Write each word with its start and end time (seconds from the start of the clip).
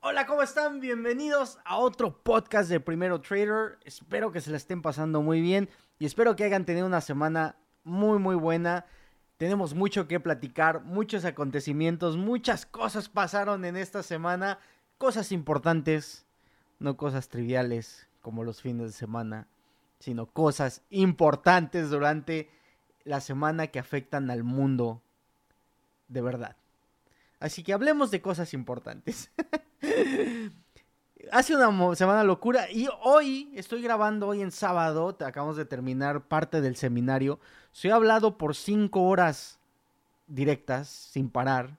Hola, 0.00 0.26
¿cómo 0.26 0.42
están? 0.42 0.78
Bienvenidos 0.78 1.58
a 1.64 1.78
otro 1.78 2.22
podcast 2.22 2.70
de 2.70 2.78
Primero 2.78 3.20
Trader. 3.20 3.80
Espero 3.84 4.30
que 4.30 4.40
se 4.40 4.52
la 4.52 4.56
estén 4.56 4.80
pasando 4.80 5.22
muy 5.22 5.40
bien 5.40 5.68
y 5.98 6.06
espero 6.06 6.36
que 6.36 6.44
hayan 6.44 6.64
tenido 6.64 6.86
una 6.86 7.00
semana 7.00 7.56
muy, 7.82 8.20
muy 8.20 8.36
buena. 8.36 8.86
Tenemos 9.38 9.74
mucho 9.74 10.06
que 10.06 10.20
platicar, 10.20 10.84
muchos 10.84 11.24
acontecimientos, 11.24 12.16
muchas 12.16 12.64
cosas 12.64 13.08
pasaron 13.08 13.64
en 13.64 13.76
esta 13.76 14.04
semana, 14.04 14.60
cosas 14.98 15.32
importantes, 15.32 16.26
no 16.78 16.96
cosas 16.96 17.28
triviales 17.28 18.08
como 18.20 18.44
los 18.44 18.62
fines 18.62 18.86
de 18.86 18.92
semana, 18.92 19.48
sino 19.98 20.26
cosas 20.26 20.82
importantes 20.90 21.90
durante 21.90 22.52
la 23.02 23.20
semana 23.20 23.66
que 23.66 23.80
afectan 23.80 24.30
al 24.30 24.44
mundo 24.44 25.02
de 26.06 26.22
verdad. 26.22 26.56
Así 27.40 27.62
que 27.62 27.72
hablemos 27.72 28.10
de 28.10 28.20
cosas 28.20 28.52
importantes. 28.54 29.30
Hace 31.32 31.54
una 31.54 31.94
semana 31.94 32.24
locura 32.24 32.70
y 32.70 32.88
hoy 33.02 33.52
estoy 33.54 33.82
grabando 33.82 34.28
hoy 34.28 34.40
en 34.40 34.50
sábado, 34.50 35.16
acabamos 35.20 35.56
de 35.56 35.64
terminar 35.64 36.26
parte 36.26 36.60
del 36.60 36.76
seminario. 36.76 37.38
Soy 37.72 37.90
hablado 37.90 38.38
por 38.38 38.56
cinco 38.56 39.02
horas 39.02 39.58
directas, 40.26 40.88
sin 40.88 41.28
parar. 41.28 41.78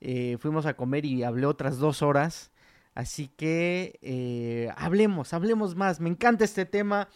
Eh, 0.00 0.36
fuimos 0.38 0.64
a 0.66 0.74
comer 0.74 1.04
y 1.04 1.24
hablé 1.24 1.46
otras 1.46 1.78
dos 1.78 2.02
horas. 2.02 2.50
Así 2.94 3.28
que 3.28 3.98
eh, 4.02 4.72
hablemos, 4.76 5.32
hablemos 5.32 5.74
más. 5.74 6.00
Me 6.00 6.08
encanta 6.08 6.44
este 6.44 6.66
tema 6.66 7.08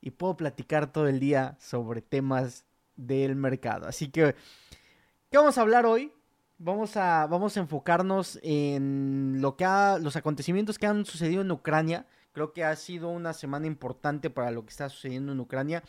y 0.00 0.10
puedo 0.10 0.36
platicar 0.36 0.92
todo 0.92 1.08
el 1.08 1.20
día 1.20 1.56
sobre 1.60 2.02
temas 2.02 2.64
del 2.96 3.36
mercado. 3.36 3.86
Así 3.86 4.08
que, 4.08 4.34
¿qué 5.30 5.38
vamos 5.38 5.58
a 5.58 5.62
hablar 5.62 5.86
hoy? 5.86 6.12
Vamos 6.58 6.96
a, 6.96 7.26
vamos 7.26 7.56
a 7.56 7.60
enfocarnos 7.60 8.38
en 8.42 9.40
lo 9.40 9.56
que 9.56 9.64
ha, 9.64 9.98
los 9.98 10.14
acontecimientos 10.16 10.78
que 10.78 10.86
han 10.86 11.04
sucedido 11.04 11.42
en 11.42 11.50
Ucrania. 11.50 12.06
Creo 12.32 12.52
que 12.52 12.64
ha 12.64 12.74
sido 12.76 13.08
una 13.08 13.32
semana 13.32 13.66
importante 13.66 14.30
para 14.30 14.50
lo 14.50 14.64
que 14.64 14.70
está 14.70 14.88
sucediendo 14.88 15.32
en 15.32 15.40
Ucrania. 15.40 15.82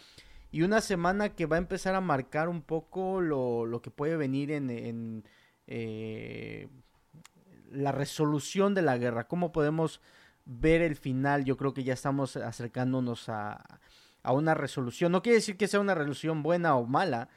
Y 0.51 0.63
una 0.63 0.81
semana 0.81 1.29
que 1.29 1.45
va 1.45 1.57
a 1.57 1.59
empezar 1.59 1.95
a 1.95 2.01
marcar 2.01 2.49
un 2.49 2.61
poco 2.61 3.21
lo, 3.21 3.65
lo 3.65 3.81
que 3.81 3.91
puede 3.91 4.15
venir 4.17 4.51
en, 4.51 5.23
eh, 5.67 6.67
la 7.71 7.91
resolución 7.91 8.73
de 8.73 8.81
la 8.81 8.97
guerra. 8.97 9.27
¿Cómo 9.27 9.51
podemos 9.51 10.01
ver 10.45 10.81
el 10.81 10.95
final? 10.95 11.45
Yo 11.45 11.57
creo 11.57 11.73
que 11.73 11.83
ya 11.83 11.93
estamos 11.93 12.37
acercándonos 12.37 13.29
a, 13.29 13.79
a 14.23 14.33
una 14.33 14.55
resolución. 14.55 15.11
No 15.11 15.21
quiere 15.21 15.37
decir 15.37 15.57
que 15.57 15.67
sea 15.67 15.79
una 15.79 15.93
resolución 15.93 16.41
buena 16.41 16.75
o 16.75 16.85
mala, 16.85 17.29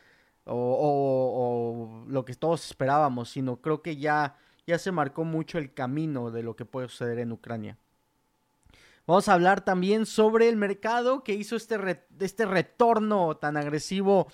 o, 0.48 2.04
lo 2.08 2.24
que 2.24 2.34
todos 2.34 2.66
esperábamos, 2.66 3.30
sino 3.30 3.60
creo 3.60 3.82
que 3.82 3.96
ya, 3.96 4.36
ya 4.66 4.78
se 4.78 4.92
marcó 4.92 5.24
mucho 5.24 5.58
el 5.58 5.72
camino 5.72 6.30
de 6.30 6.42
lo 6.42 6.56
que 6.56 6.64
puede 6.64 6.88
suceder 6.88 7.18
en 7.18 7.32
Ucrania. 7.32 7.76
Vamos 9.06 9.28
a 9.28 9.34
hablar 9.34 9.64
también 9.64 10.04
sobre 10.04 10.48
el 10.48 10.56
mercado 10.56 11.24
que 11.24 11.32
hizo 11.32 11.56
este, 11.56 12.04
este 12.20 12.44
retorno 12.44 13.36
tan 13.36 13.56
agresivo 13.56 14.28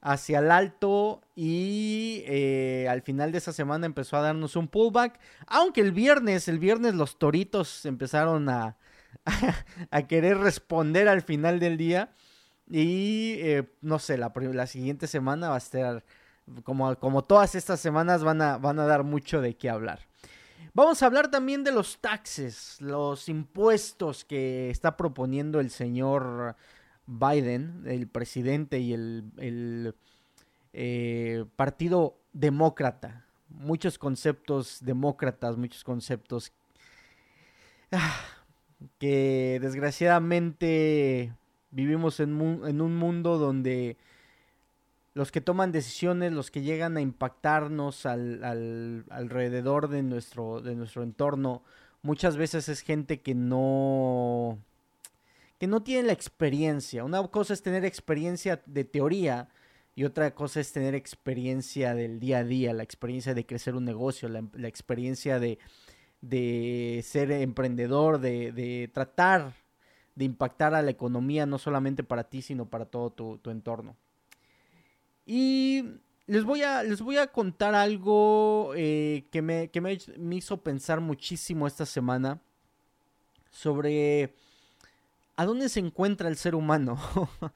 hacia 0.00 0.40
el 0.40 0.50
alto 0.50 1.22
y 1.34 2.22
eh, 2.26 2.86
al 2.88 3.02
final 3.02 3.32
de 3.32 3.38
esa 3.38 3.52
semana 3.52 3.86
empezó 3.86 4.16
a 4.16 4.22
darnos 4.22 4.56
un 4.56 4.68
pullback. 4.68 5.18
Aunque 5.46 5.80
el 5.80 5.92
viernes, 5.92 6.48
el 6.48 6.58
viernes 6.58 6.94
los 6.94 7.18
toritos 7.18 7.84
empezaron 7.86 8.48
a, 8.48 8.76
a 9.90 10.02
querer 10.06 10.38
responder 10.38 11.08
al 11.08 11.22
final 11.22 11.58
del 11.58 11.76
día. 11.76 12.12
Y 12.74 13.34
eh, 13.40 13.68
no 13.82 13.98
sé, 13.98 14.16
la, 14.16 14.32
la, 14.34 14.66
siguiente 14.66 15.06
semana 15.06 15.50
va 15.50 15.56
a 15.56 15.58
estar, 15.58 16.02
como, 16.64 16.96
como 16.96 17.22
todas 17.22 17.54
estas 17.54 17.80
semanas, 17.80 18.24
van 18.24 18.40
a, 18.40 18.56
van 18.56 18.78
a 18.78 18.86
dar 18.86 19.04
mucho 19.04 19.42
de 19.42 19.54
qué 19.58 19.68
hablar. 19.68 20.00
Vamos 20.72 21.02
a 21.02 21.06
hablar 21.06 21.30
también 21.30 21.64
de 21.64 21.72
los 21.72 21.98
taxes, 21.98 22.80
los 22.80 23.28
impuestos 23.28 24.24
que 24.24 24.70
está 24.70 24.96
proponiendo 24.96 25.60
el 25.60 25.68
señor 25.68 26.56
Biden, 27.06 27.82
el 27.84 28.08
presidente 28.08 28.78
y 28.78 28.94
el, 28.94 29.94
eh, 30.72 31.44
partido 31.56 32.16
demócrata. 32.32 33.26
Muchos 33.50 33.98
conceptos 33.98 34.78
demócratas, 34.80 35.58
muchos 35.58 35.84
conceptos 35.84 36.54
ah, 37.90 38.18
que 38.98 39.58
desgraciadamente 39.60 41.34
Vivimos 41.72 42.20
en, 42.20 42.40
un 42.40 42.96
mundo 42.96 43.38
donde 43.38 43.96
los 45.14 45.32
que 45.32 45.40
toman 45.40 45.72
decisiones, 45.72 46.30
los 46.30 46.50
que 46.50 46.60
llegan 46.60 46.98
a 46.98 47.00
impactarnos 47.00 48.04
al, 48.04 49.04
alrededor 49.08 49.88
de 49.88 50.02
nuestro, 50.02 50.60
de 50.60 50.74
nuestro 50.74 51.02
entorno, 51.02 51.62
muchas 52.02 52.36
veces 52.36 52.68
es 52.68 52.82
gente 52.82 53.22
que 53.22 53.34
no, 53.34 54.58
que 55.58 55.66
no 55.66 55.82
tiene 55.82 56.08
la 56.08 56.12
experiencia. 56.12 57.04
Una 57.04 57.26
cosa 57.28 57.54
es 57.54 57.62
tener 57.62 57.86
experiencia 57.86 58.62
de 58.66 58.84
teoría 58.84 59.48
y 59.94 60.04
otra 60.04 60.34
cosa 60.34 60.60
es 60.60 60.72
tener 60.72 60.94
experiencia 60.94 61.94
del 61.94 62.20
día 62.20 62.38
a 62.38 62.44
día, 62.44 62.74
la 62.74 62.82
experiencia 62.82 63.32
de 63.32 63.46
crecer 63.46 63.74
un 63.74 63.86
negocio, 63.86 64.28
la, 64.28 64.68
experiencia 64.68 65.38
de, 65.38 65.58
de, 66.20 67.02
ser 67.02 67.30
emprendedor, 67.30 68.18
de, 68.18 68.52
de 68.52 68.90
tratar 68.92 69.54
de 70.14 70.24
impactar 70.24 70.74
a 70.74 70.82
la 70.82 70.90
economía, 70.90 71.46
no 71.46 71.58
solamente 71.58 72.04
para 72.04 72.24
ti, 72.24 72.42
sino 72.42 72.66
para 72.66 72.86
todo 72.86 73.10
tu, 73.10 73.50
entorno. 73.50 73.96
Y 75.24 75.84
les 76.26 76.44
voy 76.44 76.62
a, 76.62 76.82
les 76.82 77.00
voy 77.00 77.16
a 77.16 77.28
contar 77.28 77.74
algo 77.74 78.72
eh, 78.76 79.26
que, 79.30 79.42
me, 79.42 79.70
me, 80.18 80.36
hizo 80.36 80.58
pensar 80.58 81.00
muchísimo 81.00 81.66
esta 81.66 81.86
semana 81.86 82.40
sobre 83.50 84.34
a 85.36 85.46
dónde 85.46 85.68
se 85.68 85.80
encuentra 85.80 86.28
el 86.28 86.36
ser 86.36 86.54
humano. 86.54 86.98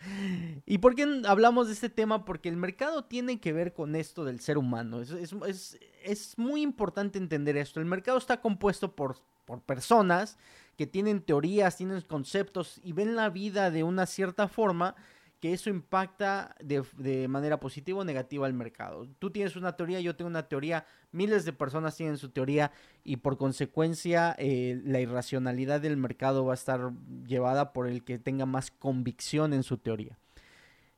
¿Y 0.67 0.79
por 0.79 0.95
qué 0.95 1.23
hablamos 1.27 1.67
de 1.67 1.75
este 1.75 1.91
tema? 1.91 2.25
Porque 2.25 2.49
el 2.49 2.57
mercado 2.57 3.05
tiene 3.05 3.39
que 3.39 3.53
ver 3.53 3.75
con 3.75 3.95
esto 3.95 4.25
del 4.25 4.41
ser 4.41 4.57
humano. 4.57 5.03
Es, 5.03 5.79
es 6.03 6.39
muy 6.39 6.63
importante 6.63 7.19
entender 7.19 7.57
esto. 7.57 7.81
El 7.81 7.87
mercado 7.87 8.17
está 8.17 8.41
compuesto 8.41 8.97
por, 8.97 9.19
por 9.45 9.61
personas 9.61 10.39
que 10.77 10.87
tienen 10.87 11.23
teorías, 11.23 11.77
tienen 11.77 12.01
conceptos 12.03 12.81
y 12.85 12.93
ven 12.93 13.17
la 13.17 13.31
vida 13.31 13.71
de 13.71 13.83
una 13.83 14.07
cierta 14.07 14.49
forma 14.49 14.95
que 15.41 15.53
eso 15.53 15.69
impacta 15.69 16.55
de, 16.61 17.29
manera 17.29 17.61
positiva 17.61 18.01
o 18.01 18.05
negativa 18.05 18.47
al 18.47 18.55
mercado. 18.55 19.07
Tú 19.19 19.31
tienes 19.31 19.57
una 19.57 19.77
teoría, 19.77 20.01
yo 20.01 20.17
tengo 20.17 20.29
una 20.29 20.49
teoría, 20.49 20.87
miles 21.13 21.45
de 21.45 21.53
personas 21.53 21.97
tienen 21.97 22.17
su 22.17 22.31
teoría 22.31 22.73
y 23.05 23.17
por 23.17 23.37
consecuencia 23.37 24.35
eh, 24.39 24.81
la 24.85 25.01
irracionalidad 25.01 25.81
del 25.81 25.97
mercado 25.97 26.45
va 26.45 26.53
a 26.53 26.55
estar 26.55 26.93
llevada 27.27 27.73
por 27.73 27.87
el 27.87 28.03
que 28.03 28.19
tenga 28.19 28.47
más 28.47 28.71
convicción 28.71 29.53
en 29.53 29.63
su 29.63 29.77
teoría. 29.79 30.19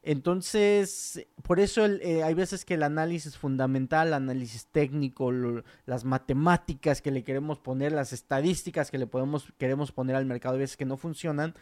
Entonces, 0.03 1.27
por 1.43 1.59
eso 1.61 1.85
eh, 1.85 2.23
hay 2.23 2.35
veces 2.35 2.65
que 2.65 2.75
el 2.75 2.83
análisis 2.83 3.37
fundamental, 3.37 4.15
análisis 4.15 4.67
técnico, 4.67 5.33
las 5.87 6.05
matemáticas 6.05 7.03
que 7.03 7.11
le 7.11 7.25
queremos 7.25 7.59
poner, 7.59 7.93
las 7.93 8.13
estadísticas 8.13 8.91
que 8.91 8.99
le 8.99 9.07
podemos, 9.07 9.53
queremos 9.59 9.93
poner 9.93 10.17
al 10.17 10.25
mercado, 10.25 10.55
hay 10.55 10.61
veces 10.61 10.77
que 10.77 10.85
no 10.85 10.97
funcionan, 10.97 11.55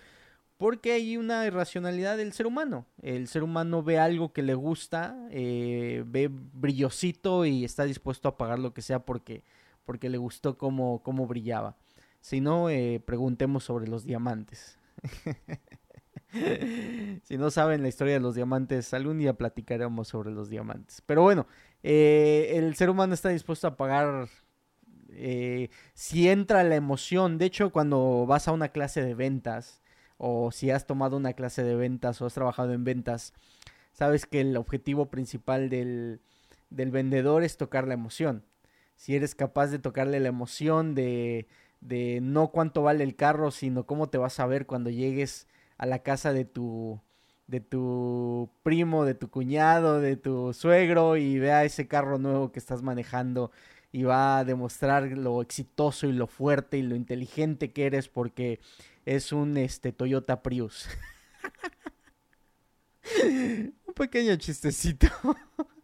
porque 0.58 0.92
hay 0.92 1.16
una 1.16 1.46
irracionalidad 1.46 2.16
del 2.16 2.32
ser 2.32 2.46
humano. 2.46 2.86
El 3.02 3.28
ser 3.28 3.42
humano 3.42 3.82
ve 3.82 3.98
algo 3.98 4.32
que 4.32 4.42
le 4.42 4.54
gusta, 4.54 5.16
eh, 5.30 6.04
ve 6.06 6.28
brillosito 6.30 7.44
y 7.46 7.64
está 7.64 7.84
dispuesto 7.84 8.28
a 8.28 8.36
pagar 8.36 8.58
lo 8.58 8.72
que 8.72 8.82
sea 8.82 9.00
porque, 9.00 9.44
porque 9.84 10.10
le 10.10 10.18
gustó 10.18 10.56
cómo, 10.58 11.02
cómo 11.02 11.26
brillaba. 11.26 11.76
Si 12.20 12.40
no, 12.40 12.70
eh, 12.70 13.00
preguntemos 13.04 13.64
sobre 13.64 13.88
los 13.88 14.04
diamantes. 14.04 14.78
si 17.22 17.38
no 17.38 17.50
saben 17.50 17.82
la 17.82 17.88
historia 17.88 18.14
de 18.14 18.20
los 18.20 18.34
diamantes, 18.34 18.92
algún 18.94 19.18
día 19.18 19.34
platicaremos 19.34 20.08
sobre 20.08 20.30
los 20.30 20.50
diamantes. 20.50 21.02
Pero 21.06 21.22
bueno, 21.22 21.46
eh, 21.82 22.52
el 22.54 22.74
ser 22.74 22.90
humano 22.90 23.14
está 23.14 23.28
dispuesto 23.28 23.66
a 23.66 23.76
pagar 23.76 24.28
eh, 25.10 25.70
si 25.94 26.28
entra 26.28 26.64
la 26.64 26.76
emoción. 26.76 27.38
De 27.38 27.46
hecho, 27.46 27.70
cuando 27.70 28.26
vas 28.26 28.48
a 28.48 28.52
una 28.52 28.68
clase 28.68 29.02
de 29.02 29.14
ventas, 29.14 29.80
o 30.18 30.50
si 30.50 30.70
has 30.70 30.86
tomado 30.86 31.16
una 31.16 31.34
clase 31.34 31.62
de 31.62 31.76
ventas 31.76 32.20
o 32.20 32.26
has 32.26 32.34
trabajado 32.34 32.72
en 32.72 32.84
ventas, 32.84 33.32
sabes 33.92 34.26
que 34.26 34.40
el 34.40 34.56
objetivo 34.56 35.06
principal 35.10 35.68
del, 35.68 36.20
del 36.70 36.90
vendedor 36.90 37.42
es 37.42 37.56
tocar 37.56 37.86
la 37.86 37.94
emoción. 37.94 38.44
Si 38.96 39.14
eres 39.14 39.34
capaz 39.34 39.68
de 39.68 39.78
tocarle 39.78 40.20
la 40.20 40.28
emoción 40.28 40.94
de, 40.94 41.46
de 41.80 42.20
no 42.22 42.48
cuánto 42.48 42.82
vale 42.82 43.04
el 43.04 43.14
carro, 43.14 43.50
sino 43.50 43.84
cómo 43.84 44.08
te 44.08 44.18
vas 44.18 44.40
a 44.40 44.46
ver 44.46 44.66
cuando 44.66 44.90
llegues 44.90 45.46
a 45.78 45.86
la 45.86 46.00
casa 46.00 46.32
de 46.32 46.44
tu 46.44 47.00
de 47.46 47.60
tu 47.60 48.50
primo, 48.62 49.04
de 49.04 49.14
tu 49.14 49.30
cuñado, 49.30 50.00
de 50.00 50.16
tu 50.16 50.52
suegro 50.52 51.16
y 51.16 51.38
vea 51.38 51.64
ese 51.64 51.86
carro 51.86 52.18
nuevo 52.18 52.50
que 52.50 52.58
estás 52.58 52.82
manejando 52.82 53.52
y 53.92 54.02
va 54.02 54.38
a 54.38 54.44
demostrar 54.44 55.04
lo 55.12 55.40
exitoso 55.40 56.06
y 56.06 56.12
lo 56.12 56.26
fuerte 56.26 56.76
y 56.76 56.82
lo 56.82 56.96
inteligente 56.96 57.72
que 57.72 57.86
eres 57.86 58.08
porque 58.08 58.60
es 59.04 59.32
un 59.32 59.56
este 59.56 59.92
Toyota 59.92 60.42
Prius. 60.42 60.88
un 63.24 63.94
pequeño 63.94 64.34
chistecito. 64.36 65.06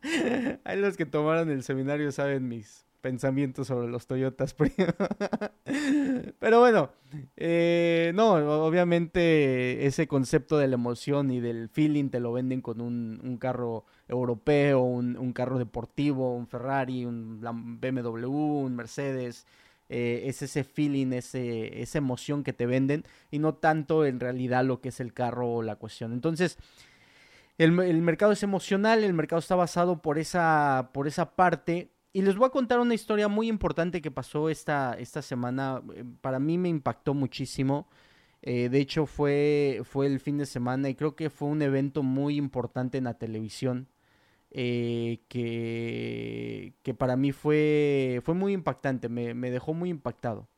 Ahí 0.64 0.80
los 0.80 0.96
que 0.96 1.06
tomaron 1.06 1.48
el 1.50 1.62
seminario 1.62 2.10
saben 2.10 2.48
mis 2.48 2.84
pensamientos 3.02 3.66
sobre 3.66 3.88
los 3.88 4.06
Toyotas. 4.06 4.54
Pero 6.38 6.60
bueno, 6.60 6.90
eh, 7.36 8.12
no, 8.14 8.32
obviamente 8.64 9.84
ese 9.86 10.06
concepto 10.06 10.56
de 10.56 10.68
la 10.68 10.76
emoción 10.76 11.30
y 11.30 11.40
del 11.40 11.68
feeling 11.68 12.08
te 12.08 12.20
lo 12.20 12.32
venden 12.32 12.62
con 12.62 12.80
un, 12.80 13.36
carro 13.38 13.84
europeo, 14.08 14.80
un, 14.80 15.32
carro 15.34 15.58
deportivo, 15.58 16.34
un 16.34 16.46
Ferrari, 16.46 17.04
un 17.04 17.40
BMW, 17.80 18.30
un 18.30 18.74
Mercedes. 18.74 19.46
Eh, 19.94 20.28
es 20.28 20.40
ese 20.40 20.64
feeling, 20.64 21.12
ese, 21.12 21.82
esa 21.82 21.98
emoción 21.98 22.44
que 22.44 22.54
te 22.54 22.64
venden 22.64 23.04
y 23.30 23.38
no 23.38 23.56
tanto 23.56 24.06
en 24.06 24.20
realidad 24.20 24.64
lo 24.64 24.80
que 24.80 24.88
es 24.88 25.00
el 25.00 25.12
carro 25.12 25.52
o 25.52 25.62
la 25.62 25.76
cuestión. 25.76 26.14
Entonces, 26.14 26.56
el, 27.58 27.78
el, 27.78 28.00
mercado 28.00 28.32
es 28.32 28.42
emocional, 28.42 29.04
el 29.04 29.12
mercado 29.12 29.40
está 29.40 29.54
basado 29.54 30.00
por 30.00 30.18
esa, 30.18 30.88
por 30.94 31.08
esa 31.08 31.34
parte 31.36 31.91
y 32.12 32.22
les 32.22 32.36
voy 32.36 32.46
a 32.46 32.50
contar 32.50 32.78
una 32.80 32.94
historia 32.94 33.28
muy 33.28 33.48
importante 33.48 34.02
que 34.02 34.10
pasó 34.10 34.50
esta, 34.50 34.94
esta 34.98 35.22
semana. 35.22 35.82
Eh, 35.94 36.04
para 36.20 36.38
mí 36.38 36.58
me 36.58 36.68
impactó 36.68 37.14
muchísimo. 37.14 37.88
Eh, 38.42 38.68
de 38.68 38.80
hecho, 38.80 39.06
fue, 39.06 39.80
fue 39.84 40.06
el 40.06 40.20
fin 40.20 40.38
de 40.38 40.46
semana 40.46 40.88
y 40.88 40.94
creo 40.94 41.16
que 41.16 41.30
fue 41.30 41.48
un 41.48 41.62
evento 41.62 42.02
muy 42.02 42.36
importante 42.36 42.98
en 42.98 43.04
la 43.04 43.14
televisión. 43.14 43.88
Eh, 44.50 45.20
que, 45.28 46.74
que, 46.82 46.94
para 46.94 47.16
mí 47.16 47.32
fue, 47.32 48.20
fue 48.24 48.34
muy 48.34 48.52
impactante, 48.52 49.08
me, 49.08 49.50
dejó 49.50 49.72
muy 49.74 49.88
impactado. 49.90 50.48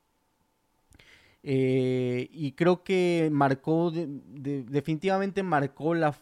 y 1.42 2.52
creo 2.52 2.82
que 2.82 3.28
marcó, 3.32 3.92
definitivamente 3.92 5.42
marcó 5.42 5.94
la, 5.94 6.16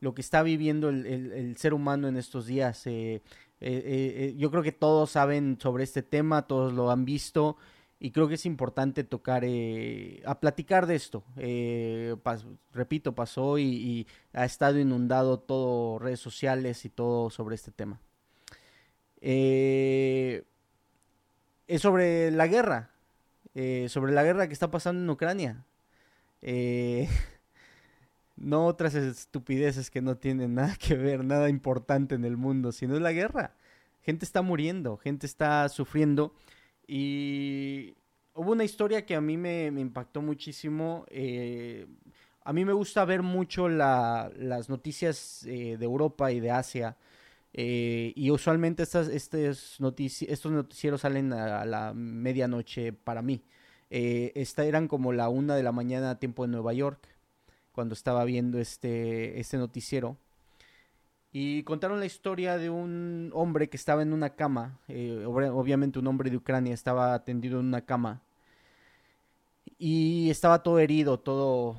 lo 0.00 0.14
que 0.14 0.22
está 0.22 0.42
viviendo 0.42 0.88
el, 0.88 1.06
el, 1.06 1.56
ser 1.56 1.74
humano 1.74 2.08
en 2.08 2.16
estos 2.16 2.46
días. 2.46 2.86
Eh, 2.86 3.22
eh, 3.60 4.32
eh, 4.32 4.34
yo 4.36 4.50
creo 4.50 4.62
que 4.62 4.72
todos 4.72 5.10
saben 5.10 5.58
sobre 5.60 5.84
este 5.84 6.02
tema, 6.02 6.46
todos 6.46 6.72
lo 6.72 6.90
han 6.90 7.04
visto 7.04 7.56
y 7.98 8.12
creo 8.12 8.28
que 8.28 8.34
es 8.34 8.46
importante 8.46 9.04
tocar, 9.04 9.44
a 10.24 10.40
platicar 10.40 10.86
de 10.86 10.94
esto. 10.94 11.24
repito, 12.72 13.14
pasó 13.14 13.58
y, 13.58 14.06
ha 14.32 14.44
estado 14.46 14.78
inundado 14.78 15.38
todo 15.40 15.98
redes 15.98 16.20
sociales 16.20 16.84
y 16.84 16.88
todo 16.88 17.30
sobre 17.30 17.56
este 17.56 17.72
tema. 17.72 18.00
es 19.20 20.42
sobre 21.78 22.30
la 22.30 22.46
guerra, 22.46 22.90
sobre 23.88 24.12
la 24.12 24.22
guerra 24.24 24.46
que 24.46 24.54
está 24.54 24.70
pasando 24.70 25.02
en 25.02 25.10
Ucrania. 25.10 25.64
no 28.40 28.66
otras 28.66 28.94
estupideces 28.94 29.90
que 29.90 30.02
no 30.02 30.16
tienen 30.16 30.54
nada 30.56 30.74
que 30.76 30.96
ver, 30.96 31.24
nada 31.24 31.48
importante 31.48 32.16
en 32.16 32.24
el 32.24 32.36
mundo, 32.36 32.72
sino 32.72 32.98
la 32.98 33.12
guerra. 33.12 33.54
Gente 34.02 34.24
está 34.24 34.42
muriendo, 34.42 34.96
gente 34.96 35.26
está 35.26 35.68
sufriendo 35.68 36.34
y 36.86 37.94
hubo 38.34 38.52
una 38.52 38.64
historia 38.64 39.04
que 39.04 39.14
a 39.14 39.20
mí 39.20 39.36
me, 39.36 39.66
impactó 39.66 40.22
muchísimo. 40.22 41.04
Eh, 41.10 41.86
a 42.42 42.52
mí 42.54 42.64
me 42.64 42.72
gusta 42.72 43.04
ver 43.04 43.22
mucho 43.22 43.68
las 43.68 44.68
noticias 44.68 45.44
eh, 45.46 45.76
de 45.78 45.84
Europa 45.84 46.32
y 46.32 46.40
de 46.40 46.50
Asia. 46.50 46.96
Eh, 47.52 48.12
y 48.16 48.30
usualmente 48.30 48.82
estas, 48.82 49.08
estos, 49.08 49.78
estos 50.22 50.52
noticieros 50.52 51.00
salen 51.02 51.32
a, 51.34 51.64
la 51.66 51.92
medianoche 51.94 52.92
para 52.92 53.20
mí. 53.22 53.44
esta 53.90 54.64
eran 54.64 54.88
como 54.88 55.12
la 55.12 55.28
una 55.28 55.56
de 55.56 55.62
la 55.62 55.72
mañana 55.72 56.10
a 56.10 56.18
tiempo 56.18 56.44
de 56.46 56.52
Nueva 56.52 56.72
York 56.72 57.06
cuando 57.80 57.94
estaba 57.94 58.26
viendo 58.26 58.58
este, 58.58 59.40
este 59.40 59.56
noticiero. 59.56 60.18
Y 61.32 61.62
contaron 61.62 61.98
la 61.98 62.04
historia 62.04 62.58
de 62.58 62.68
un 62.68 63.30
hombre 63.32 63.70
que 63.70 63.78
estaba 63.78 64.02
en 64.02 64.12
una 64.12 64.34
cama, 64.36 64.78
eh, 64.86 65.24
obviamente 65.24 65.98
un 65.98 66.06
hombre 66.06 66.28
de 66.28 66.36
Ucrania 66.36 66.74
estaba 66.74 67.24
tendido 67.24 67.58
en 67.58 67.64
una 67.64 67.80
cama 67.80 68.20
y 69.78 70.28
estaba 70.28 70.62
todo 70.62 70.78
herido, 70.78 71.20
todo 71.20 71.78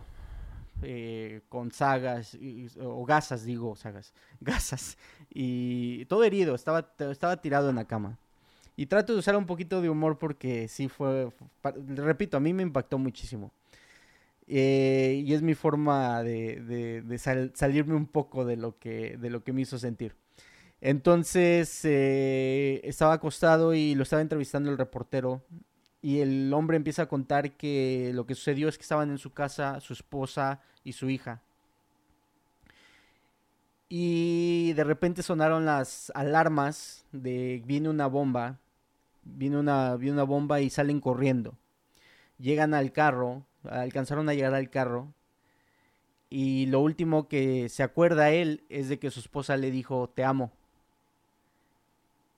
eh, 0.82 1.42
con 1.50 1.72
sagas, 1.72 2.36
o 2.82 3.06
gasas 3.06 3.46
digo, 3.46 3.76
sagas, 3.76 4.12
gasas, 4.42 4.98
y 5.30 6.06
todo 6.06 6.24
herido, 6.24 6.56
estaba, 6.56 6.92
estaba 7.12 7.40
tirado 7.40 7.70
en 7.70 7.76
la 7.76 7.86
cama. 7.86 8.18
Y 8.76 8.88
trato 8.88 9.14
de 9.14 9.20
usar 9.20 9.36
un 9.36 9.46
poquito 9.46 9.84
de 9.84 9.90
humor 9.92 10.18
porque 10.18 10.68
sí 10.68 10.88
fue, 10.88 11.32
repito, 11.90 12.38
a 12.38 12.40
mí 12.40 12.54
me 12.54 12.64
impactó 12.64 12.98
muchísimo. 12.98 13.52
Eh, 14.54 15.24
y 15.26 15.34
es 15.34 15.42
mi 15.42 15.56
forma 15.56 16.24
de, 16.24 17.52
salirme 17.54 17.96
un 17.96 18.06
poco 18.06 18.44
de 18.44 18.58
lo 18.58 18.78
que, 18.78 19.18
me 19.54 19.62
hizo 19.62 19.80
sentir. 19.80 20.14
Entonces 20.82 21.86
eh, 21.86 22.82
estaba 22.84 23.14
acostado 23.14 23.74
y 23.74 23.96
lo 23.96 24.04
estaba 24.04 24.22
entrevistando 24.22 24.70
el 24.70 24.78
reportero 24.78 25.42
y 26.02 26.20
el 26.20 26.52
hombre 26.54 26.76
empieza 26.76 27.04
a 27.04 27.06
contar 27.06 27.56
que 27.56 28.12
lo 28.14 28.26
que 28.26 28.36
sucedió 28.36 28.68
es 28.68 28.78
que 28.78 28.82
estaban 28.82 29.10
en 29.10 29.20
su 29.20 29.32
casa 29.32 29.80
su 29.80 29.94
esposa 29.94 30.60
y 30.84 30.92
su 30.94 31.10
hija. 31.10 31.42
Y 33.88 34.74
de 34.74 34.84
repente 34.84 35.24
sonaron 35.24 35.64
las 35.64 36.12
alarmas 36.14 37.06
de 37.14 37.64
viene 37.66 37.88
una 37.88 38.08
bomba, 38.08 38.60
viene 39.24 39.60
una 39.60 40.24
bomba 40.26 40.60
y 40.60 40.70
salen 40.70 41.00
corriendo. 41.00 41.56
Llegan 42.38 42.74
al 42.74 42.92
carro 42.92 43.46
alcanzaron 43.64 44.30
a 44.30 44.34
llegar 44.34 44.54
al 44.54 44.70
carro 44.70 45.14
y 46.30 46.66
lo 46.68 46.80
último 46.80 47.28
que 47.28 47.70
se 47.70 47.84
acuerda 47.84 48.32
él 48.32 48.64
es 48.70 48.90
de 48.90 49.00
que 49.00 49.12
su 49.12 49.20
esposa 49.20 49.58
le 49.58 49.72
dijo 49.72 50.10
te 50.10 50.24
amo 50.24 50.52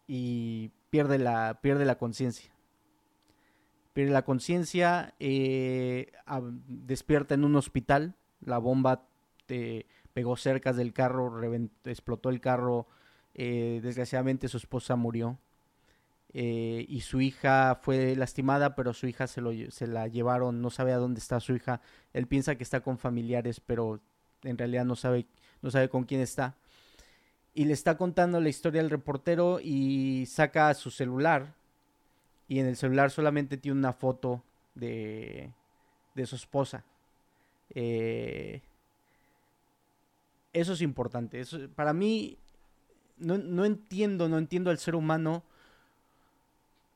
y 0.07 0.71
pierde 0.89 1.17
la, 1.17 1.59
pierde 1.61 1.85
la 1.85 1.97
conciencia. 1.97 2.51
Pierde 3.93 4.11
la 4.11 4.25
conciencia, 4.25 5.13
eh, 5.19 6.11
despierta 6.67 7.35
en 7.35 7.43
un 7.43 7.55
hospital, 7.55 8.15
la 8.41 8.57
bomba 8.57 9.07
te 9.45 9.85
pegó 10.13 10.35
cerca 10.35 10.73
del 10.73 10.93
carro, 10.93 11.41
explotó 11.85 12.29
el 12.29 12.41
carro, 12.41 12.87
eh, 13.33 13.79
desgraciadamente 13.83 14.47
su 14.47 14.57
esposa 14.57 14.95
murió. 14.95 15.39
Eh, 16.35 16.85
y 16.89 17.01
su 17.01 17.21
hija 17.21 17.79
fue 17.81 18.15
lastimada, 18.15 18.75
pero 18.75 18.93
su 18.93 19.05
hija 19.07 19.27
se, 19.27 19.39
lo, 19.39 19.51
se 19.69 19.85
la 19.85 20.07
llevaron, 20.07 20.61
no 20.61 20.71
sabe 20.71 20.91
a 20.91 20.97
dónde 20.97 21.19
está 21.19 21.39
su 21.39 21.55
hija. 21.55 21.81
Él 22.11 22.27
piensa 22.27 22.55
que 22.55 22.63
está 22.63 22.81
con 22.81 22.97
familiares, 22.97 23.59
pero 23.59 24.01
en 24.43 24.57
realidad 24.57 24.85
no 24.85 24.95
sabe, 24.95 25.27
no 25.61 25.69
sabe 25.69 25.89
con 25.89 26.05
quién 26.05 26.21
está. 26.21 26.55
Y 27.53 27.65
le 27.65 27.73
está 27.73 27.97
contando 27.97 28.41
la 28.41 28.49
historia 28.49 28.81
al 28.81 28.89
reportero 28.89 29.59
y 29.61 30.25
saca 30.25 30.73
su 30.73 30.89
celular. 30.89 31.53
Y 32.47 32.59
en 32.59 32.65
el 32.65 32.75
celular 32.75 33.11
solamente 33.11 33.57
tiene 33.57 33.77
una 33.77 33.93
foto 33.93 34.43
de, 34.73 35.51
de 36.15 36.25
su 36.25 36.35
esposa. 36.35 36.83
Eh, 37.69 38.61
eso 40.51 40.73
es 40.73 40.81
importante. 40.81 41.39
Eso, 41.39 41.69
para 41.75 41.93
mí, 41.93 42.37
no, 43.17 43.37
no 43.37 43.65
entiendo, 43.65 44.27
no 44.27 44.39
entiendo 44.39 44.71
al 44.71 44.79
ser 44.79 44.95
humano 44.95 45.43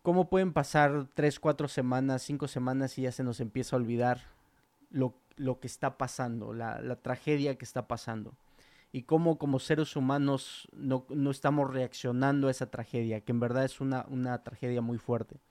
cómo 0.07 0.29
pueden 0.29 0.53
pasar 0.53 1.09
tres, 1.15 1.37
cuatro 1.37 1.67
semanas, 1.67 2.21
cinco 2.21 2.47
semanas 2.47 2.97
y 2.97 3.01
ya 3.01 3.11
se 3.11 3.25
nos 3.25 3.41
empieza 3.41 3.75
a 3.75 3.79
olvidar 3.79 4.21
lo, 4.89 5.19
que 5.59 5.67
está 5.67 5.97
pasando, 5.97 6.53
la, 6.53 6.95
tragedia 7.01 7.57
que 7.57 7.65
está 7.65 7.89
pasando. 7.89 8.33
Y 8.93 9.01
cómo 9.01 9.37
como 9.37 9.59
seres 9.59 9.97
humanos 9.97 10.69
no, 10.71 11.05
estamos 11.29 11.69
reaccionando 11.73 12.47
a 12.47 12.51
esa 12.51 12.71
tragedia, 12.71 13.19
que 13.19 13.33
en 13.33 13.41
verdad 13.41 13.65
es 13.65 13.81
una, 13.81 14.05
una 14.07 14.41
tragedia 14.43 14.79
muy 14.81 14.97
fuerte. 14.97 15.41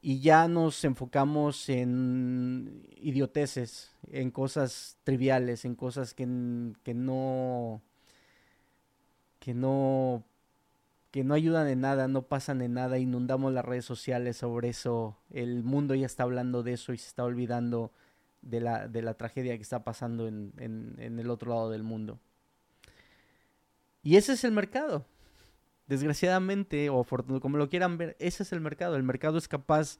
Y 0.00 0.20
ya 0.20 0.46
nos 0.46 0.84
enfocamos 0.84 1.68
en 1.68 2.86
idioteces, 2.94 3.90
en 4.06 4.30
cosas 4.30 4.98
triviales, 5.02 5.64
en 5.64 5.74
cosas 5.74 6.14
que, 6.14 6.28
que 6.84 6.94
no 6.94 7.82
que 9.40 9.52
no 9.52 10.22
que 11.10 11.24
no 11.24 11.34
ayudan 11.34 11.68
en 11.68 11.80
nada, 11.80 12.08
no 12.08 12.22
pasan 12.22 12.60
en 12.62 12.74
nada, 12.74 12.98
inundamos 12.98 13.52
las 13.52 13.64
redes 13.64 13.84
sociales 13.84 14.36
sobre 14.36 14.68
eso, 14.68 15.18
el 15.30 15.62
mundo 15.64 15.94
ya 15.94 16.06
está 16.06 16.24
hablando 16.24 16.62
de 16.62 16.74
eso 16.74 16.92
y 16.92 16.98
se 16.98 17.08
está 17.08 17.24
olvidando 17.24 17.92
de 18.42 18.60
la, 18.60 18.88
de 18.88 19.02
la 19.02 19.14
tragedia 19.14 19.56
que 19.56 19.62
está 19.62 19.84
pasando 19.84 20.28
en, 20.28 20.52
en, 20.58 21.18
el 21.18 21.30
otro 21.30 21.50
lado 21.50 21.70
del 21.70 21.82
mundo. 21.82 22.18
Y 24.02 24.16
ese 24.16 24.34
es 24.34 24.44
el 24.44 24.52
mercado. 24.52 25.04
Desgraciadamente, 25.86 26.90
o 26.90 27.04
como 27.40 27.56
lo 27.56 27.68
quieran 27.68 27.96
ver, 27.96 28.16
ese 28.18 28.42
es 28.42 28.52
el 28.52 28.60
mercado. 28.60 28.96
El 28.96 29.02
mercado 29.02 29.38
es 29.38 29.48
capaz 29.48 29.98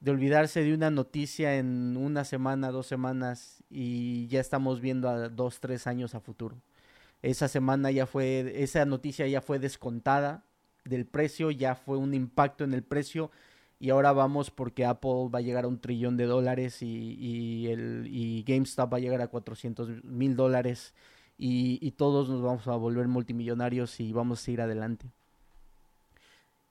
de 0.00 0.10
olvidarse 0.10 0.62
de 0.62 0.74
una 0.74 0.90
noticia 0.90 1.56
en 1.56 1.96
una 1.96 2.24
semana, 2.24 2.70
dos 2.70 2.86
semanas, 2.86 3.64
y 3.70 4.28
ya 4.28 4.40
estamos 4.40 4.80
viendo 4.80 5.08
a 5.08 5.28
dos, 5.28 5.60
tres 5.60 5.86
años 5.86 6.14
a 6.14 6.20
futuro. 6.20 6.56
Esa 7.22 7.48
semana 7.48 7.90
ya 7.90 8.06
fue, 8.06 8.62
esa 8.62 8.84
noticia 8.84 9.26
ya 9.26 9.40
fue 9.40 9.58
descontada 9.58 10.44
del 10.84 11.06
precio, 11.06 11.50
ya 11.50 11.74
fue 11.74 11.98
un 11.98 12.14
impacto 12.14 12.64
en 12.64 12.72
el 12.72 12.82
precio 12.82 13.30
y 13.80 13.90
ahora 13.90 14.12
vamos 14.12 14.50
porque 14.50 14.84
Apple 14.84 15.28
va 15.32 15.38
a 15.38 15.42
llegar 15.42 15.64
a 15.64 15.68
un 15.68 15.80
trillón 15.80 16.16
de 16.16 16.24
dólares 16.24 16.82
y, 16.82 17.68
el, 17.68 18.06
y 18.08 18.42
GameStop 18.42 18.92
va 18.92 18.96
a 18.96 19.00
llegar 19.00 19.20
a 19.20 19.28
400 19.28 20.04
mil 20.04 20.36
dólares 20.36 20.94
y, 21.36 21.92
todos 21.92 22.28
nos 22.28 22.42
vamos 22.42 22.66
a 22.66 22.74
volver 22.74 23.06
multimillonarios 23.06 24.00
y 24.00 24.12
vamos 24.12 24.46
a 24.46 24.50
ir 24.50 24.60
adelante. 24.60 25.12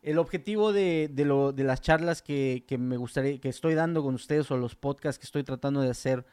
el 0.02 0.18
objetivo 0.18 0.74
de, 0.74 1.10
lo, 1.16 1.54
de 1.54 1.64
las 1.64 1.82
charlas 1.82 2.22
que, 2.22 2.66
que, 2.68 2.78
me 2.78 2.98
gustaría, 2.98 3.40
que 3.40 3.50
estoy 3.50 3.76
dando 3.76 4.04
con 4.04 4.16
ustedes 4.16 4.52
o 4.52 4.58
los 4.58 4.76
podcasts 4.76 5.20
que 5.20 5.26
estoy 5.26 5.44
tratando 5.44 5.82
de 5.82 5.90
hacer 5.90 6.26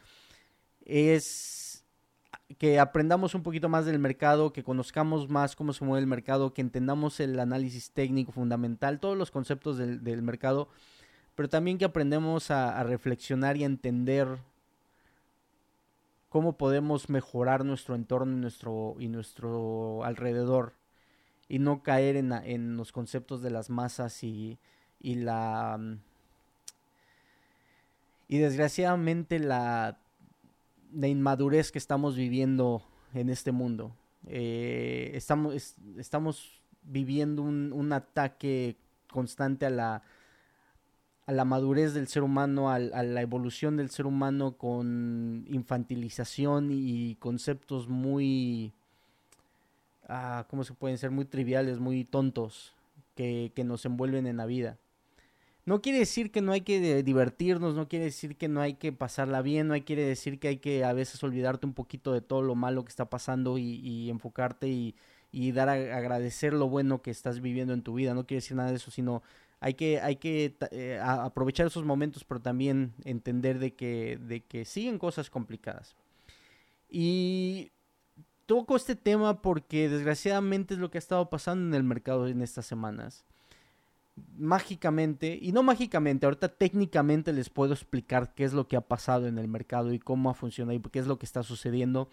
es 0.85 1.64
que 2.59 2.79
aprendamos 2.79 3.35
un 3.35 3.43
poquito 3.43 3.69
más 3.69 3.87
del 3.87 3.99
mercado, 3.99 4.53
que 4.53 4.63
conozcamos 4.63 5.29
más 5.29 5.57
cómo 5.57 5.73
se 5.73 5.85
mueve 5.85 6.01
el 6.01 6.07
mercado, 6.07 6.53
que 6.53 6.61
entendamos 6.61 7.21
el 7.21 7.39
análisis 7.41 7.91
técnico 7.91 8.33
fundamental, 8.33 9.01
todos 9.01 9.17
los 9.17 9.31
conceptos 9.31 9.79
del, 9.79 10.05
del 10.05 10.23
mercado, 10.23 10.69
pero 11.35 11.49
también 11.49 11.79
que 11.79 11.85
aprendamos 11.85 12.51
a, 12.51 12.79
a 12.79 12.85
reflexionar 12.85 13.57
y 13.57 13.65
a 13.65 13.67
entender 13.67 14.39
cómo 16.29 16.57
podemos 16.57 17.09
mejorar 17.09 17.65
nuestro 17.65 17.95
entorno 17.95 18.37
y 18.37 18.41
nuestro, 18.41 18.97
y 18.99 19.09
nuestro 19.09 20.05
alrededor 20.05 20.75
y 21.49 21.59
no 21.59 21.83
caer 21.83 22.17
en, 22.17 22.33
en 22.33 22.77
los 22.77 22.93
conceptos 22.93 23.43
de 23.43 23.51
las 23.51 23.71
masas 23.71 24.23
y, 24.25 24.59
y 25.01 25.17
la... 25.17 25.77
Mm, 25.79 25.99
y 28.27 28.39
desgraciadamente 28.39 29.39
la, 29.39 29.99
la 30.95 31.09
inmadurez 31.09 31.73
que 31.73 31.79
estamos 31.79 32.17
viviendo 32.17 32.83
en 33.13 33.31
este 33.31 33.53
mundo. 33.53 33.95
Eh, 34.27 35.11
estamos, 35.15 35.77
estamos 35.99 36.63
viviendo 36.83 37.43
un, 37.43 37.73
un 37.73 37.93
ataque 37.93 38.77
constante 39.11 39.67
a 39.67 39.71
la, 39.71 40.03
a 41.27 41.33
la 41.33 41.45
madurez 41.45 41.95
del 41.95 42.09
ser 42.09 42.23
humano, 42.23 42.71
a, 42.71 42.79
la 42.79 43.23
evolución 43.23 43.77
del 43.77 43.91
ser 43.91 44.07
humano 44.07 44.57
con 44.57 45.47
infantilización 45.49 46.69
y 46.71 47.15
conceptos 47.17 47.89
muy, 47.89 48.73
ah, 50.09 50.47
¿cómo 50.51 50.65
se 50.65 50.75
pueden 50.75 50.99
ser? 50.99 51.11
Muy 51.11 51.25
triviales, 51.25 51.79
muy 51.79 52.05
tontos 52.05 52.75
que, 53.15 53.53
que, 53.55 53.65
nos 53.65 53.87
envuelven 53.87 54.27
en 54.27 54.37
la 54.37 54.47
vida. 54.47 54.77
No 55.67 55.81
quiere 55.81 55.99
decir 55.99 56.31
que 56.31 56.43
no 56.43 56.53
hay 56.53 56.61
que 56.61 57.03
divertirnos, 57.03 57.75
no 57.75 57.89
quiere 57.89 58.07
decir 58.07 58.37
que 58.37 58.49
no 58.49 58.61
hay 58.61 58.75
que 58.75 58.93
pasarla 58.93 59.41
bien, 59.41 59.69
no 59.69 59.85
quiere 59.85 60.05
decir 60.05 60.39
que 60.39 60.49
hay 60.49 60.57
que 60.59 60.85
a 60.85 60.93
veces 60.93 61.23
olvidarte 61.25 61.67
un 61.67 61.73
poquito 61.73 62.13
de 62.13 62.21
todo 62.21 62.43
lo 62.43 62.55
malo 62.55 62.85
que 62.85 62.91
está 62.91 63.09
pasando 63.09 63.57
y, 63.57 64.11
enfocarte 64.11 64.69
y, 64.69 64.95
y 65.33 65.53
dar 65.53 65.71
a 65.71 65.73
agradecer 65.73 66.53
lo 66.53 66.69
bueno 66.69 67.01
que 67.01 67.11
estás 67.11 67.41
viviendo 67.41 67.73
en 67.73 67.83
tu 67.83 67.95
vida. 67.95 68.13
No 68.13 68.27
quiere 68.27 68.43
decir 68.43 68.59
nada 68.59 68.71
de 68.71 68.77
eso, 68.77 68.91
sino 68.91 69.23
hay 69.65 69.73
que, 69.73 69.99
hay 70.03 70.17
que 70.17 70.55
eh, 70.73 71.01
aprovechar 71.03 71.67
esos 71.67 71.87
momentos, 71.87 72.25
pero 72.25 72.43
también 72.43 72.93
entender 73.05 73.59
de 73.59 73.75
que, 73.75 74.19
de 74.21 74.45
que 74.45 74.67
siguen 74.67 74.99
cosas 74.99 75.31
complicadas. 75.31 75.97
Y 76.91 77.73
toco 78.45 78.77
este 78.77 78.95
tema 78.95 79.41
porque 79.41 79.89
desgraciadamente 79.89 80.75
es 80.75 80.81
lo 80.81 80.91
que 80.91 80.99
ha 80.99 81.01
estado 81.01 81.31
pasando 81.31 81.67
en 81.67 81.75
el 81.75 81.83
mercado 81.83 82.29
en 82.29 82.43
estas 82.43 82.67
semanas. 82.67 83.25
Mágicamente, 84.37 85.39
y 85.41 85.53
no 85.53 85.63
mágicamente, 85.63 86.27
ahorita 86.27 86.49
técnicamente 86.49 87.33
les 87.33 87.51
puedo 87.51 87.73
explicar 87.73 88.35
qué 88.35 88.45
es 88.45 88.53
lo 88.53 88.69
que 88.69 88.77
ha 88.77 88.81
pasado 88.81 89.27
en 89.27 89.39
el 89.39 89.49
mercado 89.49 89.93
y 89.93 89.99
cómo 89.99 90.31
ha 90.31 90.35
funcionado 90.35 90.77
y 90.77 90.81
qué 90.81 91.01
es 91.01 91.07
lo 91.07 91.19
que 91.19 91.27
está 91.27 91.43
sucediendo 91.43 92.09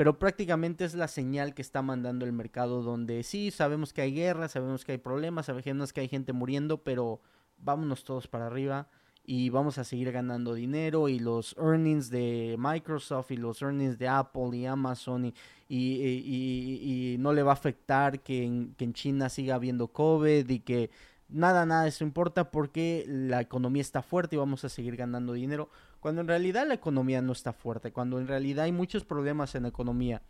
pero 0.00 0.18
prácticamente 0.18 0.86
es 0.86 0.94
la 0.94 1.08
señal 1.08 1.52
que 1.52 1.60
está 1.60 1.82
mandando 1.82 2.24
el 2.24 2.32
mercado 2.32 2.82
donde 2.82 3.22
sí, 3.22 3.50
sabemos 3.50 3.92
que 3.92 4.00
hay 4.00 4.14
guerra, 4.14 4.48
sabemos 4.48 4.82
que 4.82 4.92
hay 4.92 4.98
problemas, 4.98 5.44
sabemos 5.44 5.92
que 5.92 6.00
hay 6.00 6.08
gente 6.08 6.32
muriendo, 6.32 6.82
pero 6.82 7.20
vámonos 7.58 8.02
todos 8.04 8.26
para 8.26 8.46
arriba 8.46 8.88
y 9.26 9.50
vamos 9.50 9.76
a 9.76 9.84
seguir 9.84 10.10
ganando 10.10 10.54
dinero 10.54 11.10
y 11.10 11.18
los 11.18 11.54
earnings 11.58 12.08
de 12.08 12.56
Microsoft 12.58 13.30
y 13.32 13.36
los 13.36 13.60
earnings 13.60 13.98
de 13.98 14.08
Apple 14.08 14.56
y 14.56 14.64
Amazon 14.64 15.26
y, 15.26 15.34
y, 15.68 17.16
no 17.18 17.34
le 17.34 17.42
va 17.42 17.50
a 17.50 17.54
afectar 17.54 18.22
que 18.22 18.70
que 18.78 18.84
en 18.84 18.94
China 18.94 19.28
siga 19.28 19.56
habiendo 19.56 19.88
COVID 19.88 20.48
y 20.48 20.60
que 20.60 20.90
nada, 21.32 21.66
nada, 21.66 21.86
eso 21.86 22.04
importa 22.04 22.50
porque 22.50 23.04
la 23.06 23.40
economía 23.40 23.82
está 23.82 24.02
fuerte 24.02 24.36
y 24.36 24.38
vamos 24.38 24.64
a 24.64 24.68
seguir 24.68 24.96
ganando 24.96 25.32
dinero 25.32 25.68
cuando 26.00 26.20
en 26.20 26.28
realidad 26.28 26.66
la 26.66 26.74
economía 26.74 27.22
no 27.22 27.32
está 27.32 27.52
fuerte, 27.52 27.92
cuando 27.92 28.18
en 28.18 28.26
realidad 28.26 28.64
hay 28.64 28.72
muchos 28.72 29.04
problemas 29.04 29.54
en 29.54 29.64
la 29.64 29.68
economía. 29.68 30.22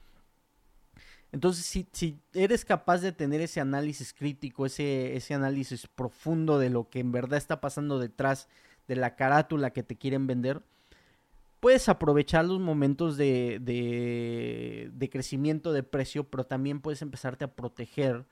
Entonces, 1.33 1.65
si, 1.65 1.87
si 1.93 2.21
eres 2.35 2.65
capaz 2.65 2.99
de 2.99 3.13
tener 3.13 3.41
ese 3.41 3.61
análisis 3.61 4.13
crítico, 4.13 4.67
ese, 4.67 5.17
ese 5.17 5.35
análisis 5.35 5.87
profundo 5.87 6.59
de 6.59 6.71
lo 6.71 6.89
que 6.89 6.99
en 6.99 7.13
verdad 7.13 7.39
está 7.39 7.61
pasando 7.61 7.99
detrás 8.01 8.49
de 8.89 8.97
la 8.97 9.15
carátula 9.15 9.71
que 9.71 9.85
te 9.85 9.97
quieren 9.97 10.27
vender, 10.27 10.63
puedes 11.61 11.89
aprovechar 11.89 12.47
los 12.47 12.59
momentos 12.59 13.17
de, 13.17 13.59
de, 13.61 14.91
de, 14.93 15.11
crecimiento 15.11 15.73
de 15.73 15.85
precio, 15.85 16.25
pero 16.25 16.45
también 16.45 16.81
puedes 16.81 17.03
empezarte 17.03 17.45
a 17.45 17.55
proteger 17.55 18.25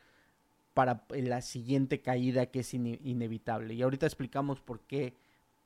para 0.78 1.02
la 1.10 1.42
siguiente 1.42 2.00
caída 2.00 2.46
que 2.46 2.60
es 2.60 2.72
inevitable. 2.72 3.74
Y 3.74 3.82
ahorita 3.82 4.06
explicamos 4.06 4.60
por 4.60 4.78
qué 4.78 5.12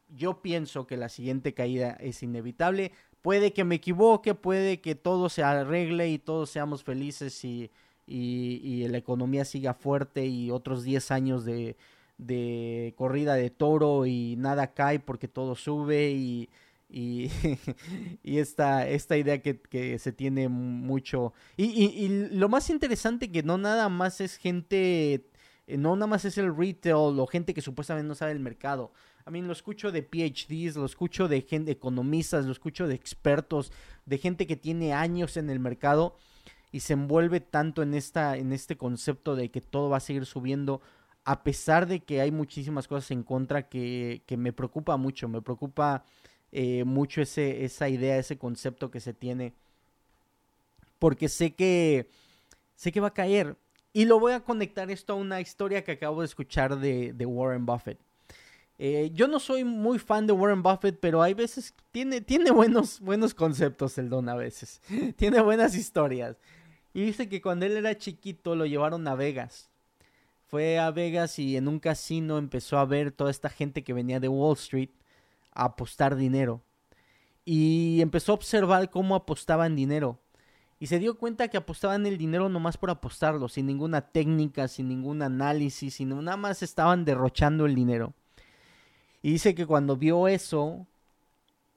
yo 0.09 0.40
pienso 0.40 0.87
que 0.87 0.97
la 0.97 1.11
siguiente 1.11 1.52
caída 1.52 1.99
es 2.00 2.23
inevitable. 2.23 2.92
Puede 3.21 3.52
que 3.52 3.62
me 3.64 3.75
equivoque, 3.75 4.35
puede 4.35 4.81
que 4.81 4.95
todo 4.95 5.28
se 5.28 5.42
arregle 5.42 6.09
y 6.09 6.19
todos 6.19 6.49
seamos 6.49 6.83
felices 6.83 7.45
y, 7.45 7.71
y, 8.07 8.88
la 8.88 8.97
economía 8.97 9.45
siga 9.45 9.75
fuerte 9.75 10.25
y 10.25 10.50
otros 10.50 10.83
10 10.83 11.11
años 11.11 11.45
de, 11.45 11.76
de, 12.16 12.95
corrida 12.97 13.35
de 13.35 13.50
toro 13.50 14.07
y 14.07 14.37
nada 14.38 14.73
cae 14.73 14.99
porque 14.99 15.28
todo 15.28 15.57
sube 15.57 16.11
y, 16.12 16.49
y, 16.92 17.30
y 18.22 18.38
esta, 18.38 18.87
esta 18.87 19.16
idea 19.16 19.40
que, 19.40 19.61
que, 19.61 19.99
se 19.99 20.12
tiene 20.12 20.49
mucho. 20.49 21.32
Y, 21.56 21.64
y, 21.64 22.28
lo 22.30 22.49
más 22.49 22.70
interesante 22.70 23.32
que 23.32 23.42
no 23.42 23.58
nada 23.58 23.88
más 23.88 24.20
es 24.20 24.37
gente, 24.37 25.26
no 25.66 25.96
nada 25.96 26.06
más 26.06 26.25
es 26.25 26.38
el 26.38 26.54
retail 26.54 27.18
o 27.18 27.26
gente 27.26 27.54
que 27.54 27.62
supuestamente 27.62 28.06
no 28.06 28.14
sabe 28.14 28.32
el 28.32 28.40
mercado 28.40 28.92
a 29.25 29.30
mí 29.30 29.42
lo 29.42 29.52
escucho 29.52 29.92
de 29.92 30.02
PhDs, 30.02 30.76
lo 30.76 30.84
escucho 30.84 31.28
de 31.28 31.42
gente, 31.42 31.72
economistas, 31.72 32.46
lo 32.46 32.52
escucho 32.52 32.87
de 32.87 32.94
expertos, 32.94 33.72
de 34.04 34.18
gente 34.18 34.46
que 34.46 34.56
tiene 34.56 34.92
años 34.92 35.37
en 35.37 35.50
el 35.50 35.61
mercado 35.61 36.16
y 36.70 36.80
se 36.80 36.94
envuelve 36.94 37.40
tanto 37.40 37.82
en, 37.82 37.94
esta, 37.94 38.37
en 38.37 38.52
este 38.52 38.76
concepto 38.76 39.37
de 39.37 39.50
que 39.50 39.61
todo 39.61 39.90
va 39.90 39.99
a 39.99 40.00
seguir 40.00 40.26
subiendo, 40.26 40.80
a 41.25 41.44
pesar 41.44 41.87
de 41.87 42.00
que 42.00 42.20
hay 42.20 42.30
muchísimas 42.30 42.88
cosas 42.88 43.11
en 43.11 43.22
contra 43.22 43.68
que, 43.68 44.22
que 44.26 44.37
me 44.37 44.52
preocupa 44.52 44.96
mucho, 44.96 45.28
me 45.28 45.42
preocupa 45.42 46.04
eh, 46.52 46.85
mucho 46.85 47.23
ese, 47.23 47.64
esa 47.64 47.88
idea, 47.88 48.18
ese 48.18 48.37
concepto 48.37 48.90
que 48.90 49.00
se 49.00 49.14
tiene, 49.14 49.54
porque 50.99 51.28
sé 51.28 51.54
que, 51.54 52.09
sé 52.76 52.92
que 52.92 53.00
va 53.00 53.09
a 53.09 53.14
caer. 53.14 53.56
Y 53.94 54.04
lo 54.04 54.21
voy 54.21 54.32
a 54.32 54.40
conectar 54.40 54.90
esto 54.90 55.14
a 55.14 55.16
una 55.16 55.40
historia 55.40 55.85
que 55.85 55.92
acabo 55.92 56.21
de 56.21 56.26
escuchar 56.26 56.78
de, 56.78 57.12
de 57.12 57.26
Warren 57.26 57.66
Buffett. 57.66 57.99
Eh, 58.78 59.11
yo 59.14 59.28
no 59.28 59.38
soy 59.38 59.64
muy 59.64 59.99
fan 59.99 60.26
de 60.26 60.32
Warren 60.32 60.62
Buffett, 60.62 60.99
pero 60.99 61.23
hay 61.23 61.35
veces 61.35 61.75
tiene, 61.90 62.21
tiene 62.21 62.50
buenos, 62.50 63.00
buenos 63.00 63.35
conceptos 63.35 63.97
el 63.99 64.09
don 64.09 64.28
a 64.28 64.35
veces. 64.35 64.80
tiene 65.16 65.40
buenas 65.40 65.76
historias. 65.76 66.37
Y 66.94 67.04
dice 67.04 67.28
que 67.28 67.40
cuando 67.40 67.66
él 67.66 67.76
era 67.76 67.97
chiquito 67.97 68.54
lo 68.56 68.66
llevaron 68.66 69.06
a 69.09 69.14
Vegas. 69.14 69.71
Fue 70.49 70.78
a 70.78 70.90
Vegas 70.90 71.38
y 71.38 71.56
en 71.56 71.68
un 71.68 71.78
casino 71.78 72.38
empezó 72.38 72.78
a 72.78 72.85
ver 72.85 73.12
toda 73.12 73.30
esta 73.30 73.49
gente 73.49 73.82
que 73.82 73.94
venía 73.94 74.21
de 74.21 74.28
Wall 74.28 74.56
Street 74.56 74.90
a 75.52 75.64
apostar 75.64 76.16
dinero. 76.16 76.62
Y 77.44 78.00
empezó 78.00 78.32
a 78.32 78.37
observar 78.37 78.90
cómo 78.90 79.14
apostaban 79.14 79.76
dinero. 79.76 80.21
Y 80.78 80.87
se 80.88 80.99
dio 80.99 81.16
cuenta 81.16 81.49
que 81.49 81.56
apostaban 81.56 82.06
el 82.06 82.18
dinero 82.18 82.49
nomás 82.49 82.76
por 82.76 82.90
apostarlo, 82.90 83.49
sin 83.49 83.66
ninguna 83.66 84.00
técnica, 84.00 84.66
sin 84.66 84.88
ningún 84.88 85.23
análisis, 85.23 85.94
sino 85.94 86.21
nada 86.21 86.37
más 86.37 86.62
estaban 86.62 87.04
derrochando 87.04 87.66
el 87.66 87.75
dinero. 87.75 88.14
Y 89.23 89.30
dice 89.30 89.54
que 89.54 89.64
cuando 89.64 89.97
vio 89.97 90.26
eso, 90.26 90.87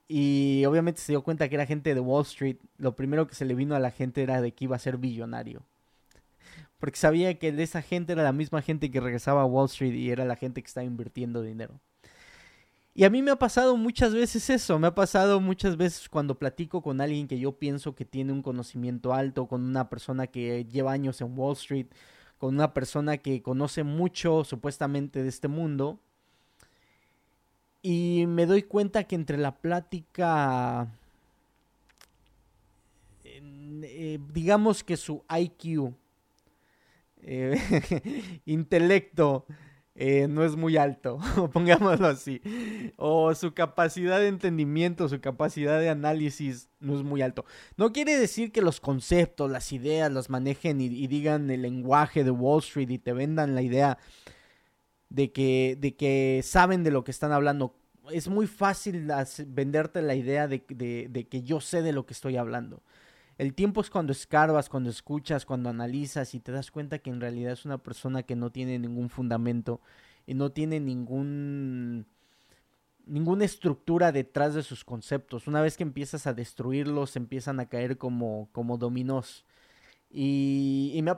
y 0.08 0.64
obviamente 0.66 1.02
se 1.02 1.12
dio 1.12 1.24
cuenta 1.24 1.48
que 1.50 1.56
era 1.56 1.66
gente 1.66 1.94
de 1.94 2.00
Wall 2.00 2.24
Street, 2.24 2.58
lo 2.78 2.96
primero 2.96 3.28
que 3.28 3.36
se 3.36 3.46
le 3.46 3.56
vino 3.56 3.76
a 3.76 3.80
la 3.80 3.92
gente 3.92 4.24
era 4.24 4.42
de 4.42 4.54
que 4.54 4.66
iba 4.66 4.76
a 4.76 4.80
ser 4.80 4.98
billonario. 4.98 5.64
Porque 6.80 6.98
sabía 6.98 7.38
que 7.38 7.52
de 7.52 7.64
esa 7.64 7.82
gente 7.82 8.14
era 8.14 8.24
la 8.24 8.32
misma 8.32 8.62
gente 8.62 8.90
que 8.90 9.00
regresaba 9.00 9.42
a 9.42 9.46
Wall 9.46 9.68
Street 9.68 9.94
y 9.94 10.10
era 10.10 10.26
la 10.26 10.36
gente 10.36 10.62
que 10.62 10.68
estaba 10.68 10.84
invirtiendo 10.84 11.42
dinero. 11.42 11.80
Y 12.98 13.04
a 13.04 13.10
mí 13.10 13.22
me 13.22 13.32
ha 13.32 13.36
pasado 13.36 13.76
muchas 13.76 14.14
veces 14.14 14.50
eso, 14.50 14.80
me 14.80 14.88
ha 14.88 14.96
pasado 14.96 15.42
muchas 15.42 15.76
veces 15.76 16.08
cuando 16.08 16.40
platico 16.40 16.82
con 16.82 17.02
alguien 17.02 17.28
que 17.28 17.38
yo 17.38 17.52
pienso 17.52 17.94
que 17.94 18.06
tiene 18.06 18.32
un 18.32 18.42
conocimiento 18.42 19.14
alto, 19.14 19.48
con 19.48 19.64
una 19.66 19.90
persona 19.90 20.28
que 20.28 20.64
lleva 20.64 20.94
años 20.94 21.20
en 21.20 21.38
Wall 21.38 21.58
Street, 21.58 21.88
con 22.38 22.56
una 22.56 22.74
persona 22.74 23.18
que 23.18 23.42
conoce 23.42 23.84
mucho 23.84 24.46
supuestamente 24.46 25.24
de 25.24 25.28
este 25.28 25.50
mundo, 25.50 26.00
y 27.82 28.26
me 28.28 28.46
doy 28.46 28.64
cuenta 28.64 29.04
que 29.04 29.16
entre 29.16 29.38
la 29.38 29.58
plática, 29.58 30.88
eh, 33.26 34.20
digamos 34.32 34.86
que 34.86 34.96
su 34.96 35.22
IQ, 35.30 35.94
eh, 37.24 38.42
intelecto, 38.46 39.46
eh, 39.96 40.28
no 40.28 40.44
es 40.44 40.58
muy 40.58 40.76
alto, 40.76 41.20
pongámoslo 41.54 42.08
así. 42.08 42.42
O 42.98 43.34
su 43.34 43.54
capacidad 43.54 44.20
de 44.20 44.28
entendimiento, 44.28 45.08
su 45.08 45.22
capacidad 45.22 45.80
de 45.80 45.90
análisis 45.90 46.70
no 46.82 46.98
es 46.98 47.04
muy 47.04 47.22
alto. 47.22 47.46
No 47.78 47.94
quiere 47.94 48.18
decir 48.18 48.52
que 48.52 48.62
los 48.62 48.82
conceptos, 48.82 49.50
las 49.50 49.72
ideas, 49.72 50.12
los 50.12 50.30
manejen 50.30 50.82
y 50.82 51.08
digan 51.08 51.50
el 51.50 51.62
lenguaje 51.62 52.26
de 52.26 52.32
Wall 52.32 52.60
Street 52.60 52.90
y 52.90 53.00
te 53.00 53.14
vendan 53.14 53.56
la 53.56 53.62
idea 53.62 53.98
de 55.10 55.32
que, 55.32 55.78
de 55.80 55.96
que 55.96 56.42
saben 56.44 56.84
de 56.84 56.92
lo 56.92 57.06
que 57.06 57.12
están 57.12 57.32
hablando. 57.32 57.74
Es 58.12 58.28
muy 58.28 58.48
fácil 58.48 59.10
venderte 59.48 60.02
la 60.02 60.16
idea 60.16 60.48
de, 60.48 60.64
de 61.10 61.28
que 61.28 61.42
yo 61.42 61.62
sé 61.62 61.82
de 61.82 61.94
lo 61.94 62.06
que 62.06 62.14
estoy 62.14 62.36
hablando. 62.36 62.84
El 63.38 63.54
tiempo 63.54 63.82
es 63.82 63.90
cuando 63.90 64.12
escarbas, 64.12 64.70
cuando 64.70 64.90
escuchas, 64.90 65.46
cuando 65.46 65.70
analizas 65.70 66.34
y 66.34 66.40
te 66.40 66.52
das 66.52 66.72
cuenta 66.72 67.00
que 67.00 67.10
en 67.10 67.20
realidad 67.20 67.54
es 67.54 67.66
una 67.66 67.78
persona 67.78 68.24
que 68.24 68.36
no 68.36 68.52
tiene 68.52 68.80
ningún 68.80 69.10
fundamento 69.10 69.82
y 70.26 70.34
no 70.34 70.52
tiene 70.52 70.80
ningún 70.80 72.06
ninguna 73.06 73.46
estructura 73.46 74.12
detrás 74.12 74.54
de 74.56 74.64
sus 74.64 74.84
conceptos. 74.84 75.48
Una 75.48 75.62
vez 75.62 75.78
que 75.78 75.84
empiezas 75.84 76.28
a 76.28 76.34
destruirlos, 76.34 77.16
empiezan 77.16 77.60
a 77.60 77.68
caer 77.68 77.98
como, 77.98 78.50
como 78.52 78.78
dominós. 78.78 79.46
Y, 80.10 81.00
me 81.04 81.14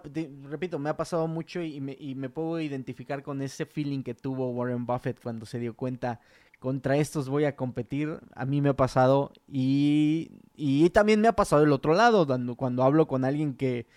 repito, 0.50 0.80
me 0.80 0.90
ha 0.90 0.98
pasado 0.98 1.28
mucho 1.28 1.62
y 1.62 1.80
me, 1.82 1.96
y 2.00 2.16
me 2.16 2.30
puedo 2.30 2.60
identificar 2.60 3.22
con 3.22 3.42
ese 3.42 3.66
feeling 3.66 4.02
que 4.02 4.16
tuvo 4.16 4.50
Warren 4.50 4.86
Buffett 4.86 5.22
cuando 5.22 5.46
se 5.46 5.60
dio 5.60 5.76
cuenta 5.76 6.20
contra 6.60 6.98
estos 6.98 7.30
voy 7.30 7.46
a 7.46 7.56
competir. 7.56 8.20
A 8.36 8.46
mí 8.46 8.62
me 8.62 8.70
ha 8.70 8.76
pasado 8.76 9.32
y, 9.48 10.32
y 10.56 10.90
también 10.90 11.22
me 11.22 11.28
ha 11.28 11.34
pasado 11.34 11.64
el 11.64 11.72
otro 11.72 11.94
lado, 11.94 12.28
cuando, 12.58 12.84
hablo 12.84 13.08
con 13.08 13.26
alguien 13.26 13.56
que, 13.56 13.88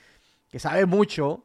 que 0.50 0.58
sabe 0.58 0.86
mucho 0.86 1.44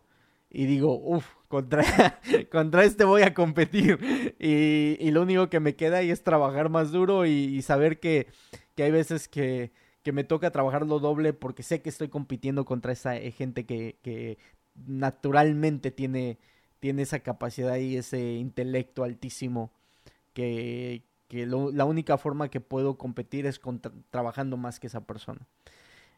y 0.50 0.66
digo, 0.66 0.96
uff, 0.98 1.26
contra, 1.48 1.84
contra 2.52 2.84
este 2.84 3.04
voy 3.04 3.24
a 3.24 3.34
competir. 3.34 4.00
Y, 4.40 4.98
y, 5.00 5.12
lo 5.12 5.22
único 5.24 5.50
que 5.50 5.60
me 5.60 5.76
queda 5.76 5.98
ahí 5.98 6.12
es 6.12 6.24
trabajar 6.24 6.70
más 6.70 6.92
duro 6.92 7.26
y, 7.26 7.62
saber 7.62 8.00
que, 8.00 8.28
que, 8.76 8.84
hay 8.84 8.92
veces 8.92 9.28
que, 9.28 9.72
que, 10.04 10.12
me 10.12 10.24
toca 10.24 10.52
trabajar 10.52 10.86
lo 10.86 11.00
doble 11.00 11.34
porque 11.34 11.64
sé 11.64 11.82
que 11.82 11.90
estoy 11.90 12.10
compitiendo 12.10 12.66
contra 12.66 12.92
esa 12.94 13.18
eh, 13.18 13.32
gente 13.32 13.66
que, 13.66 13.98
que 14.02 14.38
naturalmente 14.76 15.92
tiene, 15.92 16.40
tiene 16.80 17.04
esa 17.04 17.20
capacidad 17.20 17.78
y 17.78 17.98
ese 17.98 18.34
intelecto 18.34 19.04
altísimo 19.04 19.72
que, 20.36 21.04
la 21.30 21.86
única 21.86 22.18
forma 22.18 22.50
que 22.50 22.62
puedo 22.62 22.98
competir 22.98 23.48
es 23.48 23.60
trabajando 24.12 24.58
más 24.58 24.80
que 24.80 24.88
esa 24.88 25.02
persona. 25.02 25.48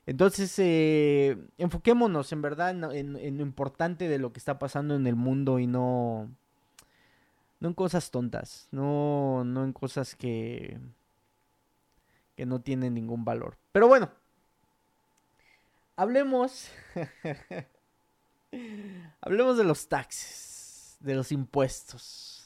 Entonces, 0.05 0.53
eh, 0.59 1.37
enfoquémonos 1.57 2.31
en 2.31 2.41
verdad 2.41 2.71
en, 2.93 3.37
lo 3.37 3.43
importante 3.43 4.07
de 4.07 4.19
lo 4.19 4.33
que 4.33 4.39
está 4.39 4.59
pasando 4.59 4.95
en 4.95 5.07
el 5.07 5.15
mundo 5.15 5.59
y 5.59 5.67
no, 5.67 6.29
en 7.61 7.73
cosas 7.73 8.11
tontas, 8.11 8.67
no, 8.71 9.43
no 9.45 9.63
en 9.63 9.73
cosas 9.73 10.15
que, 10.15 10.79
que 12.35 12.45
no 12.45 12.61
tienen 12.61 12.93
ningún 12.93 13.25
valor. 13.25 13.57
Pero 13.71 13.87
bueno, 13.87 14.11
hablemos, 15.95 16.69
hablemos 19.21 19.57
de 19.57 19.63
los 19.63 19.87
taxes, 19.87 20.97
de 21.01 21.15
los 21.15 21.31
impuestos. 21.31 22.36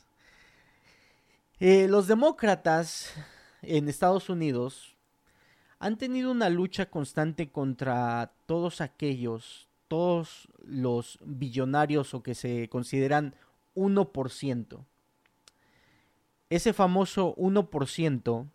Eh, 1.63 1.87
los 1.87 2.07
demócratas 2.07 3.13
en 3.61 3.87
Estados 3.87 4.31
Unidos 4.31 4.95
han 5.77 5.95
tenido 5.95 6.31
una 6.31 6.49
lucha 6.49 6.87
constante 6.87 7.51
contra 7.51 8.33
todos 8.47 8.81
aquellos, 8.81 9.69
todos 9.87 10.47
los 10.65 11.19
billonarios 11.23 12.15
o 12.15 12.23
que 12.23 12.33
se 12.33 12.67
consideran 12.67 13.35
1%. 13.75 14.79
Ese 16.49 16.73
famoso 16.73 17.35
1% 17.35 18.47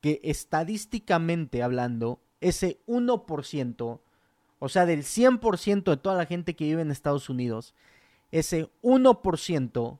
que 0.00 0.20
estadísticamente 0.22 1.64
hablando, 1.64 2.20
ese 2.40 2.78
1%, 2.86 4.00
o 4.60 4.68
sea, 4.68 4.86
del 4.86 5.02
100% 5.02 5.82
de 5.82 5.96
toda 5.96 6.16
la 6.16 6.26
gente 6.26 6.54
que 6.54 6.66
vive 6.66 6.82
en 6.82 6.92
Estados 6.92 7.28
Unidos, 7.28 7.74
ese 8.30 8.70
1% 8.82 9.98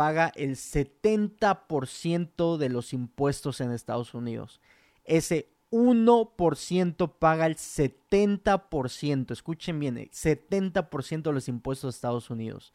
paga 0.00 0.32
el 0.34 0.56
70% 0.56 2.56
de 2.56 2.70
los 2.70 2.94
impuestos 2.94 3.60
en 3.60 3.70
Estados 3.70 4.14
Unidos. 4.14 4.62
Ese 5.04 5.50
1% 5.70 7.12
paga 7.18 7.44
el 7.44 7.56
70%, 7.56 9.30
escuchen 9.30 9.78
bien, 9.78 9.96
70% 9.96 11.22
de 11.22 11.32
los 11.34 11.48
impuestos 11.48 11.92
de 11.92 11.96
Estados 11.98 12.30
Unidos. 12.30 12.72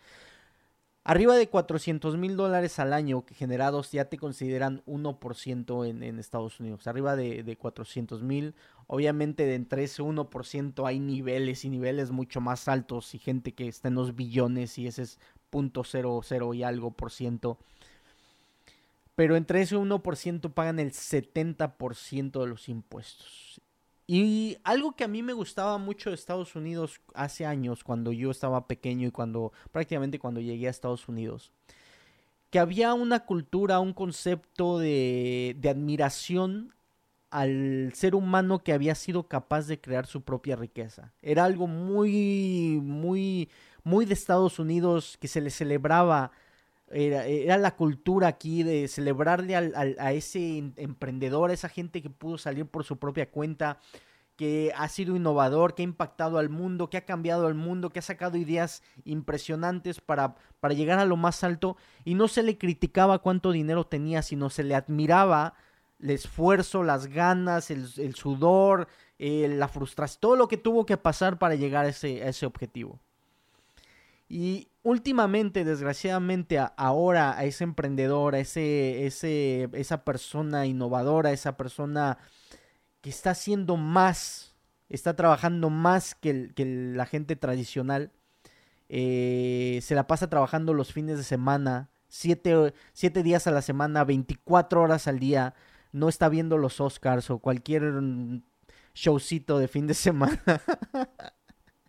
Arriba 1.03 1.35
de 1.35 1.49
400 1.49 2.15
mil 2.15 2.37
dólares 2.37 2.77
al 2.77 2.93
año 2.93 3.25
generados 3.31 3.91
ya 3.91 4.05
te 4.05 4.19
consideran 4.19 4.83
1% 4.85 5.87
en, 5.87 6.19
Estados 6.19 6.59
Unidos. 6.59 6.85
Arriba 6.85 7.15
de, 7.15 7.41
de 7.41 7.57
400 7.57 8.21
mil, 8.21 8.53
obviamente 8.85 9.45
de 9.45 9.55
entre 9.55 9.83
ese 9.83 10.03
1% 10.03 10.87
hay 10.87 10.99
niveles 10.99 11.65
y 11.65 11.69
niveles 11.69 12.11
mucho 12.11 12.39
más 12.39 12.67
altos 12.67 13.15
y 13.15 13.17
gente 13.17 13.55
que 13.55 13.67
está 13.67 13.87
en 13.87 13.95
los 13.95 14.15
billones 14.15 14.77
y 14.77 14.85
ese 14.85 15.01
es 15.01 15.19
.00 15.55 16.55
y 16.55 16.63
algo 16.63 16.91
por 16.91 17.11
ciento. 17.11 17.57
Pero 19.15 19.35
entre 19.35 19.61
ese 19.61 19.77
1% 19.77 20.53
pagan 20.53 20.79
el 20.79 20.91
70% 20.91 22.41
de 22.41 22.47
los 22.47 22.67
impuestos. 22.67 23.61
Y 24.07 24.57
algo 24.63 24.95
que 24.95 25.03
a 25.03 25.07
mí 25.07 25.23
me 25.23 25.33
gustaba 25.33 25.77
mucho 25.77 26.09
de 26.09 26.15
Estados 26.15 26.55
Unidos 26.55 27.01
hace 27.13 27.45
años, 27.45 27.83
cuando 27.83 28.11
yo 28.11 28.29
estaba 28.29 28.67
pequeño 28.67 29.07
y 29.07 29.11
cuando 29.11 29.51
prácticamente 29.71 30.19
cuando 30.19 30.41
llegué 30.41 30.67
a 30.67 30.71
Estados 30.71 31.07
Unidos, 31.07 31.51
que 32.51 32.59
había 32.59 32.93
una 32.93 33.25
cultura, 33.25 33.79
un 33.79 33.93
concepto 33.93 34.77
de 34.77 35.57
admiración 35.63 36.75
al 37.35 37.91
ser 37.93 38.15
humano 38.15 38.63
que 38.63 38.71
había 38.71 38.95
sido 38.95 39.27
capaz 39.27 39.67
de 39.67 39.81
crear 39.81 40.05
su 40.05 40.21
propia 40.21 40.55
riqueza. 40.55 41.11
Era 41.21 41.43
algo 41.43 41.67
muy, 41.67 42.79
muy, 42.81 43.49
muy 43.85 44.05
de 44.05 44.13
Estados 44.13 44.59
Unidos 44.59 45.17
que 45.21 45.29
se 45.29 45.39
le 45.39 45.49
celebraba. 45.49 46.31
Era, 46.91 47.57
la 47.57 47.75
cultura 47.75 48.27
aquí 48.27 48.63
de 48.63 48.87
celebrarle 48.87 49.55
a 49.55 50.13
ese 50.13 50.57
emprendedor, 50.75 51.49
a 51.49 51.53
esa 51.53 51.69
gente 51.69 52.01
que 52.01 52.09
pudo 52.09 52.37
salir 52.37 52.65
por 52.65 52.83
su 52.83 52.97
propia 52.97 53.31
cuenta, 53.31 53.79
que 54.35 54.73
ha 54.75 54.87
sido 54.89 55.15
innovador, 55.15 55.75
que 55.75 55.83
ha 55.83 55.85
impactado 55.85 56.37
al 56.37 56.49
mundo, 56.49 56.89
que 56.89 56.97
ha 56.97 57.05
cambiado 57.05 57.47
al 57.47 57.55
mundo, 57.55 57.89
que 57.89 57.99
ha 57.99 58.03
sacado 58.03 58.37
ideas 58.37 58.83
impresionantes 59.05 60.01
para, 60.01 60.35
para 60.59 60.73
llegar 60.73 60.99
a 60.99 61.05
lo 61.05 61.15
más 61.15 61.43
alto 61.43 61.77
y 62.03 62.15
no 62.15 62.27
se 62.27 62.43
le 62.43 62.57
criticaba 62.57 63.19
cuánto 63.19 63.51
dinero 63.51 63.85
tenía, 63.85 64.21
sino 64.21 64.49
se 64.49 64.63
le 64.63 64.75
admiraba 64.75 65.53
el 65.99 66.09
esfuerzo, 66.09 66.83
las 66.83 67.07
ganas, 67.07 67.71
el, 67.71 68.15
sudor, 68.15 68.87
eh, 69.17 69.47
la 69.47 69.67
frustración, 69.67 70.19
todo 70.21 70.35
lo 70.35 70.47
que 70.47 70.57
tuvo 70.57 70.85
que 70.85 70.97
pasar 70.97 71.39
para 71.39 71.55
llegar 71.55 71.85
a 71.85 71.89
ese, 71.89 72.21
a 72.23 72.29
ese 72.29 72.45
objetivo. 72.45 72.99
Y 74.27 74.69
últimamente, 74.83 75.63
desgraciadamente, 75.63 76.59
ahora 76.77 77.37
a 77.37 77.45
ese 77.45 77.63
emprendedor, 77.63 78.35
a 78.35 78.39
ese, 78.39 79.05
ese, 79.05 79.69
esa 79.73 80.03
persona 80.03 80.65
innovadora, 80.65 81.31
esa 81.31 81.57
persona 81.57 82.17
que 83.01 83.09
está 83.11 83.31
haciendo 83.31 83.77
más, 83.77 84.55
está 84.89 85.15
trabajando 85.15 85.69
más 85.69 86.15
que, 86.15 86.51
la 86.95 87.05
gente 87.05 87.35
tradicional, 87.35 88.11
eh, 88.89 89.79
se 89.83 89.95
la 89.95 90.07
pasa 90.07 90.29
trabajando 90.29 90.73
los 90.73 90.91
fines 90.91 91.17
de 91.17 91.23
semana, 91.23 91.89
siete, 92.07 92.73
siete 92.93 93.21
días 93.21 93.45
a 93.47 93.51
la 93.51 93.61
semana, 93.61 94.03
24 94.03 94.81
horas 94.81 95.07
al 95.07 95.19
día, 95.19 95.53
no 95.91 96.09
está 96.09 96.29
viendo 96.29 96.57
los 96.57 96.81
Oscars 96.81 97.29
o 97.29 97.39
cualquier 97.39 97.83
showcito 98.95 99.59
de 99.59 99.67
fin 99.67 99.87
de 99.87 99.93
semana. 99.93 100.41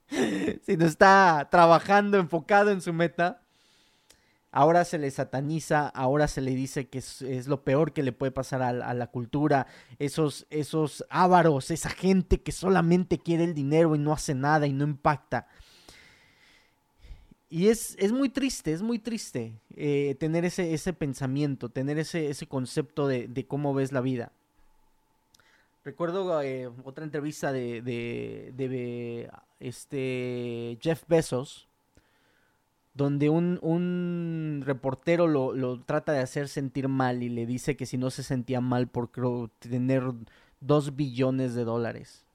si 0.62 0.76
no 0.76 0.86
está 0.86 1.48
trabajando, 1.50 2.18
enfocado 2.18 2.70
en 2.70 2.80
su 2.80 2.92
meta, 2.92 3.40
ahora 4.56 4.84
se 4.84 4.98
le 4.98 5.10
sataniza, 5.10 5.88
ahora 5.88 6.28
se 6.28 6.40
le 6.40 6.54
dice 6.54 6.88
que 6.88 6.98
es, 6.98 7.46
lo 7.46 7.62
peor 7.62 7.92
que 7.92 8.02
le 8.02 8.12
puede 8.12 8.32
pasar 8.32 8.62
a, 8.62 8.94
la 8.94 9.06
cultura, 9.08 9.66
esos, 9.98 10.46
esos 10.48 11.04
ávaros, 11.10 11.70
esa 11.70 11.90
gente 11.90 12.40
que 12.40 12.52
solamente 12.52 13.18
quiere 13.18 13.44
el 13.44 13.54
dinero 13.54 13.94
y 13.94 13.98
no 13.98 14.12
hace 14.12 14.34
nada 14.34 14.66
y 14.66 14.72
no 14.72 14.84
impacta. 14.84 15.46
Y 17.48 17.68
es, 17.68 17.96
es 17.98 18.12
muy 18.12 18.28
triste, 18.28 18.72
es 18.72 18.82
muy 18.82 18.98
triste 18.98 19.60
eh, 19.76 20.16
tener 20.18 20.44
ese, 20.44 20.74
ese 20.74 20.92
pensamiento, 20.92 21.68
tener 21.68 21.98
ese, 21.98 22.30
ese 22.30 22.46
concepto 22.46 23.06
de, 23.06 23.46
cómo 23.46 23.72
ves 23.72 23.92
la 23.92 24.00
vida. 24.00 24.32
Recuerdo 25.84 26.42
eh, 26.42 26.68
otra 26.82 27.04
entrevista 27.04 27.52
de, 27.52 27.82
de, 27.82 29.30
este 29.60 30.78
Jeff 30.80 31.04
Bezos, 31.08 31.68
donde 32.94 33.28
un, 33.28 33.58
un 33.62 34.62
reportero 34.64 35.26
lo, 35.26 35.52
lo, 35.54 35.82
trata 35.82 36.12
de 36.12 36.20
hacer 36.20 36.48
sentir 36.48 36.88
mal 36.88 37.22
y 37.22 37.28
le 37.28 37.46
dice 37.46 37.76
que 37.76 37.86
si 37.86 37.98
no 37.98 38.10
se 38.10 38.22
sentía 38.22 38.60
mal 38.60 38.88
por 38.88 39.10
tener 39.58 40.02
dos 40.60 40.96
billones 40.96 41.54
de 41.54 41.64
dólares. 41.64 42.26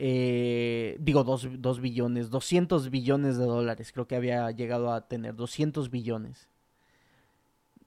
Eh, 0.00 0.96
digo, 1.00 1.24
dos, 1.24 1.48
dos 1.58 1.80
billones, 1.80 2.30
200 2.30 2.88
billones 2.90 3.36
de 3.36 3.44
dólares, 3.44 3.90
creo 3.92 4.06
que 4.06 4.14
había 4.14 4.48
llegado 4.52 4.92
a 4.92 5.08
tener, 5.08 5.34
200 5.34 5.90
billones. 5.90 6.48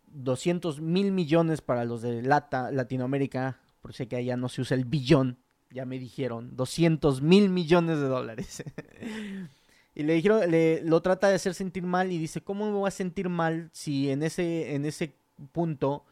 200 0.07 0.81
mil 0.81 1.13
millones 1.13 1.61
para 1.61 1.85
los 1.85 2.01
de 2.01 2.21
Lata, 2.21 2.69
Latinoamérica, 2.69 3.59
por 3.81 3.93
si 3.93 4.07
que 4.07 4.17
allá 4.17 4.35
no 4.35 4.49
se 4.49 4.59
usa 4.59 4.75
el 4.75 4.83
billón, 4.83 5.37
ya 5.71 5.85
me 5.85 5.99
dijeron, 5.99 6.55
200 6.55 7.21
mil 7.21 7.49
millones 7.49 7.99
de 7.99 8.07
dólares. 8.07 8.63
Y 9.93 10.03
le 10.03 10.13
dijeron, 10.13 10.49
le, 10.49 10.81
lo 10.83 11.01
trata 11.01 11.27
de 11.27 11.35
hacer 11.35 11.53
sentir 11.53 11.83
mal 11.83 12.11
y 12.11 12.17
dice, 12.17 12.41
¿cómo 12.41 12.65
me 12.65 12.77
voy 12.77 12.87
a 12.87 12.91
sentir 12.91 13.27
mal 13.27 13.69
si 13.73 14.09
en 14.09 14.23
ese, 14.23 14.73
en 14.73 14.85
ese 14.85 15.13
punto 15.51 16.05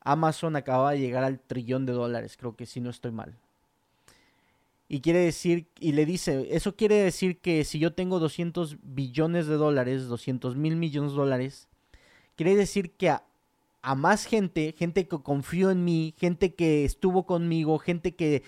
Amazon 0.00 0.56
acaba 0.56 0.92
de 0.92 1.00
llegar 1.00 1.22
al 1.22 1.38
trillón 1.38 1.84
de 1.84 1.92
dólares? 1.92 2.36
Creo 2.38 2.56
que 2.56 2.64
si 2.64 2.80
no 2.80 2.88
estoy 2.88 3.12
mal. 3.12 3.36
Y 4.88 5.00
quiere 5.00 5.18
decir, 5.18 5.66
y 5.80 5.92
le 5.92 6.06
dice, 6.06 6.46
eso 6.50 6.76
quiere 6.76 6.94
decir 6.96 7.38
que 7.38 7.64
si 7.64 7.78
yo 7.78 7.92
tengo 7.92 8.20
200 8.20 8.78
billones 8.82 9.46
de 9.48 9.56
dólares, 9.56 10.06
200 10.06 10.56
mil 10.56 10.76
millones 10.76 11.10
de 11.10 11.18
dólares, 11.18 11.68
quiere 12.36 12.54
decir 12.54 12.92
que 12.92 13.10
a, 13.10 13.24
a 13.82 13.94
más 13.96 14.24
gente, 14.24 14.74
gente 14.78 15.08
que 15.08 15.18
confió 15.18 15.70
en 15.70 15.84
mí, 15.84 16.14
gente 16.16 16.54
que 16.54 16.84
estuvo 16.84 17.26
conmigo, 17.26 17.78
gente 17.78 18.14
que 18.14 18.44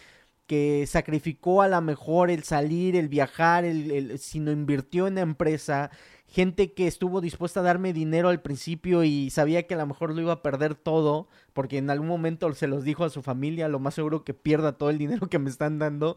que 0.48 0.86
sacrificó 0.86 1.60
a 1.60 1.68
lo 1.68 1.80
mejor 1.82 2.30
el 2.30 2.42
salir, 2.42 2.96
el 2.96 3.08
viajar, 3.08 3.66
el, 3.66 4.18
sino 4.18 4.50
invirtió 4.50 5.06
en 5.06 5.16
la 5.16 5.20
empresa, 5.20 5.90
gente 6.26 6.72
que 6.72 6.86
estuvo 6.86 7.20
dispuesta 7.20 7.60
a 7.60 7.62
darme 7.62 7.92
dinero 7.92 8.30
al 8.30 8.40
principio 8.40 9.04
y 9.04 9.28
sabía 9.28 9.66
que 9.66 9.74
a 9.74 9.76
lo 9.76 9.86
mejor 9.86 10.14
lo 10.14 10.22
iba 10.22 10.32
a 10.32 10.42
perder 10.42 10.74
todo, 10.74 11.28
porque 11.52 11.76
en 11.76 11.90
algún 11.90 12.08
momento 12.08 12.50
se 12.54 12.66
los 12.66 12.82
dijo 12.82 13.04
a 13.04 13.10
su 13.10 13.22
familia, 13.22 13.68
lo 13.68 13.78
más 13.78 13.94
seguro 13.94 14.24
que 14.24 14.32
pierda 14.32 14.78
todo 14.78 14.88
el 14.88 14.96
dinero 14.96 15.28
que 15.28 15.38
me 15.38 15.50
están 15.50 15.78
dando. 15.78 16.16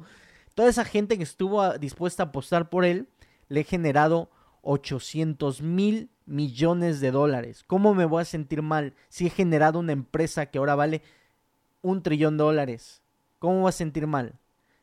Toda 0.55 0.69
esa 0.69 0.85
gente 0.85 1.17
que 1.17 1.23
estuvo 1.23 1.77
dispuesta 1.77 2.23
a 2.23 2.25
apostar 2.27 2.69
por 2.69 2.85
él, 2.85 3.09
le 3.49 3.59
he 3.59 3.63
generado 3.65 4.31
800 4.61 5.61
mil 5.61 6.09
millones 6.25 7.01
de 7.01 7.11
dólares. 7.11 7.65
¿Cómo 7.67 7.93
me 7.93 8.05
voy 8.05 8.21
a 8.21 8.25
sentir 8.25 8.61
mal 8.61 8.93
si 9.09 9.27
he 9.27 9.29
generado 9.29 9.77
una 9.77 9.91
empresa 9.91 10.45
que 10.45 10.57
ahora 10.57 10.75
vale 10.75 11.01
un 11.81 12.01
trillón 12.01 12.37
de 12.37 12.45
dólares? 12.45 13.00
¿Cómo 13.41 13.63
va 13.63 13.69
a 13.69 13.71
sentir 13.71 14.05
mal? 14.05 14.35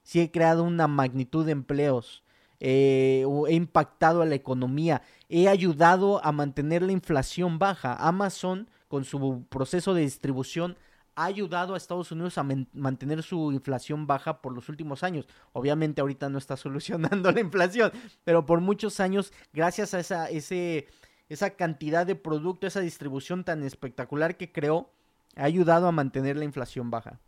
Si 0.03 0.19
he 0.19 0.33
creado 0.33 0.65
una 0.65 0.89
magnitud 0.89 1.47
de 1.47 1.53
empleos, 1.53 2.25
eh, 2.59 3.25
he 3.47 3.55
impactado 3.55 4.21
a 4.21 4.27
la 4.27 4.35
economía, 4.35 5.03
he 5.29 5.49
ayudado 5.49 6.21
a 6.25 6.33
mantener 6.33 6.83
la 6.83 6.91
inflación 6.91 7.61
baja. 7.61 7.95
Amazon, 7.95 8.69
con 8.89 9.05
su 9.05 9.45
proceso 9.49 9.95
de 9.95 10.01
distribución, 10.01 10.77
ha 11.15 11.27
ayudado 11.27 11.75
a 11.75 11.77
Estados 11.77 12.11
Unidos 12.11 12.37
a 12.37 12.43
mantener 12.73 13.23
su 13.23 13.53
inflación 13.53 14.09
baja 14.09 14.43
por 14.43 14.53
los 14.53 14.69
últimos 14.69 15.05
años. 15.05 15.29
Obviamente 15.53 16.01
ahorita 16.01 16.29
no 16.29 16.39
está 16.39 16.57
solucionando 16.65 17.31
la 17.31 17.39
inflación, 17.39 17.93
pero 18.25 18.45
por 18.45 18.61
muchos 18.61 18.99
años, 18.99 19.33
gracias 19.53 19.95
a 19.95 20.01
esa, 20.01 20.31
ese, 20.31 20.89
esa 21.29 21.51
cantidad 21.51 22.05
de 22.05 22.17
producto, 22.17 22.67
esa 22.67 22.81
distribución 22.81 23.45
tan 23.45 23.63
espectacular 23.63 24.37
que 24.37 24.51
creó, 24.51 24.91
ha 25.37 25.45
ayudado 25.45 25.87
a 25.87 25.93
mantener 25.93 26.37
la 26.37 26.45
inflación 26.45 26.91
baja. 26.91 27.21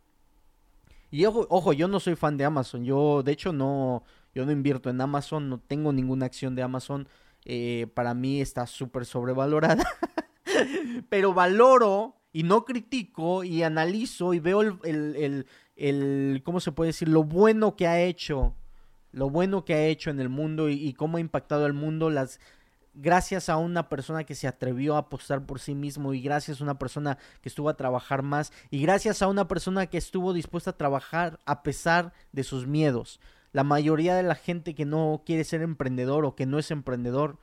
Y 1.11 1.25
ojo, 1.25 1.45
ojo, 1.49 1.73
yo 1.73 1.89
no 1.89 1.99
soy 1.99 2.15
fan 2.15 2.37
de 2.37 2.45
Amazon. 2.45 2.85
Yo, 2.85 3.21
de 3.21 3.33
hecho, 3.33 3.51
no, 3.51 4.03
yo 4.33 4.45
no 4.45 4.51
invierto 4.51 4.89
en 4.89 5.01
Amazon, 5.01 5.49
no 5.49 5.59
tengo 5.59 5.91
ninguna 5.91 6.25
acción 6.25 6.55
de 6.55 6.63
Amazon. 6.63 7.07
Eh, 7.43 7.87
para 7.93 8.13
mí 8.13 8.39
está 8.39 8.65
súper 8.65 9.05
sobrevalorada. 9.05 9.83
Pero 11.09 11.33
valoro 11.33 12.15
y 12.31 12.43
no 12.43 12.63
critico 12.63 13.43
y 13.43 13.61
analizo 13.63 14.33
y 14.33 14.39
veo 14.39 14.61
el, 14.61 14.77
el, 14.83 15.45
el, 15.75 16.41
¿cómo 16.45 16.61
se 16.61 16.71
puede 16.71 16.89
decir? 16.89 17.09
Lo 17.09 17.25
bueno 17.25 17.75
que 17.75 17.87
ha 17.87 18.01
hecho, 18.01 18.55
lo 19.11 19.29
bueno 19.29 19.65
que 19.65 19.73
ha 19.73 19.85
hecho 19.85 20.11
en 20.11 20.21
el 20.21 20.29
mundo 20.29 20.69
y, 20.69 20.75
y 20.75 20.93
cómo 20.93 21.17
ha 21.17 21.21
impactado 21.21 21.65
al 21.65 21.73
mundo 21.73 22.09
las 22.09 22.39
gracias 22.93 23.49
a 23.49 23.57
una 23.57 23.89
persona 23.89 24.23
que 24.23 24.35
se 24.35 24.47
atrevió 24.47 24.95
a 24.95 24.99
apostar 24.99 25.45
por 25.45 25.59
sí 25.59 25.75
mismo 25.75 26.13
y 26.13 26.21
gracias 26.21 26.59
a 26.59 26.63
una 26.63 26.77
persona 26.77 27.17
que 27.41 27.49
estuvo 27.49 27.69
a 27.69 27.77
trabajar 27.77 28.21
más 28.23 28.51
y 28.69 28.81
gracias 28.81 29.21
a 29.21 29.27
una 29.27 29.47
persona 29.47 29.87
que 29.87 29.97
estuvo 29.97 30.33
dispuesta 30.33 30.71
a 30.71 30.77
trabajar 30.77 31.39
a 31.45 31.63
pesar 31.63 32.13
de 32.31 32.43
sus 32.43 32.67
miedos. 32.67 33.19
La 33.53 33.63
mayoría 33.63 34.15
de 34.15 34.23
la 34.23 34.35
gente 34.35 34.75
que 34.75 34.85
no 34.85 35.23
quiere 35.25 35.43
ser 35.43 35.61
emprendedor 35.61 36.25
o 36.25 36.35
que 36.35 36.45
no 36.45 36.59
es 36.59 36.71
emprendedor 36.71 37.37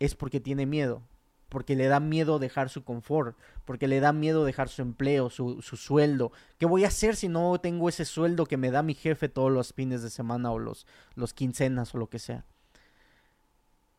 es 0.00 0.16
porque 0.16 0.40
tiene 0.40 0.66
miedo, 0.66 1.02
porque 1.48 1.76
le 1.76 1.86
da 1.86 2.00
miedo 2.00 2.40
dejar 2.40 2.70
su 2.70 2.82
confort, 2.82 3.36
porque 3.64 3.86
le 3.86 4.00
da 4.00 4.12
miedo 4.12 4.44
dejar 4.44 4.68
su 4.68 4.82
empleo, 4.82 5.30
su, 5.30 5.62
su 5.62 5.76
sueldo. 5.76 6.32
¿Qué 6.58 6.66
voy 6.66 6.84
a 6.84 6.88
hacer 6.88 7.14
si 7.14 7.28
no 7.28 7.60
tengo 7.60 7.88
ese 7.88 8.04
sueldo 8.04 8.46
que 8.46 8.56
me 8.56 8.72
da 8.72 8.82
mi 8.82 8.94
jefe 8.94 9.28
todos 9.28 9.52
los 9.52 9.72
fines 9.72 10.02
de 10.02 10.10
semana 10.10 10.50
o 10.50 10.58
los, 10.58 10.86
los 11.14 11.34
quincenas 11.34 11.94
o 11.94 11.98
lo 11.98 12.08
que 12.08 12.18
sea? 12.18 12.44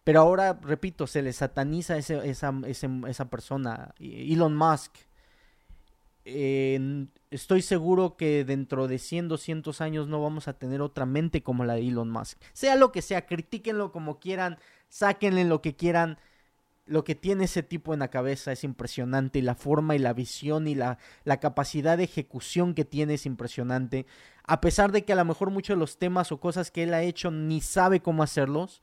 Pero 0.04 0.20
ahora, 0.20 0.60
repito, 0.62 1.08
se 1.08 1.22
le 1.22 1.32
sataniza 1.32 1.98
ese, 1.98 2.30
esa, 2.30 2.54
esa 2.66 3.30
persona, 3.30 3.94
Elon 4.00 4.56
Musk. 4.56 4.96
estoy 6.26 7.62
seguro 7.62 8.18
que 8.18 8.44
dentro 8.44 8.88
de 8.88 9.00
100, 9.00 9.30
200 9.30 9.82
años 9.82 10.08
no 10.08 10.22
vamos 10.22 10.48
a 10.48 10.54
tener 10.54 10.82
otra 10.82 11.06
mente 11.06 11.42
como 11.42 11.64
la 11.64 11.76
de 11.76 11.88
Elon 11.88 12.10
Musk. 12.10 12.38
Sea 12.52 12.76
lo 12.76 12.92
que 12.92 13.02
sea, 13.02 13.26
critíquenlo 13.26 13.92
como 13.94 14.20
quieran, 14.20 14.58
sáquenle 14.90 15.46
lo 15.46 15.62
que 15.62 15.76
quieran. 15.76 16.18
Lo 16.86 17.06
que 17.06 17.16
tiene 17.16 17.46
ese 17.46 17.64
tipo 17.64 17.94
en 17.94 18.02
la 18.02 18.10
cabeza 18.10 18.52
es 18.52 18.66
impresionante 18.66 19.40
y 19.40 19.42
la 19.42 19.56
forma 19.56 19.96
y 19.96 20.00
la 20.00 20.12
visión 20.12 20.68
y 20.68 20.76
la, 20.76 20.98
la 21.24 21.40
capacidad 21.40 21.98
de 21.98 22.04
ejecución 22.04 22.74
que 22.74 22.84
tiene 22.84 23.14
es 23.14 23.26
impresionante. 23.26 24.06
A 24.44 24.60
pesar 24.60 24.92
de 24.92 25.06
que 25.06 25.14
a 25.14 25.16
lo 25.16 25.24
mejor 25.24 25.50
muchos 25.50 25.78
de 25.78 25.80
los 25.80 25.98
temas 25.98 26.34
o 26.34 26.42
cosas 26.42 26.72
que 26.72 26.84
él 26.84 26.94
ha 26.94 27.02
hecho 27.02 27.32
ni 27.32 27.62
sabe 27.62 28.02
cómo 28.02 28.22
hacerlos, 28.22 28.82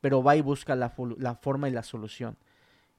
pero 0.00 0.22
va 0.22 0.36
y 0.36 0.40
busca 0.40 0.76
la, 0.76 0.90
forma 0.90 1.68
y 1.68 1.72
la 1.72 1.82
solución. 1.82 2.36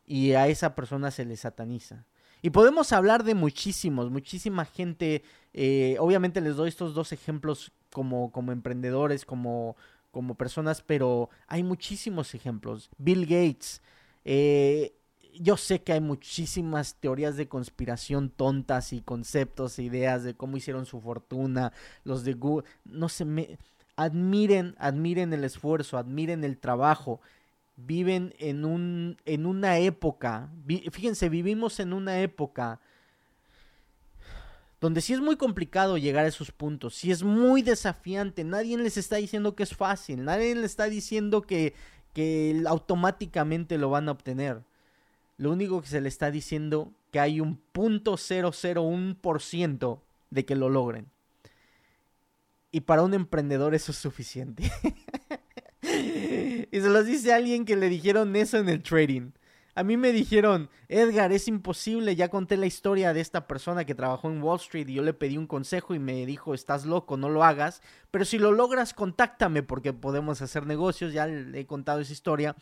Y 0.05 0.33
a 0.33 0.47
esa 0.47 0.75
persona 0.75 1.11
se 1.11 1.25
le 1.25 1.37
sataniza. 1.37 2.05
Y 2.41 2.51
podemos 2.51 2.93
hablar 2.93 3.23
de 3.23 3.35
muchísimos, 3.35 4.09
muchísima 4.09 4.65
gente. 4.65 5.23
Eh, 5.53 5.97
obviamente 5.99 6.41
les 6.41 6.55
doy 6.55 6.69
estos 6.69 6.93
dos 6.93 7.11
ejemplos 7.11 7.71
como, 7.91 8.31
como 8.31 8.51
emprendedores, 8.51 9.25
como, 9.25 9.75
como 10.11 10.35
personas, 10.35 10.81
pero 10.81 11.29
hay 11.47 11.63
muchísimos 11.63 12.33
ejemplos. 12.33 12.89
Bill 12.97 13.25
Gates. 13.25 13.81
Eh, 14.25 14.93
yo 15.39 15.57
sé 15.57 15.81
que 15.83 15.93
hay 15.93 16.01
muchísimas 16.01 16.95
teorías 16.95 17.37
de 17.37 17.47
conspiración 17.47 18.29
tontas 18.29 18.93
y 18.93 19.01
conceptos 19.01 19.79
e 19.79 19.83
ideas 19.83 20.23
de 20.23 20.33
cómo 20.35 20.57
hicieron 20.57 20.85
su 20.85 20.99
fortuna, 20.99 21.71
los 22.03 22.23
de 22.23 22.33
Google. 22.33 22.67
No 22.83 23.09
sé, 23.09 23.25
me, 23.25 23.57
admiren, 23.99 24.75
admiren 24.79 25.33
el 25.33 25.43
esfuerzo, 25.43 25.97
admiren 25.97 26.45
el 26.45 26.57
trabajo. 26.57 27.19
Viven 27.75 28.33
en, 28.39 28.63
un, 28.65 29.17
en 29.25 29.45
una 29.45 29.77
época, 29.77 30.49
fíjense, 30.91 31.29
vivimos 31.29 31.79
en 31.79 31.93
una 31.93 32.19
época 32.19 32.79
donde 34.81 35.01
sí 35.01 35.13
es 35.13 35.21
muy 35.21 35.35
complicado 35.35 35.97
llegar 35.97 36.25
a 36.25 36.29
esos 36.29 36.51
puntos, 36.51 36.95
sí 36.95 37.11
es 37.11 37.23
muy 37.23 37.61
desafiante, 37.61 38.43
nadie 38.43 38.77
les 38.77 38.97
está 38.97 39.17
diciendo 39.17 39.55
que 39.55 39.63
es 39.63 39.75
fácil, 39.75 40.25
nadie 40.25 40.55
les 40.55 40.65
está 40.65 40.85
diciendo 40.85 41.41
que, 41.41 41.73
que 42.13 42.63
automáticamente 42.67 43.77
lo 43.77 43.89
van 43.89 44.09
a 44.09 44.11
obtener. 44.11 44.61
Lo 45.37 45.51
único 45.51 45.81
que 45.81 45.87
se 45.87 46.01
le 46.01 46.09
está 46.09 46.31
diciendo 46.31 46.91
que 47.11 47.19
hay 47.21 47.39
un 47.39 47.57
punto 47.71 48.17
ciento 48.17 50.03
de 50.29 50.45
que 50.45 50.55
lo 50.55 50.69
logren. 50.69 51.07
Y 52.71 52.81
para 52.81 53.03
un 53.03 53.13
emprendedor 53.13 53.73
eso 53.73 53.91
es 53.91 53.97
suficiente. 53.97 54.71
y 55.81 56.81
se 56.81 56.89
los 56.89 57.05
dice 57.05 57.33
alguien 57.33 57.65
que 57.65 57.75
le 57.75 57.89
dijeron 57.89 58.35
eso 58.35 58.57
en 58.57 58.69
el 58.69 58.83
trading. 58.83 59.31
A 59.79 59.83
mí 59.83 59.95
me 59.95 60.11
dijeron, 60.11 60.69
Edgar, 60.89 61.31
es 61.31 61.47
imposible, 61.47 62.15
ya 62.17 62.27
conté 62.27 62.57
la 62.57 62.65
historia 62.65 63.13
de 63.13 63.21
esta 63.21 63.47
persona 63.47 63.85
que 63.85 63.95
trabajó 63.95 64.29
en 64.29 64.43
Wall 64.43 64.59
Street 64.59 64.89
y 64.89 64.95
yo 64.95 65.03
le 65.03 65.13
pedí 65.13 65.37
un 65.37 65.47
consejo 65.47 65.95
y 65.95 65.99
me 65.99 66.25
dijo, 66.25 66.53
estás 66.53 66.85
loco, 66.85 67.15
no 67.15 67.29
lo 67.29 67.45
hagas, 67.45 67.81
pero 68.11 68.25
si 68.25 68.39
lo 68.39 68.51
logras, 68.51 68.93
contáctame 68.93 69.63
porque 69.63 69.93
podemos 69.93 70.41
hacer 70.41 70.65
negocios, 70.65 71.13
ya 71.13 71.27
le 71.27 71.61
he 71.61 71.65
contado 71.65 72.01
esa 72.01 72.11
historia. 72.11 72.57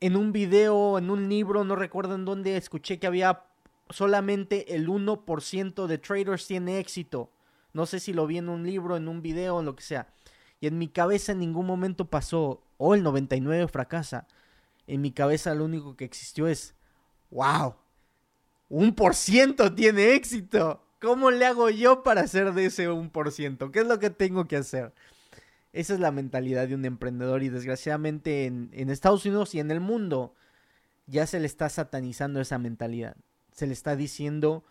En 0.00 0.14
un 0.16 0.30
video, 0.32 0.98
en 0.98 1.08
un 1.08 1.30
libro, 1.30 1.64
no 1.64 1.74
recuerdo 1.74 2.16
en 2.16 2.26
dónde, 2.26 2.56
escuché 2.56 2.98
que 2.98 3.06
había 3.06 3.47
solamente 3.90 4.74
el 4.74 4.88
1% 4.88 5.86
de 5.86 5.98
traders 5.98 6.46
tiene 6.46 6.78
éxito. 6.78 7.30
No 7.72 7.86
sé 7.86 8.00
si 8.00 8.12
lo 8.12 8.26
vi 8.26 8.38
en 8.38 8.48
un 8.48 8.64
libro, 8.64 8.96
en 8.96 9.08
un 9.08 9.22
video, 9.22 9.60
en 9.60 9.66
lo 9.66 9.76
que 9.76 9.82
sea. 9.82 10.08
Y 10.60 10.66
en 10.66 10.78
mi 10.78 10.88
cabeza 10.88 11.32
en 11.32 11.38
ningún 11.38 11.66
momento 11.66 12.08
pasó, 12.08 12.62
o 12.76 12.94
el 12.94 13.02
99 13.02 13.68
fracasa. 13.68 14.26
En 14.86 15.00
mi 15.00 15.12
cabeza 15.12 15.54
lo 15.54 15.64
único 15.64 15.96
que 15.96 16.04
existió 16.04 16.48
es, 16.48 16.74
wow, 17.30 17.76
un 18.68 18.94
por 18.94 19.14
ciento 19.14 19.74
tiene 19.74 20.14
éxito. 20.14 20.82
¿Cómo 21.00 21.30
le 21.30 21.46
hago 21.46 21.70
yo 21.70 22.02
para 22.02 22.22
hacer 22.22 22.52
de 22.54 22.66
ese 22.66 22.88
un 22.88 23.10
por 23.10 23.30
ciento? 23.30 23.70
¿Qué 23.70 23.80
es 23.80 23.86
lo 23.86 23.98
que 23.98 24.10
tengo 24.10 24.46
que 24.46 24.56
hacer? 24.56 24.92
Esa 25.72 25.94
es 25.94 26.00
la 26.00 26.10
mentalidad 26.10 26.66
de 26.66 26.74
un 26.74 26.84
emprendedor 26.84 27.42
y 27.42 27.50
desgraciadamente 27.50 28.46
en, 28.46 28.70
en 28.72 28.90
Estados 28.90 29.24
Unidos 29.26 29.54
y 29.54 29.60
en 29.60 29.70
el 29.70 29.80
mundo 29.80 30.34
ya 31.06 31.26
se 31.26 31.38
le 31.38 31.46
está 31.46 31.68
satanizando 31.68 32.40
esa 32.40 32.58
mentalidad 32.58 33.16
se 33.58 33.66
le 33.66 33.72
está 33.72 33.96
diciendo 33.96 34.62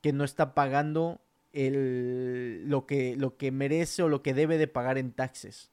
que 0.00 0.12
no 0.12 0.22
está 0.22 0.54
pagando 0.54 1.20
el, 1.52 2.68
lo, 2.68 2.86
que, 2.86 3.16
lo 3.16 3.36
que 3.36 3.50
merece 3.50 4.04
o 4.04 4.08
lo 4.08 4.22
que 4.22 4.32
debe 4.32 4.58
de 4.58 4.68
pagar 4.68 4.96
en 4.96 5.10
taxes. 5.10 5.72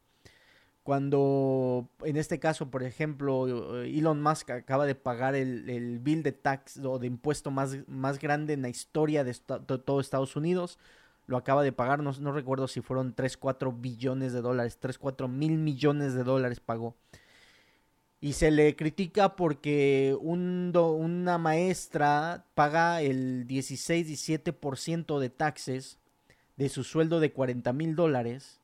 Cuando, 0.82 1.88
en 2.04 2.18
este 2.18 2.40
caso, 2.40 2.72
por 2.72 2.82
ejemplo, 2.82 3.84
Elon 3.84 4.20
Musk 4.20 4.50
acaba 4.50 4.88
de 4.88 4.96
pagar 4.96 5.36
el, 5.36 6.00
bill 6.00 6.24
de 6.24 6.32
tax 6.32 6.80
o 6.84 6.98
de 6.98 7.06
impuesto 7.06 7.52
más, 7.52 7.78
más 7.88 8.18
grande 8.18 8.54
en 8.54 8.64
la 8.64 8.70
historia 8.70 9.24
de, 9.24 9.36
todo 9.36 10.00
Estados 10.00 10.36
Unidos, 10.36 10.80
lo 11.28 11.38
acaba 11.38 11.62
de 11.62 11.72
pagar, 11.72 12.02
no, 12.02 12.14
no 12.14 12.32
recuerdo 12.32 12.68
si 12.68 12.82
fueron 12.82 13.14
3, 13.14 13.38
4 13.38 13.74
billones 13.74 14.34
de 14.34 14.42
dólares, 14.42 14.80
3, 14.80 14.98
4 14.98 15.28
mil 15.28 15.60
millones 15.60 16.16
de 16.16 16.24
dólares 16.24 16.62
pagó. 16.62 16.96
Y 18.26 18.34
se 18.34 18.50
le 18.50 18.76
critica 18.76 19.36
porque 19.36 20.18
un 20.20 20.76
una 20.76 21.38
maestra 21.38 22.44
paga 22.56 23.04
el 23.04 23.46
16-17% 23.48 25.20
de 25.20 25.30
taxes 25.30 26.00
de 26.58 26.70
su 26.70 26.84
sueldo 26.84 27.20
de 27.20 27.32
40 27.32 27.72
mil 27.74 27.96
dólares 27.96 28.60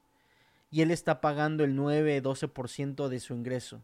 y 0.71 0.82
él 0.82 0.89
está 0.89 1.21
pagando 1.21 1.63
el 1.63 1.78
9-12% 1.78 3.08
de 3.08 3.19
su 3.19 3.36
ingreso. 3.36 3.84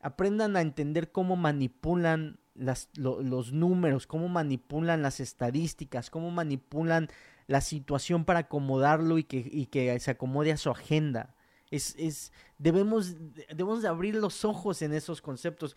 Aprendan 0.00 0.54
a 0.54 0.60
entender 0.60 1.10
cómo 1.10 1.34
manipulan 1.34 2.38
los 2.54 3.52
números, 3.52 4.06
cómo 4.06 4.28
manipulan 4.28 5.02
las 5.02 5.18
estadísticas, 5.18 6.08
cómo 6.08 6.30
manipulan 6.30 7.08
la 7.46 7.60
situación 7.60 8.24
para 8.24 8.40
acomodarlo 8.40 9.18
y 9.18 9.24
que, 9.24 9.68
que 9.70 9.98
se 10.00 10.10
acomode 10.10 10.52
a 10.52 10.56
su 10.56 10.70
agenda. 10.70 11.34
Es, 11.70 11.94
es, 11.98 12.32
debemos, 12.58 13.16
debemos 13.48 13.80
de 13.80 13.88
abrir 13.88 14.14
los 14.14 14.44
ojos 14.44 14.82
en 14.82 14.92
esos 14.92 15.22
conceptos. 15.22 15.74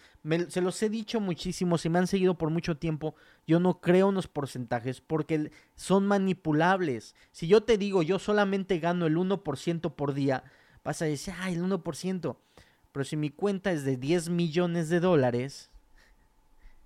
se 0.50 0.62
los 0.62 0.84
he 0.84 0.90
dicho 0.90 1.22
muchísimo, 1.22 1.78
si 1.78 1.88
me 1.90 2.00
han 2.00 2.08
seguido 2.08 2.38
por 2.38 2.50
mucho 2.50 2.78
tiempo, 2.78 3.16
yo 3.48 3.62
no 3.62 3.80
creo 3.80 4.10
en 4.10 4.16
los 4.16 4.28
porcentajes 4.28 5.00
porque 5.00 5.52
son 5.76 6.06
manipulables. 6.06 7.16
Si 7.32 7.48
yo 7.48 7.64
te 7.64 7.78
digo, 7.78 8.04
yo 8.04 8.20
solamente 8.20 8.80
gano 8.80 9.06
el 9.06 9.16
1% 9.16 9.96
por 9.96 10.14
día, 10.14 10.44
vas 10.84 11.02
a 11.02 11.06
decir, 11.06 11.34
ah, 11.40 11.50
el 11.50 11.64
1%. 11.64 12.38
Pero 12.92 13.04
si 13.04 13.18
mi 13.18 13.30
cuenta 13.30 13.72
es 13.72 13.84
de 13.84 13.98
10 13.98 14.30
millones 14.30 14.90
de 14.90 15.00
dólares, 15.00 15.70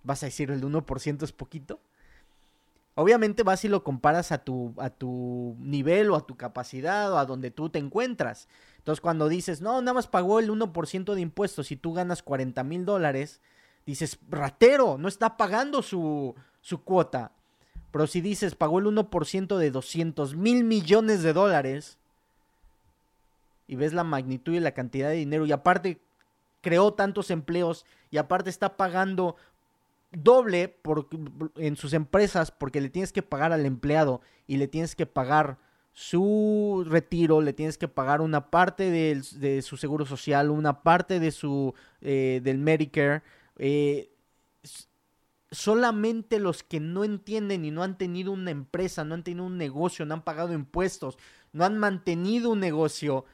vas 0.04 0.24
a 0.24 0.28
decir, 0.28 0.50
el 0.52 0.63
1% 0.63 1.24
es 1.24 1.32
poquito. 1.32 1.82
Obviamente 2.99 3.43
vas 3.43 3.63
y 3.63 3.69
lo 3.69 3.81
comparas 3.81 4.33
a 4.33 4.39
tu, 4.39 4.73
a 4.77 4.89
tu 4.89 5.55
nivel 5.57 6.12
o 6.12 6.17
a 6.17 6.25
tu 6.25 6.35
capacidad 6.35 7.09
o 7.13 7.17
a 7.17 7.25
donde 7.25 7.49
tú 7.49 7.69
te 7.69 7.79
encuentras. 7.79 8.49
Entonces 8.77 8.99
cuando 8.99 9.29
dices, 9.29 9.62
no, 9.62 9.81
nada 9.81 9.93
más 9.93 10.07
pagó 10.07 10.39
el 10.39 10.49
1% 10.49 11.13
de 11.13 11.21
impuestos 11.21 11.71
y 11.71 11.77
tú 11.77 11.93
ganas 11.93 12.21
40 12.21 12.62
mil 12.65 12.83
dólares, 12.83 13.39
dices, 13.85 14.19
ratero, 14.29 14.97
no 14.97 15.07
está 15.07 15.38
pagando 15.38 15.81
su, 15.81 16.35
su 16.59 16.83
cuota. 16.83 17.31
Pero 17.91 18.05
si 18.05 18.19
dices, 18.19 18.55
pagó 18.55 18.79
el 18.79 18.85
1% 18.88 19.57
de 19.57 19.71
200 19.71 20.35
mil 20.35 20.65
millones 20.65 21.23
de 21.23 21.31
dólares, 21.31 21.97
y 23.65 23.77
ves 23.77 23.93
la 23.93 24.03
magnitud 24.03 24.53
y 24.53 24.59
la 24.59 24.73
cantidad 24.73 25.07
de 25.07 25.15
dinero, 25.15 25.45
y 25.45 25.53
aparte 25.53 26.01
creó 26.59 26.93
tantos 26.93 27.31
empleos, 27.31 27.85
y 28.12 28.17
aparte 28.17 28.49
está 28.49 28.75
pagando 28.75 29.38
doble 30.12 30.69
por, 30.69 31.08
en 31.56 31.76
sus 31.76 31.93
empresas 31.93 32.52
porque 32.52 32.82
le 32.82 32.89
tienes 32.89 33.13
que 33.13 33.22
pagar 33.22 33.54
al 33.54 33.65
empleado 33.65 34.22
y 34.48 34.58
le 34.58 34.67
tienes 34.67 34.95
que 34.95 35.06
pagar 35.06 35.58
su 35.91 36.86
retiro, 36.88 37.41
le 37.41 37.54
tienes 37.54 37.78
que 37.78 37.88
pagar 37.88 38.22
una 38.22 38.50
parte 38.50 38.89
de, 38.89 39.62
su 39.62 39.78
seguro 39.78 40.06
social, 40.06 40.50
una 40.50 40.82
parte 40.82 41.19
de 41.19 41.32
su 41.32 41.74
eh, 42.02 42.41
del 42.43 42.58
Medicare. 42.58 43.22
Eh, 43.58 44.12
solamente 45.52 46.39
los 46.39 46.63
que 46.63 46.80
no 46.80 47.04
entienden 47.04 47.65
y 47.65 47.72
no 47.72 47.84
han 47.84 47.98
tenido 47.98 48.32
una 48.32 48.52
empresa, 48.52 49.04
no 49.04 49.15
han 49.15 49.24
tenido 49.24 49.45
un 49.45 49.58
negocio, 49.58 50.06
no 50.06 50.13
han 50.13 50.24
pagado 50.24 50.54
impuestos, 50.54 51.17
no 51.52 51.65
han 51.65 51.78
mantenido 51.78 52.52
un 52.52 52.60
negocio, 52.60 53.26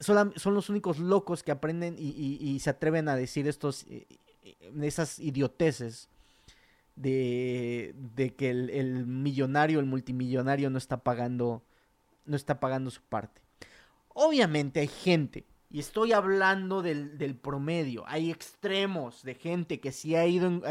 son, 0.00 0.34
los 0.54 0.68
únicos 0.68 0.98
locos 0.98 1.42
que 1.42 1.52
aprenden 1.52 1.96
y, 1.98 2.58
se 2.60 2.70
atreven 2.70 3.08
a 3.08 3.16
decir 3.16 3.48
estos 3.48 3.84
eh, 3.84 4.06
esas 4.82 5.18
idioteces 5.18 6.08
de, 6.96 7.94
de 8.14 8.34
que 8.34 8.50
el, 8.50 9.06
millonario, 9.06 9.80
el 9.80 9.86
multimillonario 9.86 10.70
no 10.70 10.78
está 10.78 10.98
pagando, 10.98 11.62
no 12.24 12.36
está 12.36 12.60
pagando 12.60 12.90
su 12.90 13.02
parte. 13.02 13.40
Obviamente 14.08 14.80
hay 14.80 14.88
gente, 14.88 15.44
y 15.70 15.80
estoy 15.80 16.12
hablando 16.12 16.82
del, 16.82 17.36
promedio, 17.42 18.04
hay 18.06 18.30
extremos 18.30 19.22
de 19.22 19.34
gente 19.34 19.80
que 19.80 19.90
sí 19.90 20.14
ha 20.14 20.26
ido, 20.26 20.62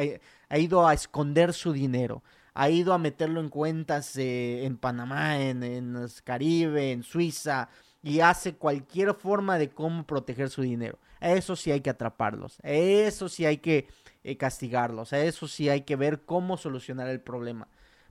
ha, 0.50 0.58
ido 0.58 0.88
a 0.88 0.94
esconder 0.94 1.54
su 1.54 1.74
dinero, 1.74 2.24
ha 2.54 2.70
ido 2.70 2.94
a 2.94 2.98
meterlo 2.98 3.42
en 3.42 3.50
cuentas 3.50 4.16
eh, 4.16 4.66
en 4.66 4.78
Panamá, 4.78 5.42
en, 5.42 5.64
en 5.64 6.08
Caribe, 6.24 6.92
en 6.92 7.04
Suiza, 7.04 7.70
y 8.04 8.20
hace 8.20 8.54
cualquier 8.54 9.13
forma 9.16 9.58
de 9.58 9.70
cómo 9.70 10.06
proteger 10.06 10.50
su 10.50 10.62
dinero. 10.62 11.00
eso 11.22 11.56
sí 11.56 11.72
hay 11.72 11.80
que 11.80 11.89
atraparlos, 11.89 12.60
eso 12.62 13.30
sí 13.30 13.46
hay 13.46 13.58
que 13.58 13.88
eh, 14.26 14.36
castigarlos, 14.36 15.13
eso 15.13 15.48
sí 15.48 15.70
hay 15.70 15.82
que 15.82 15.96
ver 15.96 16.22
cómo 16.26 16.58
solucionar 16.58 17.08
el 17.08 17.22
problema. 17.22 17.70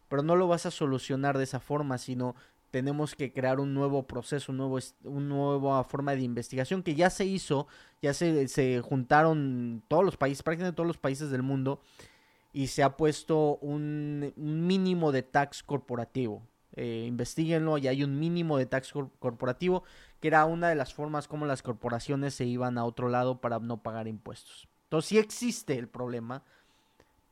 Pero 0.08 0.22
no 0.22 0.34
lo 0.34 0.48
vas 0.48 0.66
a 0.66 0.70
solucionar 0.70 1.36
de 1.36 1.44
esa 1.44 1.60
forma, 1.60 1.98
sino 1.98 2.34
tenemos 2.70 3.14
que 3.14 3.34
crear 3.34 3.60
un 3.60 3.74
nuevo 3.74 4.06
proceso, 4.06 4.50
un 4.50 4.58
nuevo, 4.58 4.78
una 5.04 5.26
nueva 5.26 5.84
forma 5.84 6.14
de 6.14 6.22
investigación 6.22 6.82
que 6.82 6.94
ya 6.94 7.10
se 7.10 7.26
hizo, 7.26 7.66
ya 8.00 8.14
se, 8.14 8.48
se 8.48 8.80
juntaron 8.80 9.82
todos 9.88 10.04
los 10.04 10.16
países, 10.16 10.42
prácticamente 10.42 10.74
todos 10.74 10.86
los 10.86 10.96
países 10.96 11.30
del 11.30 11.42
mundo, 11.42 11.82
y 12.54 12.68
se 12.68 12.82
ha 12.82 12.96
puesto 12.96 13.56
un 13.56 14.32
mínimo 14.36 15.12
de 15.12 15.22
tax 15.22 15.62
corporativo 15.62 16.42
eh, 16.74 17.04
investiguenlo 17.06 17.78
y 17.78 17.88
hay 17.88 18.02
un 18.02 18.18
mínimo 18.18 18.58
de 18.58 18.66
tax 18.66 18.92
corporativo, 19.18 19.84
que 20.20 20.28
era 20.28 20.44
una 20.46 20.68
de 20.68 20.74
las 20.74 20.94
formas 20.94 21.28
como 21.28 21.46
las 21.46 21.62
corporaciones 21.62 22.34
se 22.34 22.44
iban 22.44 22.78
a 22.78 22.84
otro 22.84 23.08
lado 23.08 23.40
para 23.40 23.58
no 23.58 23.82
pagar 23.82 24.08
impuestos. 24.08 24.68
Entonces 24.84 25.08
sí 25.08 25.18
existe 25.18 25.78
el 25.78 25.88
problema, 25.88 26.42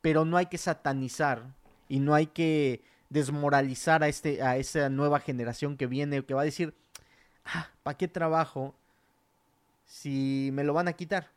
pero 0.00 0.24
no 0.24 0.36
hay 0.36 0.46
que 0.46 0.58
satanizar 0.58 1.54
y 1.88 2.00
no 2.00 2.14
hay 2.14 2.26
que 2.26 2.82
desmoralizar 3.08 4.02
a, 4.02 4.08
este, 4.08 4.42
a 4.42 4.56
esa 4.56 4.88
nueva 4.88 5.20
generación 5.20 5.76
que 5.76 5.86
viene, 5.86 6.24
que 6.24 6.34
va 6.34 6.42
a 6.42 6.44
decir, 6.44 6.74
ah, 7.44 7.68
¿para 7.82 7.96
qué 7.96 8.08
trabajo 8.08 8.74
si 9.84 10.50
me 10.52 10.64
lo 10.64 10.72
van 10.72 10.88
a 10.88 10.92
quitar? 10.92 11.28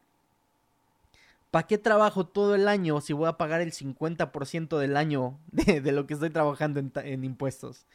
¿Para 1.53 1.67
qué 1.67 1.77
trabajo 1.77 2.25
todo 2.25 2.55
el 2.55 2.67
año 2.67 2.99
si 2.99 3.13
voy 3.13 3.27
a 3.27 3.37
pagar 3.37 3.61
el 3.61 3.73
50% 3.73 4.79
del 4.79 4.97
año 4.97 5.39
de, 5.51 5.91
lo 5.91 6.07
que 6.07 6.15
estoy 6.15 6.31
trabajando 6.31 6.79
en, 6.79 7.23
impuestos? 7.23 7.85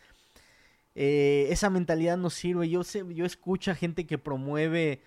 Eh, 0.95 1.49
esa 1.51 1.69
mentalidad 1.69 2.17
no 2.17 2.31
sirve. 2.31 2.69
Yo, 2.69 2.85
sé, 2.85 3.03
yo 3.09 3.27
escucho 3.27 3.73
a 3.73 3.75
gente 3.75 4.07
que 4.07 4.17
promueve 4.17 5.03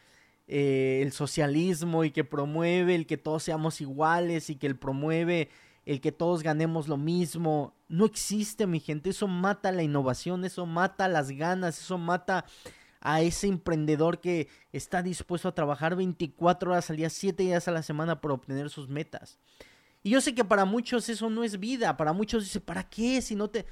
eh, 0.50 1.00
el 1.02 1.14
socialismo 1.14 2.04
y 2.04 2.12
que 2.12 2.26
promueve 2.26 2.94
el 2.94 3.08
que 3.08 3.16
todos 3.16 3.42
seamos 3.44 3.80
iguales 3.80 4.50
y 4.50 4.58
que 4.58 4.68
el 4.68 4.76
promueve 4.76 5.48
el 5.86 6.02
que 6.02 6.12
todos 6.12 6.44
ganemos 6.44 6.90
lo 6.90 6.98
mismo. 6.98 7.74
No 7.88 8.04
existe, 8.04 8.68
mi 8.68 8.82
gente. 8.82 9.12
Eso 9.12 9.30
mata 9.30 9.72
la 9.72 9.84
innovación, 9.84 10.44
eso 10.44 10.66
mata 10.66 11.08
las 11.08 11.32
ganas, 11.32 11.80
eso 11.80 11.98
mata 11.98 12.44
a 13.02 13.22
ese 13.22 13.48
emprendedor 13.48 14.22
que 14.22 14.48
está 14.72 15.02
dispuesto 15.02 15.48
a 15.48 15.56
trabajar 15.56 15.96
24 15.96 16.72
horas 16.72 16.90
al 16.90 16.98
día, 16.98 17.10
7 17.10 17.44
días 17.44 17.68
a 17.68 17.72
la 17.72 17.84
semana 17.84 18.22
por 18.22 18.32
obtener 18.32 18.70
sus 18.70 18.88
metas. 18.88 19.40
Y 20.04 20.12
yo 20.12 20.22
sé 20.22 20.34
que 20.34 20.46
para 20.46 20.66
muchos 20.66 21.10
eso 21.10 21.30
no 21.30 21.44
es 21.44 21.60
vida, 21.60 21.98
para 21.98 22.14
muchos 22.14 22.44
dice, 22.44 22.62
¿para 22.62 22.88
qué? 22.88 23.22
Si 23.22 23.36
no 23.36 23.50
te... 23.50 23.66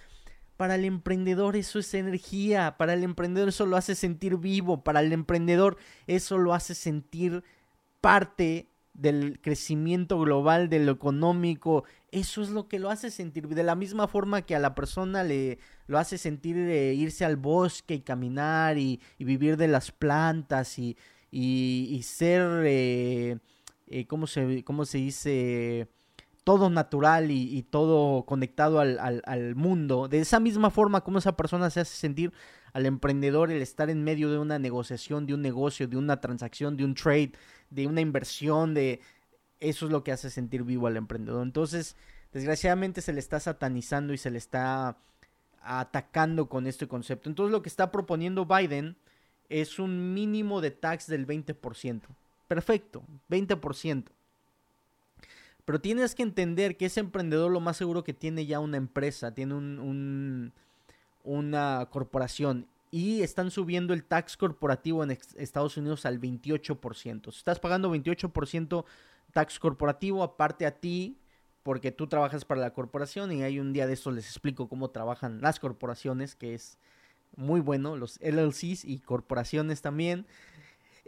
Para 0.58 0.76
el 0.76 0.84
emprendedor 0.84 1.56
eso 1.56 1.80
es 1.80 1.94
energía, 1.94 2.76
para 2.78 2.94
el 2.94 3.04
emprendedor 3.06 3.48
eso 3.48 3.66
lo 3.66 3.78
hace 3.78 3.96
sentir 3.96 4.36
vivo, 4.36 4.84
para 4.84 5.00
el 5.00 5.14
emprendedor 5.14 5.78
eso 6.06 6.38
lo 6.38 6.54
hace 6.54 6.76
sentir 6.76 7.46
parte 8.02 8.68
del 8.94 9.40
crecimiento 9.40 10.20
global, 10.20 10.68
de 10.68 10.80
lo 10.80 10.92
económico, 10.92 11.86
eso 12.12 12.42
es 12.42 12.50
lo 12.50 12.68
que 12.68 12.80
lo 12.80 12.90
hace 12.90 13.12
sentir. 13.12 13.48
De 13.48 13.64
la 13.64 13.76
misma 13.76 14.08
forma 14.08 14.42
que 14.42 14.56
a 14.56 14.60
la 14.60 14.76
persona 14.76 15.24
le 15.24 15.60
lo 15.88 15.98
hace 15.98 16.18
sentir 16.18 16.56
irse 16.58 17.26
al 17.26 17.36
bosque 17.36 17.96
y 17.96 18.02
caminar 18.02 18.78
y, 18.78 19.00
vivir 19.18 19.58
de 19.58 19.68
las 19.68 19.92
plantas 19.92 20.78
y, 20.78 20.98
y, 21.32 22.02
ser, 22.04 22.64
eh, 22.66 23.40
eh, 23.88 24.06
¿cómo, 24.06 24.28
se, 24.28 24.64
¿cómo 24.64 24.86
se 24.86 25.00
dice? 25.00 25.88
Todo 26.44 26.70
natural 26.70 27.32
y, 27.32 27.64
todo 27.64 28.24
conectado 28.26 28.80
al, 28.80 29.00
al, 29.00 29.22
al 29.26 29.56
mundo. 29.56 30.08
De 30.08 30.20
esa 30.20 30.40
misma 30.40 30.70
forma 30.70 31.02
como 31.02 31.20
esa 31.20 31.36
persona 31.36 31.70
se 31.70 31.82
hace 31.82 31.96
sentir 31.96 32.34
al 32.74 32.86
emprendedor 32.86 33.52
el 33.52 33.62
estar 33.62 33.90
en 33.90 34.04
medio 34.04 34.32
de 34.32 34.38
una 34.38 34.60
negociación, 34.60 35.26
de 35.26 35.34
un 35.34 35.42
negocio, 35.42 35.88
de 35.88 35.98
una 35.98 36.22
transacción, 36.22 36.78
de 36.78 36.86
un 36.86 36.94
trade, 36.94 37.34
de 37.70 37.88
una 37.88 38.02
inversión, 38.02 38.74
de 38.74 39.00
eso 39.60 39.86
es 39.86 39.92
lo 39.92 40.04
que 40.04 40.12
hace 40.12 40.30
sentir 40.30 40.64
vivo 40.64 40.88
al 40.88 40.98
emprendedor. 40.98 41.44
Entonces, 41.44 41.96
desgraciadamente 42.34 43.02
se 43.02 43.14
le 43.14 43.20
está 43.20 43.40
satanizando 43.40 44.14
y 44.14 44.18
se 44.18 44.32
le 44.32 44.38
está 44.38 44.98
atacando 45.62 46.48
con 46.48 46.68
este 46.68 46.88
concepto. 46.88 47.30
Entonces, 47.30 47.52
lo 47.52 47.62
que 47.62 47.70
está 47.70 47.92
proponiendo 47.92 48.46
Biden 48.46 48.96
es 49.50 49.80
un 49.80 50.14
mínimo 50.14 50.62
de 50.62 50.72
tax 50.72 51.08
del 51.08 51.28
20%. 51.28 52.02
Perfecto, 52.48 53.04
20%. 53.30 54.06
Pero 55.66 55.82
tienes 55.82 56.16
que 56.16 56.24
entender 56.24 56.78
que 56.78 56.88
ese 56.88 57.00
emprendedor 57.00 57.52
lo 57.52 57.60
más 57.60 57.78
seguro 57.78 58.04
que 58.04 58.14
tiene 58.14 58.46
ya 58.46 58.60
una 58.60 58.78
empresa, 58.78 59.34
tiene 59.34 59.54
un 59.54 60.52
una 61.24 61.88
corporación 61.92 62.68
y 62.92 63.22
están 63.22 63.52
subiendo 63.52 63.94
el 63.94 64.04
tax 64.04 64.36
corporativo 64.36 65.04
en 65.04 65.12
Estados 65.12 65.78
Unidos 65.78 66.06
al 66.06 66.20
28%. 66.20 67.32
Si 67.32 67.38
estás 67.38 67.60
pagando 67.60 67.94
28% 67.94 68.84
tax 69.34 69.60
corporativo, 69.60 70.24
aparte 70.24 70.66
a 70.66 70.72
ti 70.72 71.20
porque 71.64 71.92
tú 71.92 72.08
trabajas 72.08 72.46
para 72.46 72.62
la 72.62 72.74
corporación 72.74 73.32
y 73.32 73.44
hay 73.44 73.60
un 73.60 73.74
día 73.74 73.86
de 73.86 73.94
esto 73.94 74.12
les 74.12 74.26
explico 74.26 74.68
cómo 74.68 74.90
trabajan 74.90 75.42
las 75.42 75.60
corporaciones, 75.60 76.36
que 76.36 76.54
es 76.54 76.78
muy 77.36 77.60
bueno, 77.60 77.96
los 77.96 78.20
LLCs 78.22 78.86
y 78.86 79.00
corporaciones 79.00 79.82
también. 79.82 80.26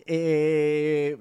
Eh, 0.06 1.18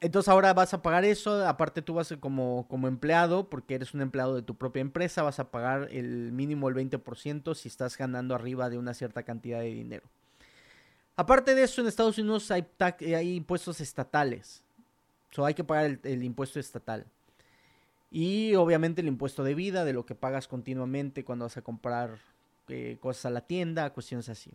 entonces 0.00 0.28
ahora 0.28 0.54
vas 0.54 0.72
a 0.72 0.82
pagar 0.82 1.04
eso, 1.04 1.46
aparte 1.46 1.82
tú 1.82 1.94
vas 1.94 2.14
como, 2.20 2.66
como 2.68 2.88
empleado, 2.88 3.50
porque 3.50 3.74
eres 3.74 3.92
un 3.94 4.00
empleado 4.00 4.34
de 4.34 4.42
tu 4.42 4.54
propia 4.54 4.80
empresa, 4.80 5.22
vas 5.22 5.40
a 5.40 5.50
pagar 5.50 5.88
el 5.90 6.32
mínimo 6.32 6.68
el 6.68 6.74
20% 6.74 7.54
si 7.54 7.68
estás 7.68 7.98
ganando 7.98 8.34
arriba 8.34 8.70
de 8.70 8.78
una 8.78 8.94
cierta 8.94 9.24
cantidad 9.24 9.60
de 9.60 9.74
dinero. 9.74 10.08
Aparte 11.16 11.54
de 11.54 11.64
eso, 11.64 11.82
en 11.82 11.88
Estados 11.88 12.16
Unidos 12.16 12.50
hay, 12.50 12.66
hay 13.14 13.34
impuestos 13.34 13.80
estatales. 13.80 14.62
So, 15.30 15.44
hay 15.44 15.54
que 15.54 15.64
pagar 15.64 15.98
el, 16.02 16.22
impuesto 16.24 16.58
estatal. 16.58 17.06
Y 18.10 18.54
obviamente 18.56 19.00
el 19.00 19.08
impuesto 19.08 19.44
de 19.44 19.54
vida, 19.54 19.84
de 19.84 19.92
lo 19.92 20.04
que 20.04 20.14
pagas 20.14 20.48
continuamente 20.48 21.24
cuando 21.24 21.44
vas 21.44 21.56
a 21.56 21.62
comprar 21.62 22.18
eh, 22.68 22.98
cosas 23.00 23.26
a 23.26 23.30
la 23.30 23.46
tienda, 23.46 23.90
cuestiones 23.90 24.28
así. 24.28 24.50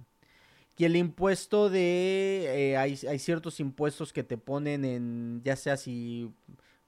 Y 0.77 0.83
el 0.83 0.95
impuesto 0.97 1.69
de... 1.69 2.71
Eh, 2.71 2.77
hay, 2.77 2.99
hay, 3.07 3.19
ciertos 3.19 3.61
impuestos 3.61 4.11
que 4.11 4.23
te 4.23 4.37
ponen 4.37 4.83
en, 4.83 5.41
ya 5.43 5.55
sea 5.55 5.77
si 5.77 6.33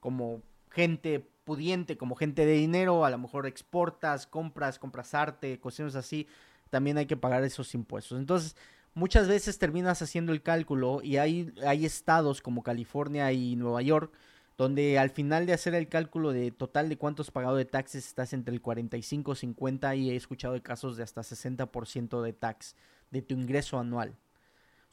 como 0.01 0.41
gente 0.71 1.25
pudiente, 1.45 1.97
como 1.97 2.15
gente 2.15 2.45
de 2.45 2.53
dinero, 2.53 3.05
a 3.05 3.09
lo 3.09 3.17
mejor 3.17 3.47
exportas, 3.47 4.27
compras, 4.27 4.77
compras 4.77 5.13
arte, 5.13 5.59
cuestiones 5.61 5.95
así, 5.95 6.27
también 6.69 6.97
hay 6.97 7.05
que 7.05 7.15
pagar 7.15 7.43
esos 7.45 7.73
impuestos. 7.73 8.19
Entonces, 8.19 8.57
muchas 8.97 9.27
veces 9.27 9.59
terminas 9.59 10.01
haciendo 10.01 10.31
el 10.33 10.41
cálculo 10.41 11.01
y 11.03 11.17
hay, 11.17 11.53
hay 11.63 11.85
estados 11.85 12.41
como 12.41 12.63
California 12.63 13.31
y 13.31 13.55
Nueva 13.55 13.83
York 13.83 14.11
donde 14.57 14.97
al 14.97 15.11
final 15.11 15.45
de 15.45 15.53
hacer 15.53 15.75
el 15.75 15.87
cálculo 15.87 16.33
de 16.33 16.49
total 16.49 16.89
de 16.89 16.97
cuántos 16.97 17.29
pagado 17.29 17.57
de 17.57 17.65
taxes 17.65 18.07
estás 18.07 18.33
entre 18.33 18.55
el 18.55 18.59
45 18.59 19.35
50 19.35 19.95
y 19.95 20.09
he 20.09 20.15
escuchado 20.15 20.55
de 20.55 20.63
casos 20.63 20.97
de 20.97 21.03
hasta 21.03 21.21
60% 21.21 22.23
de 22.23 22.33
tax 22.33 22.75
de 23.11 23.21
tu 23.21 23.35
ingreso 23.35 23.77
anual. 23.77 24.15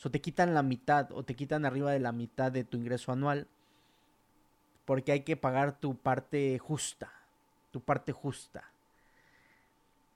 O 0.05 0.11
te 0.11 0.21
quitan 0.21 0.53
la 0.53 0.62
mitad 0.62 1.11
o 1.12 1.23
te 1.23 1.35
quitan 1.35 1.64
arriba 1.64 1.90
de 1.90 2.01
la 2.01 2.12
mitad 2.12 2.53
de 2.53 2.64
tu 2.64 2.77
ingreso 2.77 3.11
anual 3.11 3.47
porque 4.85 5.12
hay 5.12 5.21
que 5.21 5.38
pagar 5.38 5.81
tu 5.81 5.97
parte 5.97 6.59
justa, 6.59 7.11
tu 7.71 7.81
parte 7.81 8.12
justa 8.12 8.74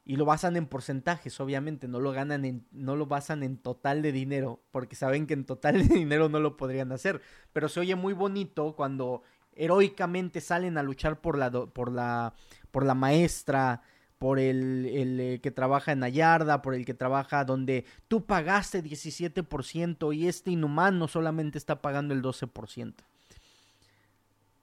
y 0.09 0.17
lo 0.17 0.25
basan 0.25 0.57
en 0.57 0.67
porcentajes, 0.67 1.39
obviamente, 1.39 1.87
no 1.87 2.01
lo 2.01 2.13
ganan 2.13 2.47
en, 2.47 2.67
no 2.73 2.97
lo 2.97 3.05
basan 3.05 3.43
en 3.43 3.59
total 3.59 4.01
de 4.01 4.11
dinero, 4.11 4.63
porque 4.71 4.97
saben 4.97 5.27
que 5.27 5.35
en 5.35 5.45
total 5.45 5.87
de 5.87 5.95
dinero 5.95 6.31
no 6.31 6.41
lo 6.41 6.57
podrían 6.57 6.91
hacer, 6.93 7.21
pero 7.53 7.69
se 7.69 7.81
oye 7.81 7.95
muy 7.95 8.15
bonito 8.15 8.75
cuando 8.75 9.23
heroicamente 9.53 10.41
salen 10.41 10.79
a 10.79 10.83
luchar 10.83 11.21
por 11.21 11.37
la 11.37 11.51
por 11.51 11.93
la 11.93 12.33
por 12.71 12.87
la 12.87 12.95
maestra, 12.95 13.83
por 14.17 14.39
el, 14.39 14.87
el 14.87 15.21
eh, 15.21 15.41
que 15.43 15.51
trabaja 15.51 15.93
en 15.93 16.03
Ayarda, 16.03 16.63
por 16.63 16.75
el 16.75 16.87
que 16.87 16.95
trabaja 16.95 17.45
donde 17.45 17.85
tú 18.09 18.25
pagaste 18.25 18.83
17% 18.83 20.17
y 20.17 20.27
este 20.27 20.53
inhumano 20.53 21.07
solamente 21.07 21.59
está 21.59 21.83
pagando 21.83 22.15
el 22.15 22.23
12% 22.23 22.95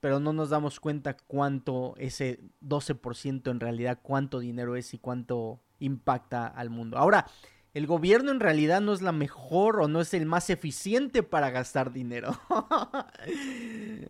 pero 0.05 0.19
no 0.19 0.33
nos 0.33 0.51
damos 0.51 0.79
cuenta 0.79 1.17
cuánto 1.17 1.95
ese 1.97 2.39
12% 2.63 3.49
en 3.49 3.59
realidad, 3.59 3.97
cuánto 4.03 4.39
dinero 4.39 4.75
es 4.75 4.93
y 4.93 4.99
cuánto 4.99 5.61
impacta 5.79 6.45
al 6.45 6.69
mundo. 6.69 6.99
Ahora, 6.99 7.25
el 7.73 7.87
gobierno 7.87 8.29
en 8.29 8.39
realidad 8.39 8.81
no 8.81 8.93
es 8.93 9.01
la 9.01 9.11
mejor 9.11 9.81
o 9.81 9.87
no 9.87 10.01
es 10.01 10.13
el 10.13 10.27
más 10.27 10.51
eficiente 10.51 11.23
para 11.23 11.49
gastar 11.49 11.91
dinero. 11.91 12.39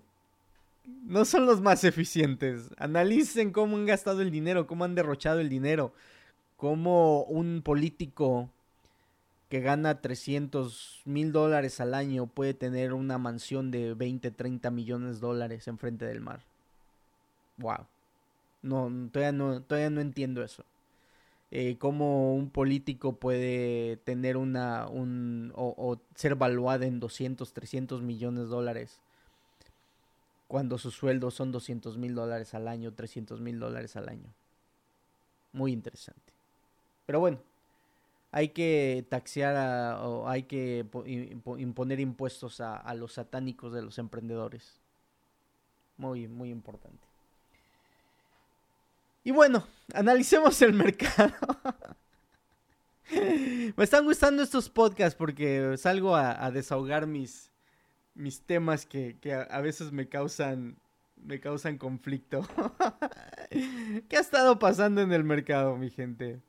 no 1.06 1.24
son 1.24 1.46
los 1.46 1.62
más 1.62 1.86
eficientes. 1.86 2.72
Analicen 2.78 3.54
cómo 3.54 3.78
han 3.78 3.86
gastado 3.86 4.22
el 4.22 4.32
dinero, 4.32 4.68
cómo 4.68 4.84
han 4.84 4.96
derrochado 4.96 5.40
el 5.40 5.48
dinero, 5.48 5.94
cómo 6.58 7.24
un 7.24 7.62
político 7.62 8.52
que 9.50 9.62
gana 9.62 10.02
300 10.02 11.02
mil 11.06 11.32
dólares 11.32 11.80
al 11.80 11.94
año 11.94 12.28
puede 12.28 12.54
tener 12.54 12.94
una 12.94 13.18
mansión 13.18 13.72
de 13.72 13.94
20, 13.94 14.32
30 14.32 14.72
millones 14.72 15.16
de 15.16 15.28
dólares 15.28 15.68
enfrente 15.68 16.06
del 16.06 16.22
mar. 16.22 16.42
Wow. 17.58 17.86
No, 18.62 18.92
todavía 19.12 19.32
no, 19.32 19.62
todavía 19.62 19.90
no 19.90 20.02
entiendo 20.02 20.44
eso. 20.44 20.64
Eh, 21.52 21.78
cómo 21.78 22.36
un 22.36 22.50
político 22.50 23.16
puede 23.16 23.98
tener 23.98 24.36
una, 24.36 24.88
un, 24.88 25.54
o, 25.56 26.00
ser 26.16 26.36
valuado 26.36 26.84
en 26.84 27.00
200, 27.00 27.54
300 27.54 28.02
millones 28.02 28.46
de 28.46 28.50
dólares 28.50 29.00
cuando 30.48 30.78
sus 30.78 30.96
sueldos 30.96 31.36
son 31.36 31.52
200 31.52 31.98
mil 31.98 32.16
dólares 32.16 32.54
al 32.56 32.68
año, 32.68 32.94
300 32.94 33.40
mil 33.42 33.60
dólares 33.60 33.96
al 33.96 34.10
año. 34.10 34.34
Muy 35.54 35.72
interesante. 35.72 36.34
Pero 37.06 37.20
bueno, 37.20 37.40
hay 38.36 38.50
que 38.50 39.08
taxear 39.08 39.96
o 40.02 40.28
hay 40.28 40.44
que 40.44 40.86
imponer 41.58 42.02
impuestos 42.02 42.60
a, 42.60 42.94
los 42.94 43.14
satánicos 43.14 43.72
de 43.72 43.82
los 43.82 43.98
emprendedores. 43.98 44.82
Muy, 45.96 46.28
muy 46.28 46.50
importante. 46.50 47.08
Y 49.24 49.32
bueno, 49.32 49.66
analicemos 49.94 50.62
el 50.62 50.74
mercado. 50.84 51.34
Me 53.10 53.84
están 53.86 54.04
gustando 54.04 54.44
estos 54.44 54.70
podcasts 54.70 55.16
porque 55.16 55.78
salgo 55.78 56.14
a, 56.14 56.52
desahogar 56.52 57.08
mis, 57.08 57.50
mis 58.16 58.42
temas 58.42 58.86
que, 58.86 59.18
que 59.22 59.34
a, 59.34 59.62
veces 59.62 59.94
me 59.94 60.10
causan, 60.10 60.76
me 61.16 61.40
causan 61.40 61.78
conflicto. 61.78 62.46
¿Qué 64.10 64.18
ha 64.18 64.20
estado 64.20 64.60
pasando 64.60 65.02
en 65.02 65.14
el 65.14 65.24
mercado, 65.24 65.78
mi 65.78 65.90
gente? 65.90 66.42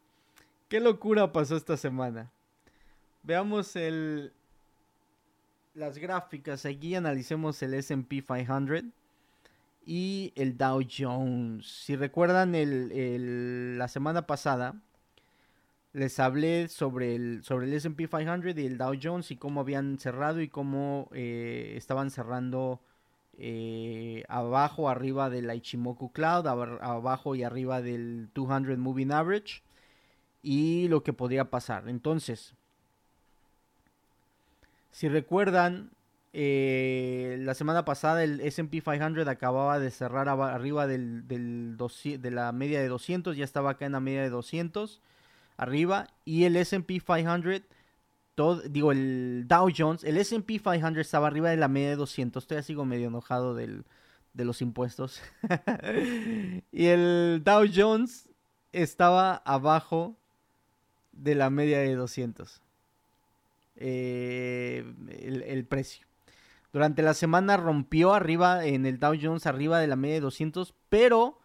¿Qué 0.68 0.80
locura 0.80 1.30
pasó 1.32 1.56
esta 1.56 1.76
semana? 1.76 2.32
Veamos 3.22 3.76
el 3.76 4.32
las 5.74 5.96
gráficas. 5.98 6.66
Aquí 6.66 6.96
analicemos 6.96 7.62
el 7.62 7.74
S&P 7.74 8.22
500 8.22 8.82
y 9.86 10.32
el 10.34 10.58
Dow 10.58 10.80
Jones. 10.90 11.66
Si 11.66 11.94
recuerdan 11.94 12.52
la 13.78 13.86
semana 13.86 14.26
pasada 14.26 14.74
les 15.92 16.18
hablé 16.18 16.66
sobre 16.66 17.14
el 17.14 17.44
sobre 17.44 17.66
el 17.66 17.74
S&P 17.74 18.08
500 18.08 18.58
y 18.58 18.66
el 18.66 18.76
Dow 18.76 18.94
Jones 19.00 19.30
y 19.30 19.36
cómo 19.36 19.60
habían 19.60 20.00
cerrado 20.00 20.40
y 20.40 20.48
cómo 20.48 21.08
eh, 21.12 21.74
estaban 21.76 22.10
cerrando 22.10 22.80
eh, 23.38 24.24
abajo, 24.28 24.88
arriba 24.88 25.30
del 25.30 25.48
Ichimoku 25.54 26.10
Cloud, 26.10 26.48
abajo 26.48 27.36
y 27.36 27.44
arriba 27.44 27.82
del 27.82 28.30
200 28.34 28.78
Moving 28.78 29.12
Average 29.12 29.62
y 30.46 30.86
lo 30.86 31.02
que 31.02 31.12
podría 31.12 31.50
pasar. 31.50 31.88
Entonces, 31.88 32.54
si 34.92 35.08
recuerdan, 35.08 35.90
eh, 36.32 37.36
la 37.40 37.54
semana 37.54 37.84
pasada 37.84 38.22
el 38.22 38.40
SP 38.46 38.78
500 38.78 39.26
acababa 39.26 39.80
de 39.80 39.90
cerrar 39.90 40.28
arriba 40.28 40.86
del, 40.86 41.26
de 41.26 42.30
la 42.30 42.52
media 42.52 42.80
de 42.80 42.86
200, 42.86 43.36
ya 43.36 43.42
estaba 43.44 43.70
acá 43.70 43.86
en 43.86 43.92
la 43.92 44.00
media 44.00 44.22
de 44.22 44.30
200 44.30 45.00
arriba 45.56 46.06
y 46.24 46.44
el 46.44 46.54
SP 46.54 47.02
500 47.04 47.62
todo, 48.36 48.60
digo 48.60 48.92
el 48.92 49.46
Dow 49.48 49.68
Jones, 49.76 50.04
el 50.04 50.16
S&P 50.16 50.60
500 50.60 50.98
estaba 50.98 51.26
arriba 51.26 51.50
de 51.50 51.56
la 51.56 51.66
media 51.66 51.88
de 51.88 51.96
200, 51.96 52.44
estoy 52.44 52.58
así 52.58 52.74
como 52.74 52.86
medio 52.90 53.08
enojado 53.08 53.56
del, 53.56 53.84
de 54.32 54.44
los 54.44 54.62
impuestos. 54.62 55.20
y 56.70 56.86
el 56.86 57.42
Dow 57.42 57.64
Jones 57.74 58.28
estaba 58.72 59.36
abajo 59.36 60.16
de 61.16 61.34
la 61.34 61.50
media 61.50 61.78
de 61.78 61.94
200. 61.94 62.62
Eh, 63.76 64.84
el, 65.44 65.66
precio. 65.66 66.06
Durante 66.72 67.02
la 67.02 67.14
semana 67.14 67.56
rompió 67.56 68.14
arriba 68.14 68.64
en 68.64 68.86
el 68.86 68.98
Dow 68.98 69.14
Jones, 69.20 69.46
arriba 69.46 69.78
de 69.78 69.86
la 69.86 69.96
media 69.96 70.14
de 70.14 70.20
200, 70.22 70.74
pero 70.88 71.38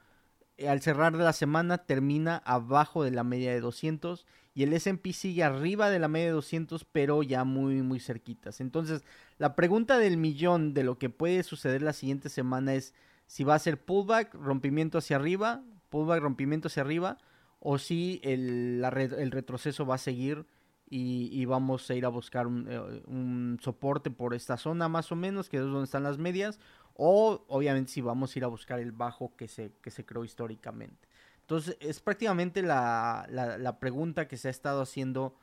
eh, 0.57 0.69
al 0.69 0.81
cerrar 0.81 1.17
de 1.17 1.23
la 1.23 1.33
semana 1.33 1.79
termina 1.79 2.37
abajo 2.45 3.03
de 3.03 3.11
la 3.11 3.23
media 3.23 3.51
de 3.51 3.59
200 3.59 4.25
y 4.53 4.63
el 4.63 4.73
S&P 4.73 5.13
sigue 5.13 5.43
arriba 5.43 5.89
de 5.89 5.99
la 5.99 6.07
media 6.07 6.27
de 6.27 6.33
200, 6.33 6.85
pero 6.85 7.23
ya 7.23 7.43
muy 7.43 7.81
muy 7.81 7.99
cerquitas. 7.99 8.61
Entonces, 8.61 9.03
la 9.37 9.55
pregunta 9.55 9.97
del 9.97 10.17
millón 10.17 10.73
de 10.73 10.83
lo 10.83 10.97
que 10.97 11.09
puede 11.09 11.43
suceder 11.43 11.81
la 11.81 11.93
siguiente 11.93 12.29
semana 12.29 12.73
es 12.73 12.93
si 13.27 13.43
va 13.43 13.55
a 13.55 13.59
ser 13.59 13.77
pullback, 13.77 14.33
rompimiento 14.33 14.97
hacia 14.97 15.17
arriba, 15.17 15.63
pullback, 15.89 16.21
rompimiento 16.21 16.67
hacia 16.67 16.83
arriba 16.83 17.17
o 17.61 17.77
si 17.77 18.19
el, 18.23 18.83
el 18.83 19.31
retroceso 19.31 19.85
va 19.85 19.95
a 19.95 19.99
seguir 19.99 20.45
y, 20.93 21.45
vamos 21.45 21.89
a 21.89 21.95
ir 21.95 22.03
a 22.03 22.09
buscar 22.09 22.47
eh, 22.47 23.01
un, 23.07 23.57
soporte 23.61 24.11
por 24.11 24.33
esta 24.33 24.57
zona 24.57 24.89
más 24.89 25.09
o 25.13 25.15
menos, 25.15 25.47
que 25.47 25.55
es 25.55 25.63
donde 25.63 25.85
están 25.85 26.03
las 26.03 26.17
medias, 26.17 26.59
o 26.95 27.45
obviamente 27.47 27.93
si 27.93 28.01
vamos 28.01 28.35
a 28.35 28.39
ir 28.39 28.43
a 28.43 28.47
buscar 28.47 28.79
el 28.79 28.91
bajo 28.91 29.33
que 29.37 29.47
se, 29.47 29.71
que 29.81 29.89
se 29.89 30.05
creó 30.05 30.25
históricamente. 30.25 31.07
Entonces 31.41 31.77
es 31.79 32.01
prácticamente 32.01 32.61
la, 32.61 33.25
la, 33.29 33.79
pregunta 33.79 34.27
que 34.27 34.35
se 34.35 34.49
ha 34.49 34.51
estado 34.51 34.81
haciendo 34.81 35.35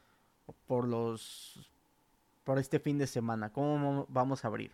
por 0.66 0.86
los 0.86 1.70
por 2.44 2.58
este 2.58 2.78
fin 2.78 2.98
de 2.98 3.06
semana. 3.06 3.52
¿Cómo 3.52 4.06
vamos 4.08 4.44
a 4.44 4.48
abrir? 4.48 4.72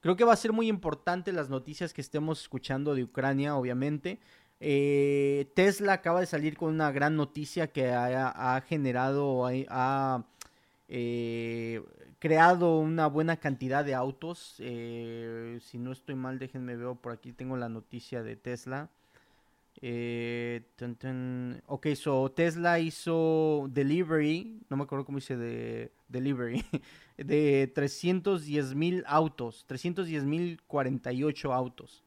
Creo 0.00 0.16
que 0.16 0.24
va 0.24 0.32
a 0.32 0.36
ser 0.36 0.52
muy 0.52 0.68
importante 0.68 1.32
las 1.32 1.48
noticias 1.48 1.92
que 1.92 2.00
estemos 2.00 2.42
escuchando 2.42 2.96
de 2.96 3.04
Ucrania, 3.04 3.56
obviamente. 3.56 4.18
Eh, 4.64 5.50
Tesla 5.54 5.94
acaba 5.94 6.20
de 6.20 6.26
salir 6.26 6.56
con 6.56 6.72
una 6.72 6.92
gran 6.92 7.16
noticia 7.16 7.72
que 7.72 7.90
ha, 7.90 8.62
generado, 8.68 9.44
ha, 9.68 10.24
eh, 10.88 11.82
creado 12.20 12.78
una 12.78 13.08
buena 13.08 13.38
cantidad 13.38 13.84
de 13.84 13.94
autos. 13.94 14.54
Eh, 14.60 15.58
si 15.62 15.78
no 15.78 15.90
estoy 15.90 16.14
mal, 16.14 16.38
déjenme 16.38 16.76
ver 16.76 16.94
por 16.96 17.10
aquí, 17.12 17.32
tengo 17.32 17.56
la 17.56 17.68
noticia 17.68 18.22
de 18.22 18.36
Tesla. 18.36 18.88
Ok, 21.66 21.86
so 21.96 22.30
Tesla 22.30 22.78
hizo 22.78 23.68
delivery, 23.68 24.60
no 24.70 24.76
me 24.76 24.84
acuerdo 24.84 25.04
cómo 25.04 25.18
dice 25.18 25.36
de 25.36 25.90
delivery, 26.08 26.64
de 27.18 27.66
310 27.74 28.76
mil 28.76 29.02
autos, 29.08 29.64
310 29.66 30.24
mil 30.24 30.62
48 30.68 31.52
autos. 31.52 32.04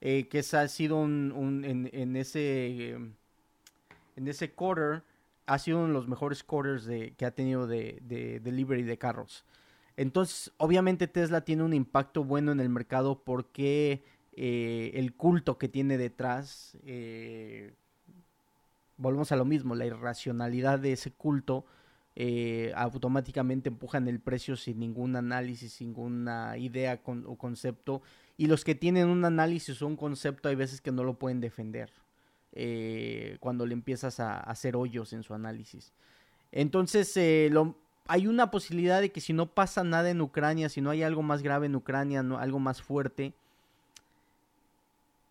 Eh, 0.00 0.28
que 0.28 0.38
ha 0.38 0.68
sido 0.68 0.96
un, 0.96 1.64
en, 1.64 2.16
ese 2.16 2.90
en 2.90 4.28
ese 4.28 4.52
quarter 4.52 5.02
ha 5.46 5.58
sido 5.58 5.78
uno 5.78 5.88
de 5.88 5.92
los 5.94 6.06
mejores 6.06 6.44
quarters 6.44 6.84
de, 6.84 7.14
que 7.16 7.24
ha 7.24 7.32
tenido 7.32 7.66
de, 7.66 7.98
de, 8.02 8.38
delivery 8.38 8.82
de 8.82 8.98
carros. 8.98 9.44
Entonces, 9.96 10.52
obviamente 10.58 11.08
Tesla 11.08 11.40
tiene 11.40 11.64
un 11.64 11.72
impacto 11.72 12.22
bueno 12.22 12.52
en 12.52 12.60
el 12.60 12.68
mercado 12.68 13.24
porque 13.24 14.04
eh, 14.40 14.92
el 14.94 15.14
culto 15.14 15.58
que 15.58 15.68
tiene 15.68 15.98
detrás, 15.98 16.76
eh, 16.86 17.72
volvemos 18.96 19.32
a 19.32 19.36
lo 19.36 19.44
mismo, 19.44 19.74
la 19.74 19.86
irracionalidad 19.86 20.78
de 20.78 20.92
ese 20.92 21.10
culto 21.10 21.64
eh, 22.14 22.72
automáticamente 22.76 23.68
empujan 23.68 24.06
el 24.06 24.20
precio 24.20 24.54
sin 24.56 24.78
ningún 24.78 25.16
análisis, 25.16 25.72
sin 25.72 25.88
ninguna 25.88 26.56
idea 26.56 27.00
o 27.04 27.36
concepto. 27.36 28.02
Y 28.38 28.46
los 28.46 28.64
que 28.64 28.74
tienen 28.74 29.08
un 29.08 29.26
análisis 29.26 29.82
o 29.82 29.86
un 29.86 29.96
concepto 29.96 30.48
hay 30.48 30.54
veces 30.54 30.80
que 30.80 30.92
no 30.92 31.04
lo 31.04 31.18
pueden 31.18 31.40
defender 31.40 31.90
cuando 33.38 33.66
le 33.66 33.72
empiezas 33.72 34.18
a, 34.18 34.40
hacer 34.40 34.74
hoyos 34.74 35.12
en 35.12 35.22
su 35.22 35.34
análisis. 35.34 35.92
Entonces, 36.50 37.14
hay 38.08 38.26
una 38.26 38.50
posibilidad 38.50 39.00
de 39.00 39.12
que 39.12 39.20
si 39.20 39.32
no 39.32 39.54
pasa 39.54 39.84
nada 39.84 40.10
en 40.10 40.20
Ucrania, 40.20 40.70
si 40.70 40.80
no 40.80 40.90
hay 40.90 41.02
algo 41.02 41.22
más 41.22 41.42
grave 41.42 41.66
en 41.66 41.76
Ucrania, 41.76 42.20
algo 42.20 42.58
más 42.58 42.80
fuerte, 42.80 43.34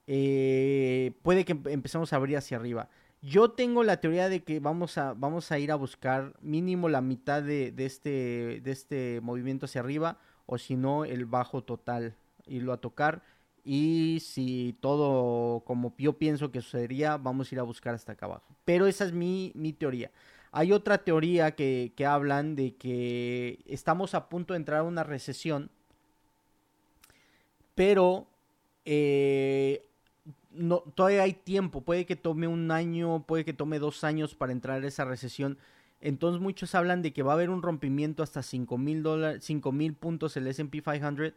eh, 0.08 1.12
puede 1.22 1.44
que 1.44 1.58
empecemos 1.66 2.14
a 2.14 2.16
abrir 2.16 2.38
hacia 2.38 2.58
arriba. 2.58 2.88
Yo 3.22 3.52
tengo 3.52 3.84
la 3.84 4.00
teoría 4.00 4.30
de 4.30 4.44
que 4.44 4.60
vamos 4.60 4.98
a, 4.98 5.14
vamos 5.14 5.52
a 5.52 5.60
ir 5.60 5.72
a 5.72 5.76
buscar 5.76 6.34
mínimo 6.42 6.88
la 6.88 7.02
mitad 7.02 7.42
de, 7.42 7.74
este, 7.78 8.62
de 8.64 8.72
este 8.72 9.20
movimiento 9.22 9.66
hacia 9.66 9.82
arriba, 9.82 10.18
o 10.46 10.58
si 10.58 10.76
no, 10.76 11.04
el 11.04 11.26
bajo 11.26 11.64
total, 11.64 12.16
irlo 12.48 12.74
a 12.74 12.78
tocar. 12.78 13.24
Y 13.64 14.20
si 14.22 14.78
todo 14.80 15.62
como 15.66 15.94
yo 15.98 16.14
pienso 16.14 16.52
que 16.52 16.62
sucedería, 16.62 17.18
vamos 17.18 17.52
a 17.52 17.56
ir 17.56 17.60
a 17.60 17.64
buscar 17.64 17.96
hasta 17.96 18.14
acá 18.14 18.26
abajo. 18.26 18.56
Pero 18.66 18.88
esa 18.88 19.06
es 19.06 19.12
mi, 19.14 19.52
mi 19.56 19.74
teoría. 19.74 20.12
Hay 20.52 20.72
otra 20.72 21.00
teoría 21.00 21.52
que, 21.52 21.92
que 21.96 22.06
hablan 22.06 22.56
de 22.56 22.76
que 22.76 23.60
estamos 23.66 24.16
a 24.16 24.30
punto 24.30 24.54
de 24.54 24.58
entrar 24.58 24.80
a 24.80 24.84
una 24.84 25.04
recesión, 25.04 25.70
pero 27.76 28.28
eh, 28.86 29.86
no, 30.52 30.80
todavía 30.96 31.24
hay 31.24 31.34
tiempo, 31.34 31.82
puede 31.82 32.06
que 32.06 32.16
tome 32.16 32.48
un 32.48 32.72
año, 32.72 33.24
puede 33.28 33.46
que 33.46 33.54
tome 33.54 33.80
dos 33.80 34.04
años 34.04 34.34
para 34.34 34.52
entrar 34.54 34.82
a 34.82 34.88
esa 34.88 35.06
recesión. 35.06 35.58
Entonces 36.00 36.42
muchos 36.42 36.74
hablan 36.74 37.02
de 37.02 37.12
que 37.12 37.24
va 37.24 37.34
a 37.34 37.36
haber 37.36 37.50
un 37.50 37.62
rompimiento 37.62 38.24
hasta 38.24 38.42
5 38.44 38.78
mil 38.78 39.04
puntos 39.94 40.38
el 40.38 40.48
S&P 40.48 40.82
500. 40.82 41.34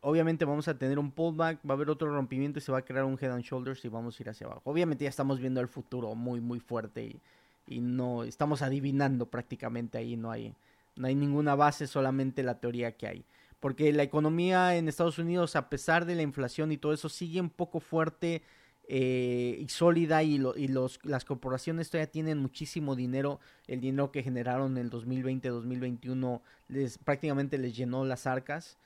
Obviamente 0.00 0.44
vamos 0.44 0.68
a 0.68 0.78
tener 0.78 0.98
un 0.98 1.10
pullback, 1.10 1.58
va 1.68 1.72
a 1.72 1.76
haber 1.76 1.90
otro 1.90 2.12
rompimiento 2.14 2.58
y 2.58 2.62
se 2.62 2.70
va 2.70 2.78
a 2.78 2.84
crear 2.84 3.04
un 3.04 3.18
head 3.20 3.32
and 3.32 3.42
shoulders 3.42 3.84
y 3.84 3.88
vamos 3.88 4.18
a 4.18 4.22
ir 4.22 4.28
hacia 4.28 4.46
abajo. 4.46 4.62
Obviamente 4.64 5.04
ya 5.04 5.10
estamos 5.10 5.40
viendo 5.40 5.60
el 5.60 5.68
futuro 5.68 6.14
muy 6.14 6.40
muy 6.40 6.60
fuerte 6.60 7.20
y, 7.66 7.80
no 7.80 8.24
estamos 8.24 8.62
adivinando 8.62 9.26
prácticamente 9.26 9.98
ahí, 9.98 10.16
no 10.16 10.30
hay 10.30 10.54
no 10.96 11.06
hay 11.06 11.14
ninguna 11.14 11.54
base, 11.54 11.86
solamente 11.86 12.42
la 12.42 12.58
teoría 12.60 12.96
que 12.96 13.06
hay 13.06 13.24
porque 13.60 13.92
la 13.92 14.02
economía 14.02 14.76
en 14.76 14.88
Estados 14.88 15.18
Unidos, 15.18 15.56
a 15.56 15.68
pesar 15.68 16.06
de 16.06 16.14
la 16.14 16.22
inflación 16.22 16.70
y 16.72 16.78
todo 16.78 16.92
eso, 16.92 17.08
sigue 17.08 17.40
un 17.40 17.50
poco 17.50 17.80
fuerte 17.80 18.42
eh, 18.90 19.58
y 19.60 19.68
sólida 19.68 20.22
y, 20.22 20.40
y 20.56 20.68
los, 20.68 21.00
las 21.04 21.24
corporaciones 21.24 21.90
todavía 21.90 22.10
tienen 22.10 22.38
muchísimo 22.38 22.94
dinero. 22.94 23.40
El 23.66 23.80
dinero 23.80 24.12
que 24.12 24.22
generaron 24.22 24.78
en 24.78 24.84
el 24.84 24.90
2020-2021 24.90 26.40
les, 26.68 26.98
prácticamente 26.98 27.58
les 27.58 27.76
llenó 27.76 28.04
las 28.04 28.26
arcas. 28.26 28.78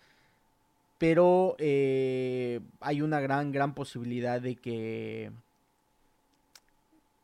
Pero 1.02 1.56
eh, 1.58 2.60
hay 2.78 3.02
una 3.02 3.18
gran, 3.18 3.50
gran 3.50 3.74
posibilidad 3.74 4.40
de 4.40 4.54
que... 4.54 5.32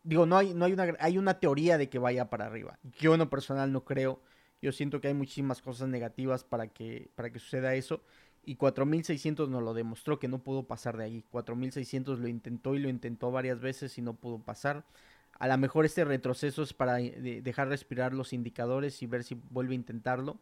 Digo, 0.02 0.26
no 0.26 0.36
hay, 0.36 0.52
no 0.52 0.64
hay 0.64 0.72
una, 0.72 0.96
hay 0.98 1.16
una 1.16 1.38
teoría 1.38 1.78
de 1.78 1.88
que 1.88 2.00
vaya 2.00 2.28
para 2.28 2.46
arriba. 2.46 2.76
Yo 2.98 3.14
en 3.14 3.20
lo 3.20 3.30
personal 3.30 3.70
no 3.70 3.84
creo. 3.84 4.20
Yo 4.60 4.72
siento 4.72 5.00
que 5.00 5.06
hay 5.06 5.14
muchísimas 5.14 5.62
cosas 5.62 5.88
negativas 5.88 6.42
para 6.42 6.66
que, 6.66 7.08
para 7.14 7.30
que 7.30 7.38
suceda 7.38 7.76
eso. 7.76 8.00
Y 8.44 8.56
4600 8.56 9.48
nos 9.48 9.62
lo 9.62 9.74
demostró 9.74 10.18
que 10.18 10.26
no 10.26 10.42
pudo 10.42 10.64
pasar 10.64 10.96
de 10.96 11.04
ahí. 11.04 11.24
4600 11.30 12.18
lo 12.18 12.26
intentó 12.26 12.74
y 12.74 12.80
lo 12.80 12.88
intentó 12.88 13.30
varias 13.30 13.60
veces 13.60 13.96
y 13.96 14.02
no 14.02 14.14
pudo 14.14 14.40
pasar. 14.40 14.86
A 15.38 15.46
lo 15.46 15.56
mejor 15.56 15.84
este 15.84 16.04
retroceso 16.04 16.64
es 16.64 16.72
para 16.72 17.00
eh, 17.00 17.42
dejar 17.44 17.68
respirar 17.68 18.12
los 18.12 18.32
indicadores 18.32 19.00
y 19.04 19.06
ver 19.06 19.22
si 19.22 19.36
vuelve 19.50 19.74
a 19.74 19.76
intentarlo. 19.76 20.36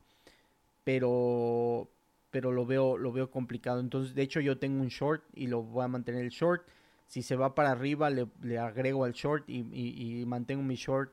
Pero, 0.84 1.90
pero 2.30 2.52
lo 2.52 2.66
veo, 2.66 2.96
lo 2.98 3.12
veo 3.12 3.30
complicado. 3.30 3.80
Entonces, 3.80 4.14
de 4.14 4.22
hecho, 4.22 4.40
yo 4.40 4.58
tengo 4.58 4.80
un 4.80 4.88
short 4.88 5.24
y 5.34 5.46
lo 5.46 5.62
voy 5.62 5.84
a 5.84 5.88
mantener 5.88 6.24
el 6.24 6.30
short. 6.30 6.66
Si 7.06 7.22
se 7.22 7.36
va 7.36 7.54
para 7.54 7.70
arriba, 7.70 8.10
le, 8.10 8.58
agrego 8.58 9.04
al 9.04 9.12
short 9.12 9.48
y, 9.48 9.60
y 9.72 10.26
mantengo 10.26 10.62
mi 10.62 10.74
short 10.74 11.12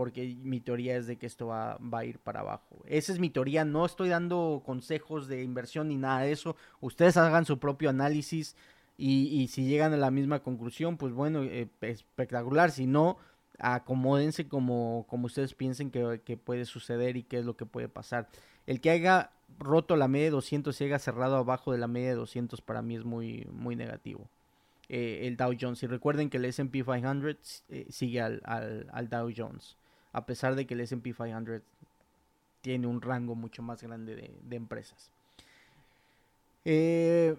porque 0.00 0.34
mi 0.42 0.60
teoría 0.60 0.96
es 0.96 1.06
de 1.06 1.16
que 1.16 1.26
esto 1.26 1.48
va, 1.48 1.78
a 1.92 2.04
ir 2.04 2.18
para 2.18 2.40
abajo. 2.40 2.82
Esa 2.86 3.12
es 3.12 3.18
mi 3.18 3.30
teoría, 3.30 3.66
no 3.66 3.84
estoy 3.84 4.08
dando 4.08 4.62
consejos 4.64 5.28
de 5.28 5.42
inversión 5.42 5.88
ni 5.88 5.96
nada 5.96 6.20
de 6.20 6.32
eso. 6.32 6.56
Ustedes 6.80 7.16
hagan 7.16 7.44
su 7.44 7.58
propio 7.58 7.90
análisis 7.90 8.56
y, 8.96 9.48
si 9.48 9.64
llegan 9.64 9.92
a 9.92 9.96
la 9.98 10.10
misma 10.10 10.40
conclusión, 10.40 10.96
pues 10.96 11.12
bueno, 11.12 11.42
eh, 11.42 11.68
espectacular. 11.82 12.70
Si 12.70 12.86
no, 12.86 13.18
acomódense 13.58 14.48
como, 14.48 15.06
como 15.08 15.26
ustedes 15.26 15.54
piensen 15.54 15.90
que, 15.90 16.36
puede 16.36 16.64
suceder 16.64 17.18
y 17.18 17.22
qué 17.22 17.38
es 17.38 17.44
lo 17.44 17.56
que 17.56 17.66
puede 17.66 17.88
pasar. 17.88 18.28
El 18.66 18.80
que 18.80 18.90
haya 18.90 19.30
roto 19.58 19.96
la 19.96 20.08
media 20.08 20.26
de 20.26 20.30
200 20.30 20.80
y 20.80 20.84
haya 20.84 20.98
cerrado 20.98 21.36
abajo 21.36 21.72
de 21.72 21.78
la 21.78 21.88
media 21.88 22.10
de 22.10 22.14
200 22.14 22.60
para 22.60 22.82
mí 22.82 22.96
es 22.96 23.04
muy, 23.04 23.46
muy 23.52 23.76
negativo. 23.76 24.28
Eh, 24.88 25.26
el 25.26 25.36
Dow 25.36 25.54
Jones. 25.58 25.82
Y 25.82 25.86
recuerden 25.86 26.30
que 26.30 26.38
el 26.38 26.44
SP 26.46 26.82
500 26.84 27.64
eh, 27.68 27.86
sigue 27.90 28.20
al, 28.20 28.42
al 28.44 29.08
Dow 29.08 29.30
Jones 29.36 29.76
a 30.12 30.26
pesar 30.26 30.54
de 30.54 30.66
que 30.66 30.74
el 30.74 30.80
SP 30.82 31.14
500 31.14 31.62
tiene 32.60 32.86
un 32.86 33.00
rango 33.00 33.34
mucho 33.34 33.62
más 33.62 33.82
grande 33.82 34.16
de, 34.16 34.56
empresas. 34.56 35.10
Eh, 36.64 37.36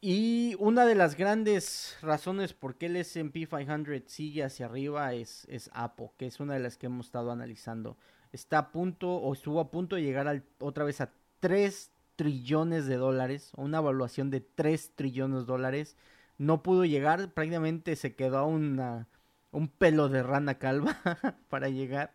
y 0.00 0.54
una 0.58 0.84
de 0.84 0.94
las 0.94 1.16
grandes 1.16 1.96
razones 2.02 2.52
por 2.52 2.74
qué 2.74 2.86
el 2.86 2.96
SP 3.00 3.48
500 3.48 4.02
sigue 4.06 4.44
hacia 4.44 4.66
arriba 4.66 5.14
es, 5.14 5.46
es 5.48 5.70
Apple, 5.72 6.10
que 6.18 6.26
es 6.26 6.38
una 6.40 6.54
de 6.54 6.60
las 6.60 6.76
que 6.76 6.86
hemos 6.86 7.06
estado 7.06 7.30
analizando. 7.30 7.96
Está 8.32 8.58
a 8.58 8.72
punto 8.72 9.16
o 9.16 9.32
estuvo 9.32 9.60
a 9.60 9.70
punto 9.70 9.96
de 9.96 10.02
llegar 10.02 10.42
otra 10.58 10.84
vez 10.84 11.00
a 11.00 11.12
3 11.40 11.90
trillones 12.16 12.86
de 12.86 12.96
dólares, 12.96 13.52
una 13.56 13.78
evaluación 13.78 14.30
de 14.30 14.40
3 14.40 14.92
trillones 14.94 15.40
de 15.40 15.46
dólares. 15.46 15.96
No 16.38 16.62
pudo 16.62 16.84
llegar, 16.84 17.32
prácticamente 17.32 17.96
se 17.96 18.14
quedó 18.14 18.38
a 18.38 18.46
una, 18.46 19.08
un 19.52 19.68
pelo 19.68 20.08
de 20.08 20.22
rana 20.22 20.58
calva 20.58 20.98
para 21.48 21.68
llegar. 21.68 22.14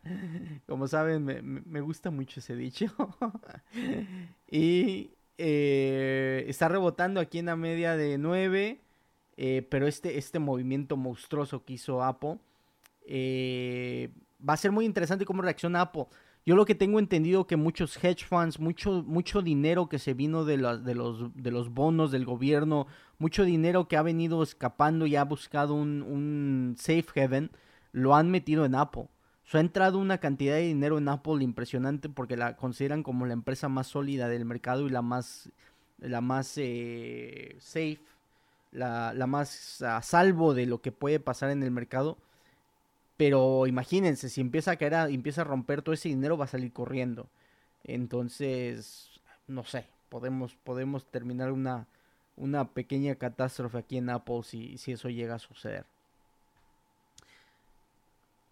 Como 0.67 0.87
saben, 0.87 1.25
me, 1.65 1.81
gusta 1.81 2.11
mucho 2.11 2.39
ese 2.39 2.55
dicho. 2.55 2.87
y 4.51 5.11
eh, 5.37 6.45
está 6.47 6.67
rebotando 6.67 7.19
aquí 7.19 7.39
en 7.39 7.47
la 7.47 7.55
media 7.55 7.95
de 7.95 8.17
9. 8.17 8.79
Eh, 9.37 9.65
pero 9.69 9.87
este, 9.87 10.17
este 10.17 10.37
movimiento 10.37 10.97
monstruoso 10.97 11.63
que 11.65 11.73
hizo 11.73 11.99
eh, 13.07 14.09
va 14.47 14.53
a 14.53 14.57
ser 14.57 14.71
muy 14.71 14.85
interesante 14.85 15.25
cómo 15.25 15.41
reacciona 15.41 15.81
Apple. 15.81 16.07
Yo 16.45 16.55
lo 16.55 16.65
que 16.65 16.73
tengo 16.73 16.97
entendido 16.97 17.45
que 17.45 17.55
muchos 17.55 18.03
hedge 18.03 18.25
funds, 18.25 18.59
mucho, 18.59 19.03
mucho 19.03 19.43
dinero 19.43 19.87
que 19.87 19.99
se 19.99 20.15
vino 20.15 20.43
de, 20.43 20.57
de, 20.57 20.95
los, 20.95 21.35
de 21.35 21.51
los 21.51 21.69
bonos 21.69 22.11
del 22.11 22.25
gobierno, 22.25 22.87
mucho 23.19 23.43
dinero 23.43 23.87
que 23.87 23.95
ha 23.95 24.01
venido 24.01 24.41
escapando 24.41 25.05
y 25.05 25.15
ha 25.15 25.23
buscado 25.23 25.75
un, 25.75 26.75
safe 26.79 27.21
haven, 27.21 27.51
lo 27.91 28.15
han 28.15 28.31
metido 28.31 28.65
en 28.65 28.73
Apple. 28.73 29.07
So, 29.43 29.59
ha 29.59 29.61
entrado 29.61 29.99
una 29.99 30.17
cantidad 30.17 30.55
de 30.55 30.61
dinero 30.61 30.97
en 30.97 31.09
Apple 31.09 31.43
impresionante 31.43 32.09
porque 32.09 32.37
la 32.37 32.55
consideran 32.55 33.03
como 33.03 33.27
la 33.27 33.33
empresa 33.33 33.69
más 33.69 33.87
sólida 33.87 34.27
del 34.27 34.45
mercado 34.45 34.87
y 34.87 34.89
la 34.89 35.03
más, 35.03 35.51
la 35.99 36.21
más 36.21 36.53
eh, 36.57 37.55
safe, 37.59 37.99
la, 38.71 39.13
la 39.13 39.27
más 39.27 39.83
a 39.83 40.01
salvo 40.01 40.55
de 40.55 40.65
lo 40.65 40.81
que 40.81 40.91
puede 40.91 41.19
pasar 41.19 41.51
en 41.51 41.61
el 41.61 41.69
mercado. 41.69 42.17
Pero 43.21 43.67
imagínense, 43.67 44.29
si 44.29 44.41
empieza 44.41 44.71
a 44.71 44.77
caer, 44.77 44.95
empieza 45.11 45.41
a 45.41 45.43
romper 45.43 45.83
todo 45.83 45.93
ese 45.93 46.09
dinero, 46.09 46.39
va 46.39 46.45
a 46.45 46.47
salir 46.47 46.73
corriendo. 46.73 47.29
Entonces, 47.83 49.11
no 49.47 49.63
sé, 49.63 49.85
podemos, 50.09 50.55
podemos 50.63 51.05
terminar 51.05 51.51
una, 51.51 51.85
una 52.35 52.69
pequeña 52.69 53.13
catástrofe 53.13 53.77
aquí 53.77 53.99
en 53.99 54.09
Apple 54.09 54.41
si, 54.41 54.75
si 54.79 54.93
eso 54.93 55.07
llega 55.07 55.35
a 55.35 55.37
suceder. 55.37 55.85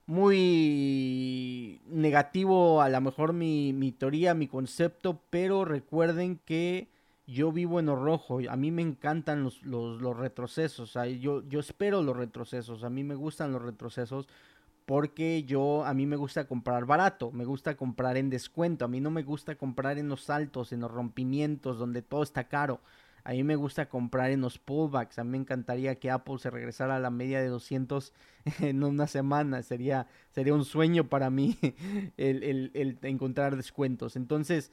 Muy 0.05 1.81
negativo 1.87 2.83
a 2.83 2.89
lo 2.89 3.01
mejor 3.01 3.33
mi, 3.33 3.73
mi 3.73 3.91
teoría, 3.91 4.35
mi 4.35 4.47
concepto, 4.47 5.19
pero 5.31 5.65
recuerden 5.65 6.39
que 6.45 6.87
yo 7.25 7.51
vivo 7.51 7.79
en 7.79 7.87
lo 7.87 7.95
rojo, 7.95 8.37
a 8.47 8.55
mí 8.55 8.69
me 8.69 8.83
encantan 8.83 9.43
los, 9.43 9.63
los, 9.63 9.99
los 9.99 10.15
retrocesos, 10.15 10.95
yo, 11.19 11.41
yo 11.49 11.59
espero 11.59 12.03
los 12.03 12.15
retrocesos, 12.15 12.83
a 12.83 12.91
mí 12.91 13.03
me 13.03 13.15
gustan 13.15 13.51
los 13.51 13.63
retrocesos 13.63 14.27
porque 14.89 15.43
yo, 15.43 15.85
a 15.85 15.93
mí 15.93 16.07
me 16.07 16.15
gusta 16.15 16.47
comprar 16.47 16.85
barato, 16.87 17.31
me 17.31 17.45
gusta 17.45 17.77
comprar 17.77 18.17
en 18.17 18.31
descuento, 18.31 18.85
a 18.85 18.87
mí 18.87 18.99
no 18.99 19.11
me 19.11 19.21
gusta 19.21 19.53
comprar 19.53 19.99
en 19.99 20.09
los 20.09 20.23
saltos, 20.23 20.73
en 20.73 20.79
los 20.79 20.89
rompimientos, 20.89 21.77
donde 21.77 22.01
todo 22.01 22.23
está 22.23 22.45
caro. 22.45 22.81
A 23.23 23.33
mí 23.33 23.43
me 23.43 23.55
gusta 23.55 23.87
comprar 23.87 24.31
en 24.31 24.41
los 24.41 24.57
pullbacks. 24.57 25.19
A 25.19 25.23
mí 25.23 25.29
me 25.29 25.37
encantaría 25.37 25.99
que 25.99 26.09
Apple 26.09 26.39
se 26.39 26.49
regresara 26.49 26.95
a 26.95 26.99
la 26.99 27.11
media 27.11 27.39
de 27.39 27.49
200 27.49 28.13
en 28.61 28.83
una 28.83 29.05
semana. 29.05 29.61
Sería, 29.61 30.07
sería 30.31 30.55
un 30.55 30.65
sueño 30.65 31.07
para 31.07 31.29
mí 31.29 31.55
el, 32.17 32.97
encontrar 33.03 33.57
descuentos. 33.57 34.15
Entonces, 34.15 34.71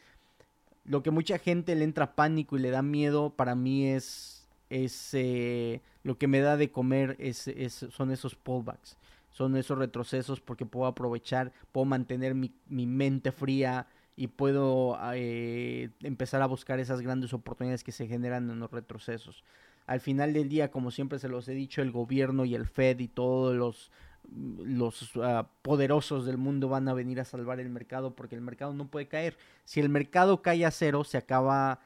lo 0.86 1.02
que 1.02 1.10
mucha 1.10 1.36
gente 1.36 1.74
le 1.74 1.84
entra 1.84 2.16
pánico 2.16 2.56
y 2.56 2.60
le 2.60 2.70
da 2.70 2.80
miedo, 2.80 3.34
para 3.36 3.54
mí 3.54 3.86
es, 3.86 4.48
es 4.70 5.10
eh, 5.12 5.82
lo 6.04 6.16
que 6.16 6.26
me 6.26 6.40
da 6.40 6.56
de 6.56 6.70
comer 6.70 7.16
es, 7.18 7.50
son 7.90 8.10
esos 8.12 8.34
pullbacks, 8.34 8.96
son 9.36 9.54
esos 9.58 9.76
retrocesos 9.76 10.40
porque 10.40 10.64
puedo 10.64 10.86
aprovechar, 10.86 11.52
puedo 11.70 11.84
mantener 11.84 12.34
mi, 12.34 12.50
mente 12.86 13.32
fría 13.32 13.86
y 14.16 14.28
puedo 14.28 14.98
eh, 15.12 15.90
empezar 16.02 16.40
a 16.40 16.46
buscar 16.46 16.80
esas 16.80 17.02
grandes 17.02 17.34
oportunidades 17.34 17.84
que 17.84 17.92
se 17.92 18.06
generan 18.06 18.48
en 18.48 18.58
los 18.60 18.70
retrocesos. 18.70 19.44
Al 19.86 20.00
final 20.00 20.32
del 20.32 20.48
día, 20.48 20.70
como 20.70 20.90
siempre 20.90 21.18
se 21.18 21.28
los 21.28 21.46
he 21.48 21.52
dicho, 21.52 21.82
el 21.82 21.92
gobierno 21.92 22.46
y 22.46 22.54
el 22.54 22.64
Fed 22.64 22.98
y 22.98 23.08
todos 23.08 23.54
los 23.54 23.90
los 24.34 25.12
ah, 25.22 25.48
poderosos 25.62 26.24
del 26.24 26.38
mundo 26.38 26.68
van 26.68 26.88
a 26.88 26.94
venir 26.94 27.20
a 27.20 27.24
salvar 27.24 27.60
el 27.60 27.68
mercado 27.68 28.16
porque 28.16 28.34
el 28.34 28.40
mercado 28.40 28.72
no 28.72 28.88
puede 28.88 29.06
caer. 29.06 29.36
Si 29.66 29.80
el 29.80 29.90
mercado 29.90 30.40
cae 30.40 30.64
a 30.64 30.70
cero, 30.70 31.04
se 31.04 31.18
acaba 31.18 31.80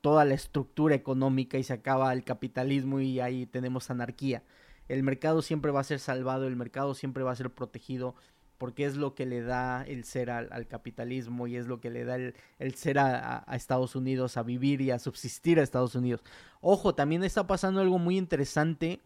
toda 0.00 0.24
la 0.24 0.34
estructura 0.34 0.96
económica 0.96 1.56
y 1.56 1.62
se 1.62 1.72
acaba 1.72 2.12
el 2.12 2.24
capitalismo 2.24 3.00
y 3.00 3.20
ahí 3.20 3.46
tenemos 3.46 3.90
anarquía. 3.90 4.42
El 4.88 5.02
mercado 5.02 5.42
siempre 5.42 5.70
va 5.70 5.80
a 5.80 5.84
ser 5.84 5.98
salvado, 5.98 6.46
el 6.46 6.56
mercado 6.56 6.94
siempre 6.94 7.22
va 7.22 7.32
a 7.32 7.36
ser 7.36 7.50
protegido 7.50 8.14
porque 8.58 8.86
es 8.86 8.96
lo 8.96 9.14
que 9.14 9.26
le 9.26 9.42
da 9.42 9.82
el 9.82 10.04
ser 10.04 10.30
al, 10.30 10.66
capitalismo 10.66 11.46
y 11.46 11.56
es 11.56 11.66
lo 11.66 11.80
que 11.80 11.90
le 11.90 12.04
da 12.04 12.16
el, 12.16 12.74
ser 12.74 12.98
a, 12.98 13.44
a, 13.46 13.56
Estados 13.56 13.94
Unidos, 13.94 14.38
a 14.38 14.42
vivir 14.42 14.80
y 14.80 14.90
a 14.90 14.98
subsistir 14.98 15.60
a 15.60 15.62
Estados 15.62 15.94
Unidos. 15.94 16.22
Ojo, 16.60 16.94
también 16.94 17.22
está 17.22 17.46
pasando 17.46 17.80
algo 17.80 17.98
muy 17.98 18.16
interesante 18.16 19.00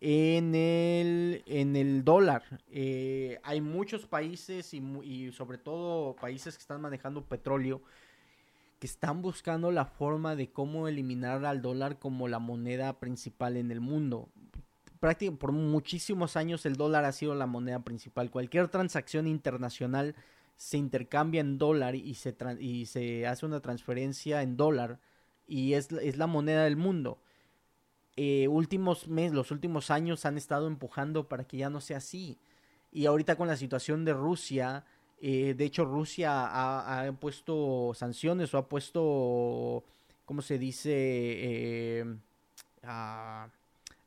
en 0.00 0.54
el, 0.54 1.42
en 1.46 1.76
el 1.76 2.04
dólar. 2.04 2.42
Eh, 2.68 3.38
hay 3.42 3.60
muchos 3.60 4.06
países 4.06 4.72
y, 4.74 5.32
sobre 5.32 5.58
todo 5.58 6.14
países 6.16 6.56
que 6.56 6.62
están 6.62 6.80
manejando 6.80 7.24
petróleo 7.24 7.82
que 8.78 8.86
están 8.86 9.22
buscando 9.22 9.72
la 9.72 9.86
forma 9.86 10.36
de 10.36 10.52
cómo 10.52 10.86
eliminar 10.86 11.44
al 11.44 11.62
dólar 11.62 11.98
como 11.98 12.28
la 12.28 12.38
moneda 12.38 13.00
principal 13.00 13.56
en 13.56 13.72
el 13.72 13.80
mundo. 13.80 14.28
Prácticamente 15.00 15.40
por 15.40 15.52
muchísimos 15.52 16.36
años 16.36 16.66
el 16.66 16.76
dólar 16.76 17.04
ha 17.04 17.12
sido 17.12 17.34
la 17.34 17.46
moneda 17.46 17.80
principal. 17.80 18.30
Cualquier 18.30 18.68
transacción 18.68 19.26
internacional 19.26 20.14
se 20.56 20.76
intercambia 20.76 21.40
en 21.40 21.58
dólar 21.58 21.94
y 21.94 22.14
se, 22.14 22.36
y 22.58 22.86
se 22.86 23.26
hace 23.26 23.46
una 23.46 23.60
transferencia 23.60 24.42
en 24.42 24.56
dólar 24.56 24.98
y 25.46 25.74
es, 25.74 25.90
es 25.92 26.16
la 26.16 26.26
moneda 26.26 26.64
del 26.64 26.76
mundo. 26.76 27.18
Eh, 28.16 28.48
últimos 28.48 29.06
meses, 29.06 29.32
los 29.32 29.52
últimos 29.52 29.92
años 29.92 30.26
han 30.26 30.36
estado 30.36 30.66
empujando 30.66 31.28
para 31.28 31.44
que 31.44 31.56
ya 31.58 31.70
no 31.70 31.80
sea 31.80 31.98
así. 31.98 32.36
Y 32.90 33.06
ahorita 33.06 33.36
con 33.36 33.46
la 33.46 33.56
situación 33.56 34.04
de 34.04 34.12
Rusia, 34.12 34.84
eh, 35.20 35.54
de 35.56 35.64
hecho 35.64 35.84
Rusia 35.84 36.30
ha, 36.32 37.12
puesto 37.12 37.92
sanciones 37.94 38.52
o 38.54 38.58
ha 38.58 38.68
puesto, 38.68 39.84
¿cómo 40.24 40.42
se 40.42 40.58
dice? 40.58 40.90
Eh, 40.92 42.16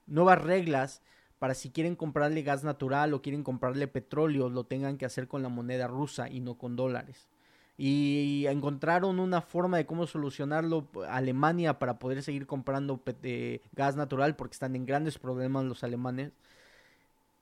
nuevas 0.08 0.42
reglas 0.42 1.02
para 1.42 1.56
si 1.56 1.72
quieren 1.72 1.96
comprarle 1.96 2.44
gas 2.44 2.64
natural 2.64 3.16
o 3.16 3.24
quieren 3.24 3.44
comprarle 3.44 3.88
petróleo, 3.88 4.50
lo 4.50 4.64
tengan 4.66 4.98
que 5.00 5.06
hacer 5.06 5.28
con 5.28 5.42
la 5.42 5.50
moneda 5.50 5.88
rusa 5.88 6.30
y 6.30 6.40
no 6.40 6.56
con 6.56 6.76
dólares. 6.76 7.30
Y 7.78 8.46
encontraron 8.48 9.20
una 9.20 9.42
forma 9.42 9.78
de 9.78 9.88
cómo 9.88 10.06
solucionarlo 10.06 10.88
Alemania 11.10 11.80
para 11.80 11.98
poder 11.98 12.22
seguir 12.22 12.46
comprando 12.46 13.02
eh, 13.24 13.60
gas 13.72 13.96
natural 13.96 14.36
porque 14.36 14.54
están 14.54 14.76
en 14.76 14.86
grandes 14.86 15.18
problemas 15.18 15.66
los 15.66 15.84
alemanes. 15.84 16.32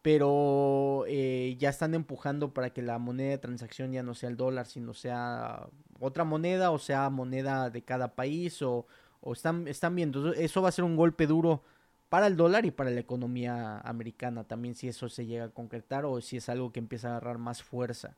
Pero 0.02 1.04
eh, 1.08 1.58
ya 1.60 1.70
están 1.70 1.94
empujando 1.94 2.54
para 2.54 2.70
que 2.70 2.82
la 2.82 3.00
moneda 3.00 3.32
de 3.32 3.38
transacción 3.38 3.92
ya 3.92 4.02
no 4.02 4.14
sea 4.14 4.30
el 4.30 4.38
dólar 4.38 4.66
sino 4.66 4.94
sea 4.94 5.68
otra 6.00 6.24
moneda 6.24 6.72
o 6.72 6.80
sea 6.80 7.10
moneda 7.10 7.70
de 7.70 7.82
cada 7.82 8.16
país 8.16 8.62
o, 8.62 8.88
o 9.20 9.34
están, 9.34 9.68
están 9.68 9.94
viendo. 9.96 10.34
Eso 10.34 10.62
va 10.62 10.70
a 10.70 10.72
ser 10.72 10.86
un 10.86 10.96
golpe 10.96 11.28
duro 11.28 11.64
para 12.10 12.28
el 12.28 12.36
dólar 12.36 12.66
y 12.66 12.72
para 12.72 12.90
la 12.90 13.00
economía 13.00 13.80
americana 13.80 14.44
también 14.44 14.76
si 14.76 14.88
eso 14.88 15.10
se 15.10 15.26
llega 15.26 15.46
a 15.46 15.50
concretar 15.50 16.06
o 16.06 16.20
si 16.22 16.38
es 16.38 16.50
algo 16.50 16.72
que 16.72 16.80
empieza 16.80 17.10
a 17.10 17.12
agarrar 17.12 17.38
más 17.38 17.64
fuerza 17.64 18.16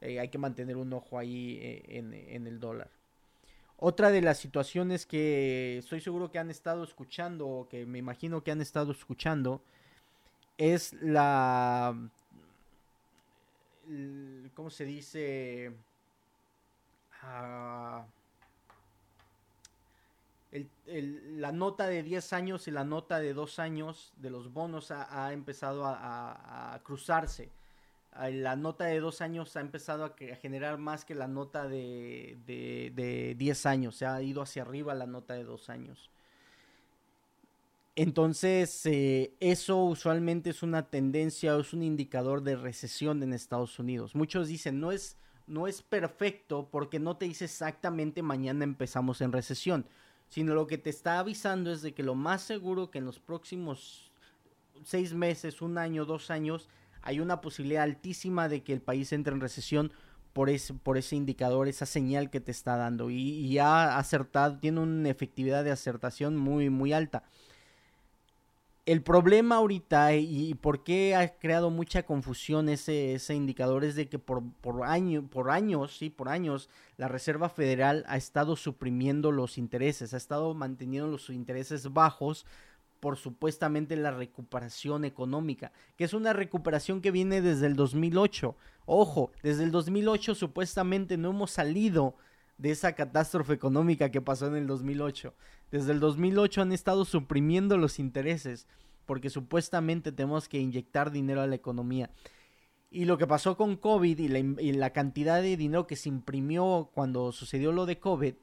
eh, 0.00 0.20
hay 0.20 0.28
que 0.28 0.38
mantener 0.38 0.76
un 0.76 0.92
ojo 0.92 1.18
ahí 1.18 1.58
eh, 1.60 1.82
en, 1.88 2.46
el 2.46 2.60
dólar. 2.60 2.90
Otra 3.78 4.10
de 4.10 4.22
las 4.22 4.38
situaciones 4.38 5.06
que 5.06 5.78
estoy 5.78 6.00
seguro 6.00 6.30
que 6.30 6.38
han 6.38 6.50
estado 6.50 6.84
escuchando, 6.84 7.46
o 7.46 7.68
que 7.68 7.86
me 7.86 7.98
imagino 7.98 8.42
que 8.42 8.50
han 8.50 8.60
estado 8.60 8.92
escuchando, 8.92 9.62
es 10.58 10.92
la... 10.94 11.94
¿Cómo 14.54 14.70
se 14.70 14.84
dice? 14.84 15.72
La 20.52 21.52
nota 21.52 21.86
de 21.86 22.02
10 22.02 22.32
años 22.32 22.68
y 22.68 22.70
la 22.70 22.84
nota 22.84 23.20
de 23.20 23.34
2 23.34 23.58
años 23.58 24.12
de 24.16 24.30
los 24.30 24.52
bonos 24.52 24.90
ha, 24.90 25.32
empezado 25.32 25.84
a 25.84 26.80
cruzarse 26.84 27.50
la 28.32 28.56
nota 28.56 28.84
de 28.84 29.00
dos 29.00 29.20
años 29.20 29.56
ha 29.56 29.60
empezado 29.60 30.04
a, 30.04 30.14
generar 30.40 30.78
más 30.78 31.04
que 31.04 31.14
la 31.14 31.28
nota 31.28 31.68
de, 31.68 32.36
de, 32.46 33.58
años. 33.64 33.96
Se 33.96 34.06
ha 34.06 34.20
ido 34.22 34.42
hacia 34.42 34.62
arriba 34.62 34.94
la 34.94 35.06
nota 35.06 35.34
de 35.34 35.44
dos 35.44 35.68
años. 35.70 36.10
Entonces, 37.94 38.84
eh, 38.86 39.32
eso 39.40 39.82
usualmente 39.84 40.50
es 40.50 40.62
una 40.62 40.90
tendencia 40.90 41.56
o 41.56 41.60
es 41.60 41.72
un 41.72 41.82
indicador 41.82 42.42
de 42.42 42.56
recesión 42.56 43.22
en 43.22 43.32
Estados 43.32 43.78
Unidos. 43.78 44.14
Muchos 44.14 44.48
dicen, 44.48 44.80
no 44.80 44.92
es, 44.92 45.16
no 45.46 45.66
es 45.66 45.82
perfecto 45.82 46.68
porque 46.70 46.98
no 46.98 47.16
te 47.16 47.24
dice 47.24 47.46
exactamente 47.46 48.22
mañana 48.22 48.64
empezamos 48.64 49.22
en 49.22 49.32
recesión, 49.32 49.86
sino 50.28 50.54
lo 50.54 50.66
que 50.66 50.78
te 50.78 50.90
está 50.90 51.18
avisando 51.18 51.72
es 51.72 51.82
de 51.82 51.92
que 51.92 52.02
lo 52.02 52.14
más 52.14 52.42
seguro 52.42 52.90
que 52.90 52.98
en 52.98 53.04
los 53.04 53.18
próximos 53.18 54.10
seis 54.84 55.14
meses, 55.14 55.62
un 55.62 55.78
año, 55.78 56.04
dos 56.04 56.30
años, 56.30 56.68
hay 57.02 57.20
una 57.20 57.40
posibilidad 57.40 57.84
altísima 57.84 58.48
de 58.48 58.62
que 58.62 58.72
el 58.72 58.80
país 58.80 59.12
entre 59.12 59.32
en 59.32 59.40
recesión 59.40 59.92
por 60.32 60.50
ese, 60.50 60.74
por 60.74 60.98
ese 60.98 61.16
indicador, 61.16 61.66
esa 61.66 61.86
señal 61.86 62.28
que 62.28 62.40
te 62.40 62.50
está 62.50 62.76
dando. 62.76 63.08
Y, 63.10 63.58
ha 63.58 63.96
acertado, 63.96 64.58
tiene 64.58 64.80
una 64.80 65.08
efectividad 65.08 65.64
de 65.64 65.70
acertación 65.70 66.36
muy, 66.36 66.68
muy 66.68 66.92
alta. 66.92 67.22
El 68.86 69.02
problema 69.02 69.56
ahorita 69.56 70.14
y, 70.14 70.54
por 70.54 70.84
qué 70.84 71.16
ha 71.16 71.36
creado 71.38 71.70
mucha 71.70 72.04
confusión 72.04 72.68
ese, 72.68 73.14
ese 73.14 73.34
indicador 73.34 73.84
es 73.84 73.96
de 73.96 74.08
que 74.08 74.20
por, 74.20 74.44
por, 74.60 74.84
año, 74.84 75.26
por 75.28 75.50
años, 75.50 75.96
sí, 75.96 76.08
por 76.08 76.28
años, 76.28 76.70
la 76.96 77.08
Reserva 77.08 77.48
Federal 77.48 78.04
ha 78.06 78.16
estado 78.16 78.54
suprimiendo 78.54 79.32
los 79.32 79.58
intereses, 79.58 80.14
ha 80.14 80.16
estado 80.16 80.54
manteniendo 80.54 81.10
los 81.10 81.30
intereses 81.30 81.92
bajos 81.92 82.46
por 83.00 83.16
supuestamente 83.16 83.96
la 83.96 84.12
recuperación 84.12 85.04
económica, 85.04 85.72
que 85.96 86.04
es 86.04 86.14
una 86.14 86.32
recuperación 86.32 87.00
que 87.00 87.10
viene 87.10 87.42
desde 87.42 87.66
el 87.66 87.74
2008. 87.74 88.56
Ojo, 88.86 89.32
desde 89.42 89.64
el 89.64 89.72
2008 89.72 90.36
supuestamente 90.36 91.16
no 91.16 91.30
hemos 91.30 91.50
salido 91.50 92.14
de 92.58 92.70
esa 92.70 92.92
catástrofe 92.94 93.52
económica 93.52 94.10
que 94.10 94.22
pasó 94.22 94.46
en 94.46 94.56
el 94.56 94.66
2008. 94.66 95.34
Desde 95.70 95.92
el 95.92 96.00
2008 96.00 96.62
han 96.62 96.72
estado 96.72 97.04
suprimiendo 97.04 97.76
los 97.76 97.98
intereses 97.98 98.66
porque 99.04 99.30
supuestamente 99.30 100.12
tenemos 100.12 100.48
que 100.48 100.58
inyectar 100.58 101.10
dinero 101.10 101.40
a 101.40 101.46
la 101.46 101.54
economía. 101.54 102.10
Y 102.90 103.04
lo 103.04 103.18
que 103.18 103.26
pasó 103.26 103.56
con 103.56 103.76
COVID 103.76 104.18
y 104.18 104.72
la, 104.72 104.90
cantidad 104.90 105.42
de 105.42 105.56
dinero 105.56 105.86
que 105.86 105.96
se 105.96 106.08
imprimió 106.08 106.90
cuando 106.94 107.32
sucedió 107.32 107.72
lo 107.72 107.86
de 107.86 107.98
COVID 107.98 108.34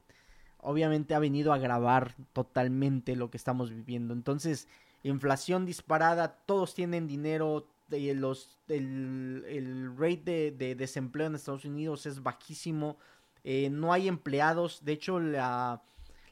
obviamente 0.64 1.14
ha 1.14 1.18
venido 1.18 1.52
a 1.52 1.56
agravar 1.56 2.14
totalmente 2.32 3.16
lo 3.16 3.30
que 3.30 3.36
estamos 3.36 3.70
viviendo. 3.70 4.14
Entonces, 4.14 4.66
inflación 5.02 5.66
disparada, 5.66 6.38
todos 6.46 6.74
tienen 6.74 7.06
dinero, 7.06 7.68
los, 7.90 8.58
el, 8.68 9.94
rate 9.96 10.52
de, 10.52 10.74
desempleo 10.74 11.26
en 11.26 11.34
Estados 11.34 11.66
Unidos 11.66 12.06
es 12.06 12.22
bajísimo. 12.22 12.96
Eh, 13.44 13.70
no 13.70 13.92
hay 13.92 14.08
empleados. 14.08 14.84
De 14.84 14.92
hecho, 14.92 15.20
la, 15.20 15.82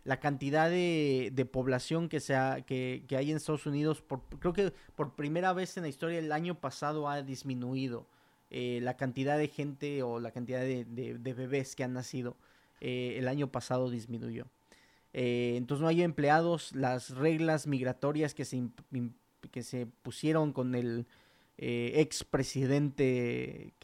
la 0.05 0.19
cantidad 0.19 0.69
de, 0.71 1.31
de 1.33 1.45
población 1.45 2.09
que, 2.09 2.19
que, 2.67 3.05
que, 3.07 3.17
hay 3.17 3.31
en 3.31 3.37
Estados 3.37 3.67
Unidos, 3.67 4.03
creo 4.41 4.55
que 4.55 4.73
por 4.97 5.15
primera 5.15 5.53
vez 5.53 5.77
en 5.77 5.85
la 5.85 5.91
historia 5.91 6.19
el 6.19 6.33
año 6.33 6.59
pasado 6.59 7.09
ha 7.09 7.23
disminuido 7.23 8.09
eh, 8.51 8.81
la 8.83 8.97
cantidad 8.97 9.39
de 9.39 9.47
gente 9.49 10.03
o 10.03 10.19
la 10.19 10.33
cantidad 10.33 10.61
de, 10.61 10.85
de, 10.85 11.35
bebés 11.35 11.77
que 11.77 11.85
han 11.85 11.93
nacido. 11.93 12.37
Eh, 12.81 13.17
el 13.19 13.29
año 13.29 13.53
pasado 13.53 13.91
disminuyó. 13.91 14.47
Entonces 15.15 15.83
no 15.83 15.89
hay 15.89 16.03
empleados, 16.03 16.75
las 16.75 17.11
reglas 17.11 17.67
migratorias 17.67 18.33
que 18.33 18.47
se, 18.47 18.63
que 19.51 19.63
se 19.63 19.85
pusieron 19.85 20.55
con 20.55 20.75
el 20.75 21.07
expresidente 21.59 23.75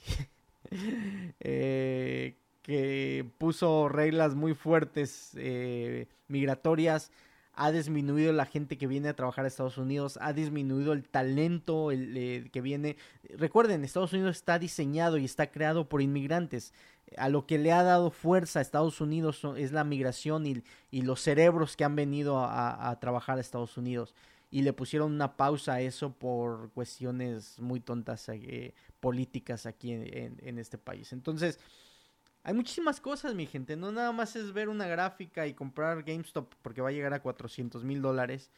que 2.68 3.24
puso 3.38 3.88
reglas 3.88 4.34
muy 4.34 4.52
fuertes 4.52 5.30
eh, 5.36 6.06
migratorias, 6.28 7.10
ha 7.54 7.72
disminuido 7.72 8.30
la 8.34 8.44
gente 8.44 8.76
que 8.76 8.86
viene 8.86 9.08
a 9.08 9.16
trabajar 9.16 9.46
a 9.46 9.48
Estados 9.48 9.78
Unidos, 9.78 10.18
ha 10.20 10.34
disminuido 10.34 10.92
el 10.92 11.08
talento 11.08 11.90
eh, 11.90 12.50
que 12.52 12.60
viene. 12.60 12.98
Recuerden, 13.38 13.84
Estados 13.84 14.12
Unidos 14.12 14.36
está 14.36 14.58
diseñado 14.58 15.16
y 15.16 15.24
está 15.24 15.50
creado 15.50 15.88
por 15.88 16.02
inmigrantes. 16.02 16.74
A 17.16 17.30
lo 17.30 17.46
que 17.46 17.56
le 17.56 17.72
ha 17.72 17.82
dado 17.82 18.10
fuerza 18.10 18.58
a 18.58 18.62
Estados 18.62 19.00
Unidos 19.00 19.40
es 19.56 19.72
la 19.72 19.84
migración 19.84 20.44
y, 20.46 20.62
los 21.00 21.22
cerebros 21.22 21.74
que 21.74 21.84
han 21.84 21.96
venido 21.96 22.38
a, 22.38 22.94
trabajar 23.00 23.38
a 23.38 23.40
Estados 23.40 23.78
Unidos. 23.78 24.14
Y 24.50 24.60
le 24.60 24.74
pusieron 24.74 25.10
una 25.10 25.38
pausa 25.38 25.74
a 25.74 25.80
eso 25.80 26.12
por 26.12 26.70
cuestiones 26.72 27.58
muy 27.60 27.80
tontas 27.80 28.28
eh, 28.28 28.74
políticas 29.00 29.64
aquí 29.64 29.92
en 29.92 30.58
este 30.58 30.76
país. 30.76 31.14
Entonces, 31.14 31.58
hay 32.48 32.54
muchísimas 32.54 32.98
cosas, 32.98 33.34
mi 33.34 33.44
gente. 33.44 33.76
No 33.76 33.92
nada 33.92 34.10
más 34.10 34.34
es 34.34 34.54
ver 34.54 34.70
una 34.70 34.86
gráfica 34.86 35.46
y 35.46 35.52
comprar 35.52 36.02
GameStop 36.02 36.54
porque 36.62 36.80
va 36.80 36.88
a 36.88 36.92
llegar 36.92 37.12
a 37.12 37.20
400 37.20 37.84
mil 37.84 38.00
dólares. 38.00 38.50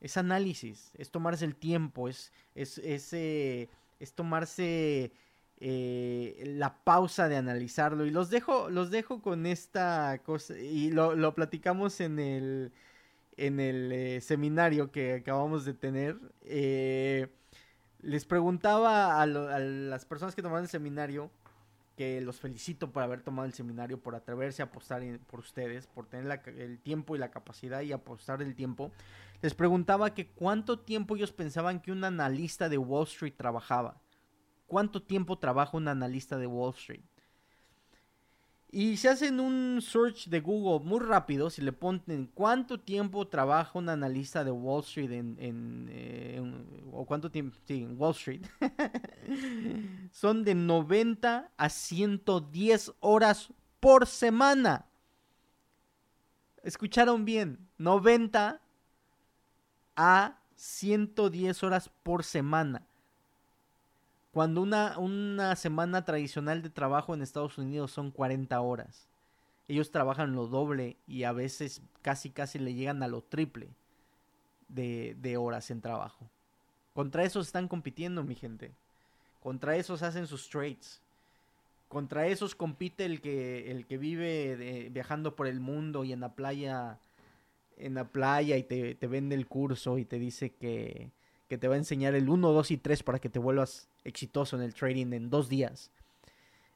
Es 0.00 0.16
análisis, 0.16 0.90
es 0.98 1.12
tomarse 1.12 1.44
el 1.44 1.54
tiempo, 1.54 2.08
es, 2.08 2.32
es, 2.56 2.78
es, 2.78 3.12
eh, 3.12 3.68
es 4.00 4.14
tomarse 4.14 5.12
eh, 5.60 6.42
la 6.44 6.82
pausa 6.82 7.28
de 7.28 7.36
analizarlo. 7.36 8.04
Y 8.04 8.10
los 8.10 8.30
dejo, 8.30 8.68
los 8.68 8.90
dejo 8.90 9.22
con 9.22 9.46
esta 9.46 10.20
cosa. 10.24 10.58
Y 10.58 10.90
lo, 10.90 11.14
lo 11.14 11.32
platicamos 11.32 12.00
en 12.00 12.18
el, 12.18 12.72
en 13.36 13.60
el 13.60 13.92
eh, 13.92 14.20
seminario 14.22 14.90
que 14.90 15.14
acabamos 15.14 15.64
de 15.64 15.74
tener. 15.74 16.18
Les 18.02 18.24
preguntaba 18.24 19.20
a, 19.20 19.22
a 19.22 19.26
las 19.26 20.04
personas 20.04 20.34
que 20.34 20.42
tomaron 20.42 20.64
el 20.64 20.68
seminario 20.68 21.30
que 22.00 22.18
los 22.22 22.40
felicito 22.40 22.90
por 22.92 23.02
haber 23.02 23.20
tomado 23.20 23.44
el 23.44 23.52
seminario, 23.52 24.00
por 24.00 24.14
atreverse 24.14 24.62
a 24.62 24.64
apostar 24.64 25.02
por 25.26 25.40
ustedes, 25.40 25.86
por 25.86 26.06
tener 26.06 26.40
el 26.46 26.80
tiempo 26.80 27.14
y 27.14 27.18
la 27.18 27.30
capacidad 27.30 27.82
y 27.82 27.92
apostar 27.92 28.40
el 28.40 28.54
tiempo. 28.54 28.90
Les 29.42 29.52
preguntaba 29.52 30.14
que 30.14 30.30
cuánto 30.30 30.78
tiempo 30.78 31.14
ellos 31.14 31.30
pensaban 31.30 31.78
que 31.78 31.92
un 31.92 32.02
analista 32.02 32.70
de 32.70 32.78
Wall 32.78 33.06
Street 33.06 33.34
trabajaba. 33.36 34.00
¿Cuánto 34.66 35.02
tiempo 35.02 35.36
trabaja 35.36 35.76
un 35.76 35.88
analista 35.88 36.38
de 36.38 36.46
Wall 36.46 36.72
Street? 36.72 37.04
Y 38.72 38.96
si 38.98 39.08
hacen 39.08 39.40
un 39.40 39.82
search 39.82 40.28
de 40.28 40.40
Google 40.40 40.86
muy 40.86 41.00
rápido, 41.00 41.50
si 41.50 41.60
le 41.60 41.72
ponen 41.72 42.30
cuánto 42.32 42.78
tiempo 42.78 43.26
trabaja 43.26 43.76
un 43.76 43.88
analista 43.88 44.44
de 44.44 44.52
Wall 44.52 44.84
Street 44.84 45.10
en, 45.10 45.88
eh, 45.90 46.40
o 46.92 47.04
cuánto 47.04 47.32
tiempo, 47.32 47.56
sí, 47.64 47.82
en 47.82 48.00
Wall 48.00 48.12
Street, 48.12 48.42
son 50.12 50.44
de 50.44 50.54
90 50.54 51.50
a 51.56 51.68
110 51.68 52.92
horas 53.00 53.52
por 53.80 54.06
semana. 54.06 54.86
Escucharon 56.62 57.24
bien, 57.24 57.68
90 57.78 58.60
a 59.96 60.38
110 60.54 61.62
horas 61.64 61.90
por 62.04 62.22
semana. 62.22 62.86
Cuando 64.32 64.62
una, 64.62 64.96
una 64.98 65.56
semana 65.56 66.04
tradicional 66.04 66.62
de 66.62 66.70
trabajo 66.70 67.14
en 67.14 67.22
Estados 67.22 67.58
Unidos 67.58 67.90
son 67.90 68.10
40 68.10 68.60
horas. 68.60 69.08
Ellos 69.66 69.90
trabajan 69.90 70.34
lo 70.34 70.46
doble 70.46 70.96
y 71.06 71.24
a 71.24 71.32
veces 71.32 71.82
casi 72.02 72.30
casi 72.30 72.58
le 72.58 72.74
llegan 72.74 73.02
a 73.02 73.08
lo 73.08 73.22
triple 73.22 73.68
de, 74.68 75.16
de 75.20 75.36
horas 75.36 75.70
en 75.70 75.80
trabajo. 75.80 76.28
Contra 76.94 77.24
esos 77.24 77.46
están 77.46 77.66
compitiendo, 77.66 78.22
mi 78.22 78.36
gente. 78.36 78.72
Contra 79.42 79.76
esos 79.76 80.02
hacen 80.02 80.26
sus 80.26 80.48
trades. 80.48 81.00
Contra 81.88 82.28
esos 82.28 82.54
compite 82.54 83.04
el 83.04 83.20
que, 83.20 83.70
el 83.72 83.86
que 83.86 83.98
vive 83.98 84.90
viajando 84.92 85.34
por 85.34 85.48
el 85.48 85.58
mundo 85.58 86.04
y 86.04 86.12
en 86.12 86.20
la 86.20 86.34
playa, 86.34 86.98
en 87.76 87.94
la 87.94 88.04
playa 88.04 88.56
y 88.56 88.62
te, 88.62 88.94
te 88.94 89.06
vende 89.08 89.34
el 89.34 89.48
curso 89.48 89.98
y 89.98 90.04
te 90.04 90.20
dice 90.20 90.50
que, 90.50 91.10
que 91.50 91.58
te 91.58 91.66
va 91.66 91.74
a 91.74 91.78
enseñar 91.78 92.14
el 92.14 92.28
1, 92.28 92.52
2 92.52 92.70
y 92.70 92.76
3 92.76 93.02
para 93.02 93.18
que 93.18 93.28
te 93.28 93.40
vuelvas 93.40 93.88
exitoso 94.04 94.54
en 94.54 94.62
el 94.62 94.72
trading 94.72 95.12
en 95.12 95.30
dos 95.30 95.48
días. 95.48 95.90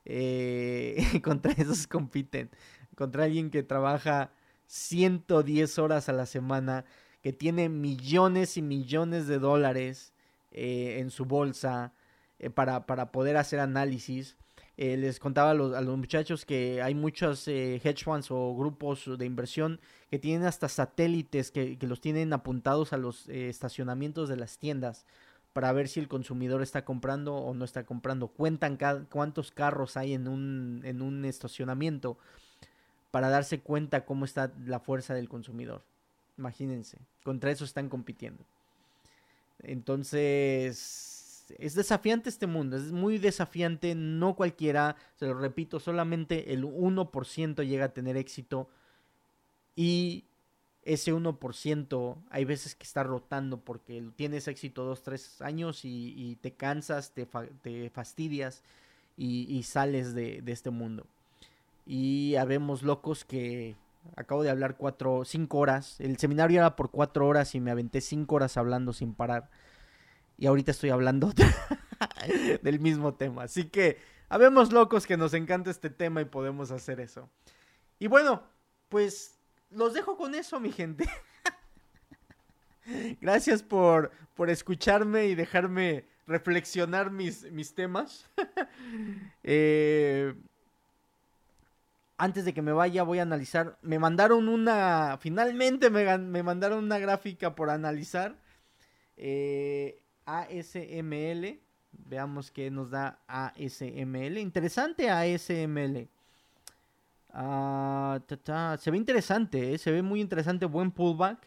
Eh, 0.05 0.97
contra 1.22 1.53
esos 1.53 1.87
compiten. 1.87 2.51
Contra 2.97 3.22
alguien 3.22 3.51
que 3.51 3.62
trabaja 3.62 4.33
110 4.66 5.79
horas 5.79 6.09
a 6.09 6.12
la 6.12 6.27
semana, 6.27 6.85
que 7.22 7.33
tiene 7.33 7.68
millones 7.68 8.57
y 8.57 8.62
millones 8.62 9.29
de 9.29 9.39
dólares 9.39 10.12
eh, 10.51 10.97
en 10.99 11.12
su 11.12 11.25
bolsa 11.25 11.93
eh, 12.41 12.51
para, 12.51 12.85
para, 12.85 13.12
poder 13.12 13.37
hacer 13.37 13.61
análisis. 13.61 14.37
Eh, 14.77 14.97
les 14.97 15.20
contaba 15.20 15.53
a 15.53 15.55
los, 15.55 15.99
muchachos 15.99 16.45
que 16.45 16.83
hay 16.83 16.95
muchos 16.95 17.47
eh, 17.47 17.81
hedge 17.85 18.03
funds 18.03 18.31
o 18.31 18.57
grupos 18.57 19.09
de 19.18 19.25
inversión 19.25 19.81
que 20.11 20.18
tienen 20.18 20.47
hasta 20.47 20.68
satélites 20.68 21.53
que, 21.53 21.79
los 21.83 22.01
tienen 22.01 22.33
apuntados 22.33 22.93
a 22.93 22.97
los 22.97 23.29
eh, 23.29 23.49
estacionamientos 23.49 24.29
de 24.29 24.37
las 24.37 24.59
tiendas 24.59 25.07
para 25.53 25.72
ver 25.72 25.87
si 25.87 26.01
el 26.01 26.09
consumidor 26.09 26.62
está 26.62 26.85
comprando 26.85 27.37
o 27.37 27.55
no 27.55 27.64
está 27.64 27.85
comprando. 27.85 28.27
Cuentan 28.27 28.77
cuántos 29.09 29.53
carros 29.53 29.97
hay 29.97 30.14
en 30.14 30.27
un 30.27 31.25
estacionamiento 31.25 32.18
para 33.12 33.29
darse 33.29 33.61
cuenta 33.61 34.05
cómo 34.05 34.25
está 34.25 34.53
la 34.66 34.81
fuerza 34.81 35.14
del 35.14 35.29
consumidor. 35.29 35.83
Imagínense, 36.37 36.99
contra 37.22 37.53
eso 37.53 37.64
están 37.64 37.89
compitiendo. 37.89 38.43
Entonces, 39.62 41.14
es 41.59 41.75
desafiante 41.75 42.29
este 42.29 42.47
mundo, 42.47 42.77
es 42.77 42.93
muy 42.93 43.19
desafiante, 43.19 43.95
no 43.95 44.35
cualquiera, 44.35 44.97
se 45.17 45.27
lo 45.27 45.35
repito, 45.35 45.81
solamente 45.81 46.53
el 46.53 46.65
1% 46.65 47.67
llega 47.67 47.87
a 47.87 47.93
tener 47.93 48.17
éxito 48.17 48.69
y 49.77 50.25
ese 50.85 51.15
1% 51.15 52.17
hay 52.31 52.45
veces 52.45 52.75
que 52.75 52.85
está 52.85 53.03
rotando 53.03 53.61
porque 53.61 54.05
tienes 54.17 54.49
éxito 54.49 54.85
dos, 54.85 55.03
tres 55.03 55.41
años 55.41 55.81
y, 55.85 56.39
te 56.43 56.53
cansas, 56.53 57.13
te, 57.13 57.27
fa 57.27 57.47
te 57.63 57.91
fastidias 57.91 58.63
y, 59.17 59.63
sales 59.63 60.15
de, 60.15 60.43
de, 60.43 60.53
este 60.53 60.71
mundo. 60.71 61.07
Y 61.87 62.35
habemos 62.37 62.83
locos 62.83 63.25
que 63.25 63.77
acabo 64.17 64.43
de 64.43 64.51
hablar 64.51 64.77
cuatro, 64.77 65.25
cinco 65.25 65.59
horas. 65.59 66.01
El 66.01 66.19
seminario 66.19 66.59
era 66.59 66.77
por 66.77 66.91
cuatro 66.91 67.27
horas 67.27 67.55
y 67.55 67.61
me 67.61 67.71
aventé 67.71 68.01
cinco 68.01 68.37
horas 68.37 68.57
hablando 68.57 68.93
sin 68.93 69.15
parar. 69.15 69.49
Y 70.37 70.47
ahorita 70.47 70.72
estoy 70.72 70.91
hablando 70.91 71.32
del 72.62 72.80
mismo 72.80 73.14
tema. 73.14 73.45
Así 73.45 73.64
que 73.64 73.99
habemos 74.28 74.72
locos 74.72 75.07
que 75.07 75.16
nos 75.16 75.35
encanta 75.35 75.70
este 75.70 75.91
tema 75.91 76.20
y 76.20 76.24
podemos 76.24 76.70
hacer 76.70 77.01
eso. 77.01 77.28
Y 77.99 78.09
bueno, 78.09 78.43
pues 78.89 79.39
los 79.70 79.95
dejo 79.95 80.16
con 80.16 80.35
eso, 80.35 80.61
mi 80.61 80.72
gente. 80.72 81.09
Gracias 83.20 83.62
por, 83.62 84.11
por, 84.35 84.51
escucharme 84.51 85.26
y 85.26 85.35
dejarme 85.35 86.05
reflexionar 86.26 87.11
mis, 87.11 87.51
mis 87.53 87.74
temas. 87.74 88.28
eh, 89.43 90.35
antes 92.18 92.45
de 92.45 92.55
que 92.55 92.62
me 92.62 92.72
vaya 92.72 93.03
voy 93.03 93.20
a 93.20 93.22
analizar. 93.22 93.78
Me 93.82 93.99
mandaron 93.99 94.49
una... 94.49 95.18
Finalmente 95.20 95.91
me, 95.91 96.18
me 96.18 96.43
mandaron 96.43 96.85
una 96.85 96.99
gráfica 96.99 97.55
por 97.55 97.70
analizar. 97.70 98.37
Eh, 99.16 100.01
ASML. 100.27 101.61
Veamos 101.93 102.51
qué 102.51 102.70
nos 102.70 102.91
da 102.91 103.20
ASML. 103.27 104.39
Interesante 104.39 105.11
ASML. 105.11 106.09
Ta. 107.33 108.77
Se 108.79 108.91
ve 108.91 108.97
interesante, 108.97 109.75
¿eh? 109.75 109.79
se 109.79 109.91
ve 109.91 110.03
muy 110.03 110.20
interesante, 110.20 110.66
buen 110.66 110.91
pullback. 110.91 111.39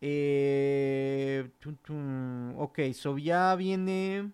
Eh, 0.00 1.50
tum. 1.84 2.58
Ok, 2.58 2.80
so 2.92 3.16
ya 3.18 3.54
viene 3.54 4.32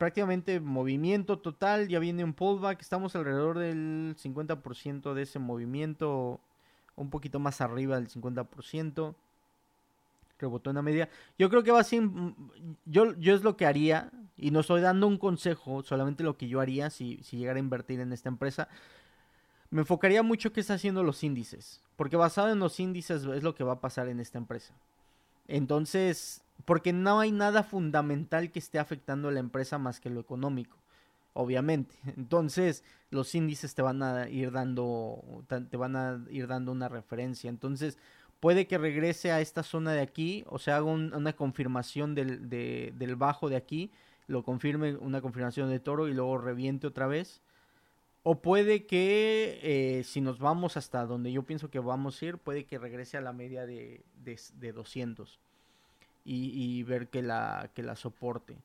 prácticamente 0.00 0.60
movimiento 0.60 1.38
total, 1.40 1.88
ya 1.88 1.98
viene 1.98 2.24
un 2.24 2.32
pullback, 2.32 2.80
estamos 2.80 3.14
alrededor 3.14 3.58
del 3.58 4.16
50% 4.16 5.12
de 5.12 5.22
ese 5.22 5.38
movimiento, 5.38 6.40
un 6.96 7.10
poquito 7.10 7.38
más 7.38 7.60
arriba 7.60 7.96
del 7.96 8.08
50%. 8.08 9.14
Rebotó 10.40 10.70
en 10.70 10.76
la 10.76 10.82
media. 10.82 11.08
Yo 11.38 11.48
creo 11.50 11.62
que 11.62 11.70
va 11.70 11.80
a 11.80 11.84
ser, 11.84 12.02
yo, 12.84 13.14
yo 13.18 13.34
es 13.34 13.42
lo 13.42 13.56
que 13.56 13.66
haría, 13.66 14.10
y 14.36 14.50
no 14.50 14.60
estoy 14.60 14.80
dando 14.80 15.06
un 15.06 15.18
consejo, 15.18 15.82
solamente 15.82 16.24
lo 16.24 16.36
que 16.36 16.48
yo 16.48 16.60
haría 16.60 16.90
si, 16.90 17.22
si 17.22 17.36
llegara 17.36 17.58
a 17.58 17.60
invertir 17.60 18.00
en 18.00 18.12
esta 18.12 18.28
empresa. 18.28 18.68
Me 19.70 19.82
enfocaría 19.82 20.22
mucho 20.22 20.52
qué 20.52 20.60
está 20.60 20.74
haciendo 20.74 21.04
los 21.04 21.22
índices, 21.22 21.82
porque 21.96 22.16
basado 22.16 22.50
en 22.50 22.58
los 22.58 22.80
índices 22.80 23.24
es 23.24 23.42
lo 23.42 23.54
que 23.54 23.64
va 23.64 23.74
a 23.74 23.80
pasar 23.80 24.08
en 24.08 24.18
esta 24.18 24.38
empresa. 24.38 24.74
Entonces, 25.46 26.42
porque 26.64 26.92
no 26.92 27.20
hay 27.20 27.32
nada 27.32 27.62
fundamental 27.62 28.50
que 28.50 28.58
esté 28.58 28.78
afectando 28.78 29.28
a 29.28 29.32
la 29.32 29.40
empresa 29.40 29.78
más 29.78 30.00
que 30.00 30.10
lo 30.10 30.20
económico, 30.20 30.76
obviamente. 31.34 31.96
Entonces, 32.16 32.82
los 33.10 33.34
índices 33.34 33.74
te 33.74 33.82
van 33.82 34.02
a 34.02 34.28
ir 34.28 34.52
dando, 34.52 35.44
te 35.48 35.76
van 35.76 35.96
a 35.96 36.24
ir 36.30 36.46
dando 36.46 36.72
una 36.72 36.88
referencia. 36.88 37.50
Entonces, 37.50 37.98
puede 38.40 38.66
que 38.66 38.78
regrese 38.78 39.30
a 39.32 39.40
esta 39.40 39.62
zona 39.62 39.92
de 39.92 40.00
aquí, 40.00 40.44
o 40.48 40.58
sea, 40.58 40.78
haga 40.78 40.86
una 40.86 41.34
confirmación 41.34 42.14
del, 42.14 42.48
del 42.48 43.16
bajo 43.16 43.48
de 43.48 43.56
aquí, 43.56 43.90
lo 44.26 44.42
confirme 44.42 44.96
una 44.96 45.20
confirmación 45.20 45.68
de 45.68 45.80
toro 45.80 46.08
y 46.08 46.14
luego 46.14 46.38
reviente 46.38 46.86
otra 46.86 47.06
vez. 47.06 47.42
O 48.22 48.42
puede 48.42 48.86
que 48.86 49.58
eh, 49.62 50.04
si 50.04 50.20
nos 50.20 50.38
vamos 50.38 50.76
hasta 50.76 51.06
donde 51.06 51.32
yo 51.32 51.42
pienso 51.44 51.70
que 51.70 51.78
vamos 51.78 52.20
a 52.20 52.26
ir, 52.26 52.36
puede 52.38 52.64
que 52.64 52.78
regrese 52.78 53.16
a 53.16 53.22
la 53.22 53.32
media 53.32 53.64
de, 53.64 54.02
de, 54.22 54.72
200 54.72 55.38
y, 56.24 56.82
ver 56.82 57.08
que 57.08 57.22
la, 57.22 57.70
que 57.74 57.82
la 57.82 57.96
soporte. 57.96 58.58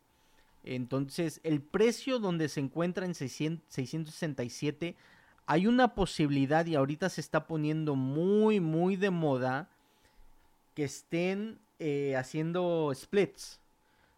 Entonces, 0.63 1.39
el 1.43 1.61
precio 1.61 2.19
donde 2.19 2.49
se 2.49 2.59
encuentra 2.59 3.05
en 3.05 3.15
667, 3.15 4.95
hay 5.47 5.67
una 5.67 5.93
posibilidad 5.93 6.65
y 6.65 6.75
ahorita 6.75 7.09
se 7.09 7.21
está 7.21 7.45
poniendo 7.45 7.95
muy, 7.95 8.59
muy 8.59 8.95
de 8.95 9.11
moda 9.11 9.69
que 10.73 10.83
estén 10.83 11.59
eh, 11.79 12.15
haciendo 12.15 12.91
splits. 12.95 13.59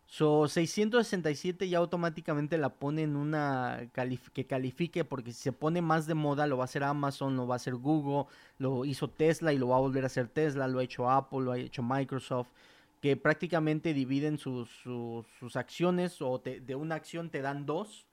So, 0.09 0.47
667 0.47 1.67
ya 1.67 1.79
automáticamente 1.79 2.57
la 2.57 2.69
pone 2.69 3.03
en 3.03 3.17
una 3.17 3.89
que 4.33 4.45
califique 4.45 5.03
porque 5.03 5.33
si 5.33 5.41
se 5.41 5.51
pone 5.51 5.81
más 5.81 6.07
de 6.07 6.13
moda 6.13 6.47
lo 6.47 6.55
va 6.55 6.63
a 6.63 6.65
hacer 6.65 6.83
Amazon, 6.83 7.35
lo 7.35 7.45
va 7.45 7.55
a 7.55 7.57
hacer 7.57 7.75
Google, 7.75 8.25
lo 8.57 8.85
hizo 8.85 9.09
Tesla 9.09 9.51
y 9.51 9.57
lo 9.57 9.67
va 9.67 9.75
a 9.75 9.81
volver 9.81 10.05
a 10.05 10.07
hacer 10.07 10.29
Tesla, 10.29 10.69
lo 10.69 10.79
ha 10.79 10.83
hecho 10.83 11.09
Apple, 11.09 11.41
lo 11.41 11.51
ha 11.51 11.57
hecho 11.57 11.83
Microsoft, 11.83 12.47
que 13.01 13.17
prácticamente 13.17 13.93
dividen 13.93 14.37
sus, 14.37 14.69
sus, 14.69 15.55
acciones 15.57 16.21
o 16.21 16.39
de 16.39 16.75
una 16.75 16.95
acción 16.95 17.29
te 17.29 17.41
dan 17.41 17.65
dos 17.65 18.05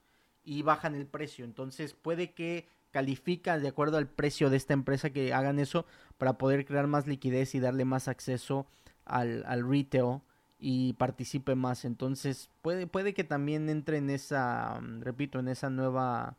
y 0.44 0.62
bajan 0.62 0.96
el 0.96 1.06
precio. 1.06 1.44
Entonces 1.44 1.94
puede 1.94 2.32
que 2.32 2.66
califica 2.94 3.58
de 3.58 3.66
acuerdo 3.66 3.96
al 3.96 4.06
precio 4.06 4.50
de 4.50 4.56
esta 4.56 4.72
empresa 4.72 5.10
que 5.10 5.34
hagan 5.34 5.58
eso 5.58 5.84
para 6.16 6.38
poder 6.38 6.64
crear 6.64 6.86
más 6.86 7.08
liquidez 7.08 7.56
y 7.56 7.58
darle 7.58 7.84
más 7.84 8.06
acceso 8.06 8.68
al, 9.04 9.42
al 9.48 9.68
retail 9.68 10.20
y 10.60 10.92
participe 10.92 11.56
más. 11.56 11.84
Entonces 11.84 12.50
puede, 12.62 12.86
puede 12.86 13.12
que 13.12 13.24
también 13.24 13.68
entre 13.68 13.96
en 13.98 14.10
esa, 14.10 14.78
mm, 14.80 15.00
repito, 15.00 15.40
en 15.40 15.48
esa 15.48 15.70
nueva, 15.70 16.36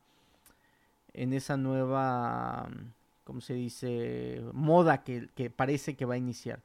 en 1.12 1.34
esa 1.34 1.58
nueva, 1.58 2.70
mm, 2.70 2.94
¿cómo 3.26 3.42
se 3.42 3.54
dice? 3.54 4.42
Moda 4.54 5.04
que, 5.04 5.28
parece 5.54 5.98
que 5.98 6.06
va 6.06 6.14
a 6.14 6.18
iniciar. 6.18 6.62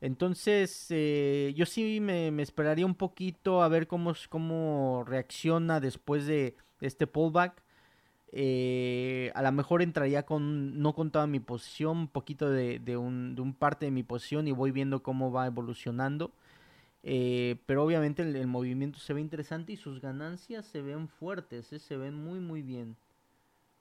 Entonces, 0.00 0.86
eh, 0.90 1.54
yo 1.56 1.66
sí 1.66 2.00
me, 2.00 2.28
esperaría 2.42 2.84
un 2.86 2.96
poquito 2.96 3.62
a 3.62 3.68
ver 3.68 3.86
cómo, 3.86 4.12
cómo 4.28 5.04
reacciona 5.06 5.78
después 5.78 6.26
de 6.26 6.56
este 6.80 7.06
pullback. 7.06 7.62
Eh, 8.32 9.32
a 9.34 9.42
lo 9.42 9.50
mejor 9.52 9.82
entraría 9.82 10.24
con, 10.24 10.80
no 10.80 10.94
con 10.94 11.10
toda 11.10 11.26
mi 11.26 11.40
posición, 11.40 11.98
un 11.98 12.08
poquito 12.08 12.48
de, 12.48 12.78
de, 12.78 12.96
un, 12.96 13.34
de 13.34 13.42
un 13.42 13.54
parte 13.54 13.86
de 13.86 13.90
mi 13.90 14.02
posición 14.04 14.46
y 14.46 14.52
voy 14.52 14.70
viendo 14.70 15.02
cómo 15.02 15.32
va 15.32 15.46
evolucionando. 15.46 16.32
Eh, 17.02 17.56
pero 17.66 17.82
obviamente 17.84 18.22
el, 18.22 18.46
movimiento 18.46 18.98
se 18.98 19.14
ve 19.14 19.20
interesante 19.20 19.72
y 19.72 19.76
sus 19.76 20.00
ganancias 20.00 20.66
se 20.66 20.82
ven 20.82 21.08
fuertes, 21.08 21.72
¿eh? 21.72 21.78
se 21.78 21.96
ven 21.96 22.14
muy 22.14 22.40
muy 22.40 22.62
bien. 22.62 22.96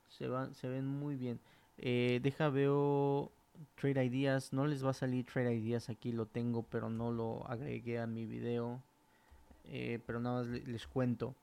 Se, 0.08 0.28
van, 0.28 0.56
se 0.56 0.68
ven 0.68 0.86
muy 0.88 1.16
bien. 1.16 1.40
Deja 1.78 2.50
veo 2.50 3.32
Trade 3.76 4.06
Ideas. 4.06 4.52
No 4.54 4.66
les 4.68 4.84
va 4.84 4.90
a 4.92 4.94
salir 4.94 5.26
Trade 5.26 5.56
Ideas 5.56 5.90
aquí, 5.90 6.12
lo 6.12 6.26
tengo, 6.26 6.64
pero 6.64 6.90
no 6.90 7.12
lo 7.12 7.48
agregué 7.48 8.00
a 8.00 8.08
mi 8.08 8.26
video. 8.26 8.82
pero 10.06 10.20
nada 10.20 10.44
más 10.44 10.48
les, 10.48 10.88
cuento. 10.88 11.36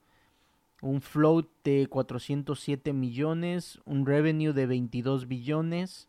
Un 0.83 1.01
float 1.01 1.49
de 1.64 1.87
407 1.89 2.93
millones, 2.93 3.81
un 3.87 4.05
revenue 4.05 4.53
de 4.53 4.66
22 4.66 5.27
billones 5.27 6.09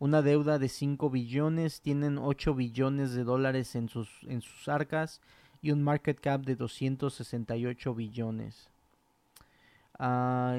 una 0.00 0.22
deuda 0.22 0.58
de 0.58 0.68
5 0.68 1.10
billones, 1.10 1.80
tienen 1.80 2.18
8 2.18 2.54
billones 2.54 3.14
de 3.14 3.24
dólares 3.24 3.74
en 3.74 3.88
sus, 3.88 4.08
en 4.28 4.40
sus 4.40 4.68
arcas 4.68 5.20
y 5.60 5.72
un 5.72 5.82
market 5.82 6.20
cap 6.20 6.42
de 6.42 6.54
268 6.54 7.94
billones. 7.94 8.68
Uh, 9.98 10.54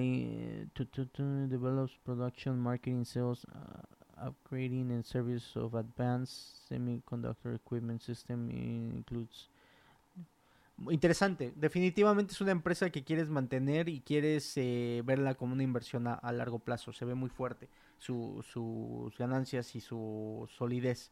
develops 1.48 1.98
production, 2.04 2.60
marketing, 2.60 3.06
sales, 3.06 3.46
uh, 3.56 4.28
upgrading 4.28 4.92
and 4.92 5.06
service 5.06 5.56
of 5.56 5.74
advanced 5.76 6.68
semiconductor 6.70 7.56
equipment 7.56 8.02
system 8.02 8.50
includes 8.52 9.48
interesante. 10.90 11.54
Definitivamente 11.56 12.34
es 12.34 12.42
una 12.42 12.52
empresa 12.52 12.90
que 12.90 13.04
quieres 13.04 13.30
mantener 13.30 13.90
y 13.90 14.02
quieres 14.02 14.54
eh, 14.58 15.02
verla 15.06 15.36
como 15.36 15.54
una 15.54 15.64
inversión 15.64 16.08
a, 16.08 16.32
largo 16.32 16.60
plazo. 16.60 16.94
Se 16.94 17.06
ve 17.06 17.16
muy 17.16 17.30
fuerte 17.30 17.70
sus 17.98 19.18
ganancias 19.18 19.76
y 19.76 19.82
su 19.82 20.48
solidez. 20.58 21.12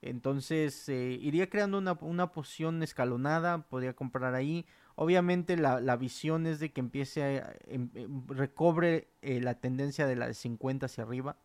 Entonces 0.00 0.88
eh, 0.88 1.18
iría 1.20 1.50
creando 1.50 1.78
una, 1.78 1.94
una 2.00 2.32
posición 2.32 2.82
escalonada, 2.82 3.62
podría 3.68 3.94
comprar 3.94 4.34
ahí. 4.34 4.66
Obviamente 4.94 5.56
la, 5.56 5.80
la 5.80 5.96
visión 5.96 6.46
es 6.46 6.60
de 6.60 6.72
que 6.72 6.80
empiece 6.80 7.22
a, 7.22 7.56
em, 7.66 7.90
em, 7.94 8.26
recobre 8.28 9.08
eh, 9.22 9.40
la 9.40 9.54
tendencia 9.54 10.06
de 10.06 10.16
la 10.16 10.26
de 10.28 10.34
50 10.34 10.86
hacia 10.86 11.04
arriba. 11.04 11.36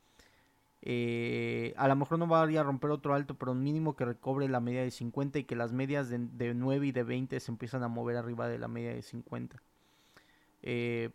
Eh, 0.86 1.74
a 1.78 1.88
lo 1.88 1.96
mejor 1.96 2.20
no 2.20 2.28
va 2.28 2.42
a 2.44 2.64
romper 2.64 2.92
otro 2.92 3.14
alto, 3.14 3.36
pero 3.36 3.54
mínimo 3.54 3.96
que 3.96 4.04
recobre 4.04 4.50
la 4.50 4.60
media 4.60 4.84
de 4.84 4.92
50 4.92 5.40
y 5.40 5.44
que 5.46 5.56
las 5.56 5.72
medias 5.72 6.10
de, 6.10 6.20
de 6.20 6.54
9 6.54 6.88
y 6.88 6.92
de 6.92 7.04
20 7.04 7.40
se 7.40 7.52
empiezan 7.52 7.84
a 7.84 7.88
mover 7.88 8.18
arriba 8.18 8.48
de 8.50 8.60
la 8.60 8.68
media 8.68 8.94
de 8.94 9.02
50. 9.02 9.62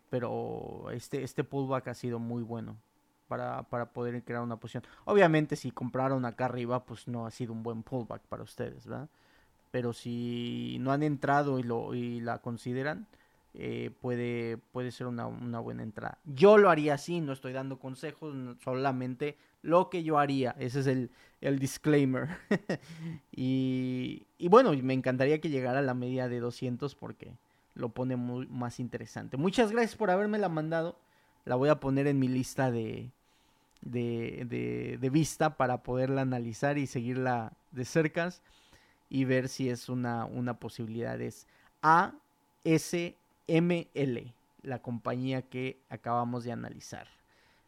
pero 0.09 0.89
este, 0.91 1.23
este 1.23 1.43
pullback 1.43 1.87
ha 1.89 1.93
sido 1.93 2.19
muy 2.19 2.43
bueno 2.43 2.77
para, 3.27 3.63
para 3.63 3.93
poder 3.93 4.23
crear 4.23 4.41
una 4.41 4.57
posición. 4.57 4.83
Obviamente 5.05 5.55
si 5.55 5.71
compraron 5.71 6.25
acá 6.25 6.45
arriba, 6.45 6.83
pues 6.83 7.07
no 7.07 7.25
ha 7.27 7.31
sido 7.31 7.53
un 7.53 7.63
buen 7.63 7.83
pullback 7.83 8.23
para 8.23 8.43
ustedes, 8.43 8.87
¿verdad? 8.87 9.07
Pero 9.71 9.93
si 9.93 10.77
no 10.81 10.91
han 10.91 11.03
entrado 11.03 11.59
y, 11.59 11.63
lo, 11.63 11.93
y 11.93 12.21
la 12.21 12.39
consideran, 12.39 13.07
eh, 13.53 13.91
puede, 14.01 14.57
puede 14.57 14.91
ser 14.91 15.07
una, 15.07 15.27
una, 15.27 15.59
buena 15.59 15.83
entrada. 15.83 16.17
Yo 16.25 16.57
lo 16.57 16.69
haría 16.69 16.95
así, 16.95 17.21
no 17.21 17.33
estoy 17.33 17.53
dando 17.53 17.77
consejos, 17.79 18.35
solamente 18.63 19.37
lo 19.61 19.89
que 19.89 20.03
yo 20.03 20.17
haría. 20.17 20.55
Ese 20.59 20.81
es 20.81 20.87
el, 20.87 21.09
el 21.41 21.59
disclaimer. 21.59 22.29
y, 23.31 24.23
y, 24.37 24.47
bueno, 24.47 24.73
me 24.73 24.93
encantaría 24.93 25.39
que 25.39 25.49
llegara 25.49 25.79
a 25.79 25.83
la 25.83 25.93
media 25.93 26.27
de 26.27 26.39
200 26.39 26.95
porque 26.95 27.31
lo 27.75 27.89
pone 27.89 28.15
muy 28.15 28.47
más 28.47 28.79
interesante. 28.79 29.37
Muchas 29.37 29.71
gracias 29.71 29.95
por 29.95 30.11
haberme 30.11 30.37
la 30.37 30.49
mandado. 30.49 30.97
La 31.45 31.55
voy 31.55 31.69
a 31.69 31.79
poner 31.79 32.07
en 32.07 32.19
mi 32.19 32.27
lista 32.27 32.69
de, 32.71 33.09
de, 33.81 34.97
de, 34.99 35.09
vista 35.09 35.55
para 35.55 35.81
poderla 35.83 36.21
analizar 36.21 36.77
y 36.77 36.85
seguirla 36.87 37.53
de 37.71 37.85
cerca 37.85 38.29
y 39.09 39.25
ver 39.25 39.47
si 39.49 39.69
es 39.69 39.89
una, 39.89 40.25
una 40.25 40.55
posibilidad. 40.55 41.19
Es 41.19 41.47
ASML, 41.81 42.23
la 44.61 44.81
compañía 44.81 45.41
que 45.41 45.79
acabamos 45.89 46.43
de 46.43 46.51
analizar. 46.51 47.07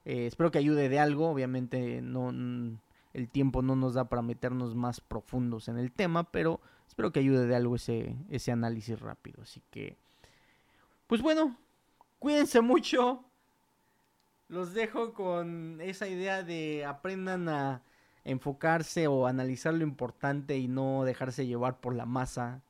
Eh, 0.06 0.26
espero 0.28 0.52
que 0.52 0.58
ayude 0.58 0.90
de 0.90 1.00
algo. 1.00 1.30
Obviamente 1.30 2.02
no, 2.02 2.30
el 3.14 3.30
tiempo 3.30 3.62
no 3.62 3.76
nos 3.76 3.94
da 3.94 4.06
para 4.10 4.22
meternos 4.22 4.76
más 4.76 5.02
profundos 5.02 5.68
en 5.68 5.78
el 5.78 5.92
tema, 5.92 6.32
pero 6.32 6.62
espero 6.88 7.12
que 7.12 7.20
ayude 7.20 7.48
de 7.48 7.56
algo 7.56 7.76
ese, 7.76 8.16
ese 8.30 8.52
análisis 8.52 9.00
rápido. 9.00 9.42
Así 9.42 9.62
que, 9.72 9.98
pues 11.08 11.22
bueno, 11.22 11.58
cuídense 12.20 12.62
mucho 12.62 13.26
los 14.52 14.74
dejo 14.74 15.14
con 15.14 15.80
esa 15.80 16.10
idea 16.10 16.44
de 16.44 16.84
aprendan 16.84 17.48
a 17.48 17.84
enfocarse 18.26 19.08
o 19.08 19.26
analizar 19.26 19.74
lo 19.74 19.84
importante 19.84 20.58
y 20.58 20.68
no 20.68 21.06
dejarse 21.06 21.48
llevar 21.48 21.80
por 21.80 21.96
la 21.96 22.06
masa 22.06 22.62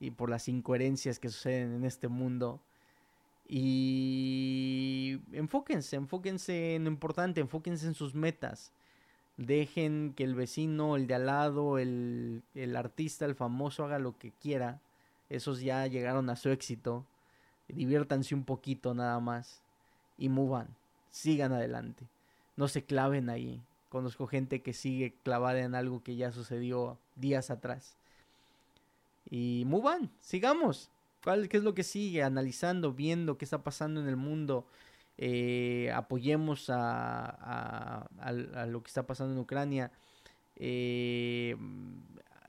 y 0.00 0.10
por 0.10 0.28
las 0.28 0.48
incoherencias 0.48 1.20
que 1.20 1.28
suceden 1.28 1.72
en 1.72 1.84
este 1.84 2.08
mundo. 2.08 2.60
Y 3.52 5.18
enfóquense, 5.32 5.96
enfóquense 5.96 6.76
en 6.76 6.84
lo 6.84 6.90
importante, 6.90 7.40
enfóquense 7.40 7.86
en 7.86 7.94
sus 7.94 8.14
metas. 8.14 8.70
Dejen 9.36 10.12
que 10.14 10.22
el 10.22 10.36
vecino, 10.36 10.94
el 10.94 11.08
de 11.08 11.14
al 11.14 11.26
lado, 11.26 11.78
el, 11.78 12.42
el 12.54 12.76
artista, 12.76 13.24
el 13.24 13.34
famoso 13.34 13.84
haga 13.84 13.98
lo 13.98 14.16
que 14.16 14.30
quiera. 14.30 14.80
Esos 15.30 15.62
ya 15.62 15.86
llegaron 15.86 16.30
a 16.30 16.36
su 16.36 16.50
éxito. 16.50 17.04
Diviértanse 17.66 18.34
un 18.34 18.44
poquito 18.44 18.94
nada 18.94 19.18
más 19.18 19.62
y 20.16 20.28
muevan 20.28 20.68
sigan 21.10 21.52
adelante. 21.52 22.06
No 22.56 22.68
se 22.68 22.84
claven 22.84 23.28
ahí. 23.28 23.60
Conozco 23.88 24.26
gente 24.26 24.62
que 24.62 24.72
sigue 24.72 25.14
clavada 25.24 25.60
en 25.60 25.74
algo 25.74 26.02
que 26.02 26.16
ya 26.16 26.32
sucedió 26.32 26.98
días 27.16 27.50
atrás. 27.50 27.96
Y 29.28 29.64
move 29.66 29.88
on, 29.88 30.10
sigamos. 30.20 30.90
¿Cuál, 31.22 31.48
¿Qué 31.48 31.58
es 31.58 31.62
lo 31.62 31.74
que 31.74 31.82
sigue? 31.82 32.22
Analizando, 32.22 32.92
viendo 32.92 33.36
qué 33.36 33.44
está 33.44 33.62
pasando 33.62 34.00
en 34.00 34.08
el 34.08 34.16
mundo. 34.16 34.66
Eh, 35.18 35.92
apoyemos 35.94 36.66
a, 36.68 38.08
lo 38.68 38.82
que 38.82 38.88
está 38.88 39.06
pasando 39.06 39.34
en 39.34 39.40
Ucrania. 39.40 39.90
Eh, 40.56 41.56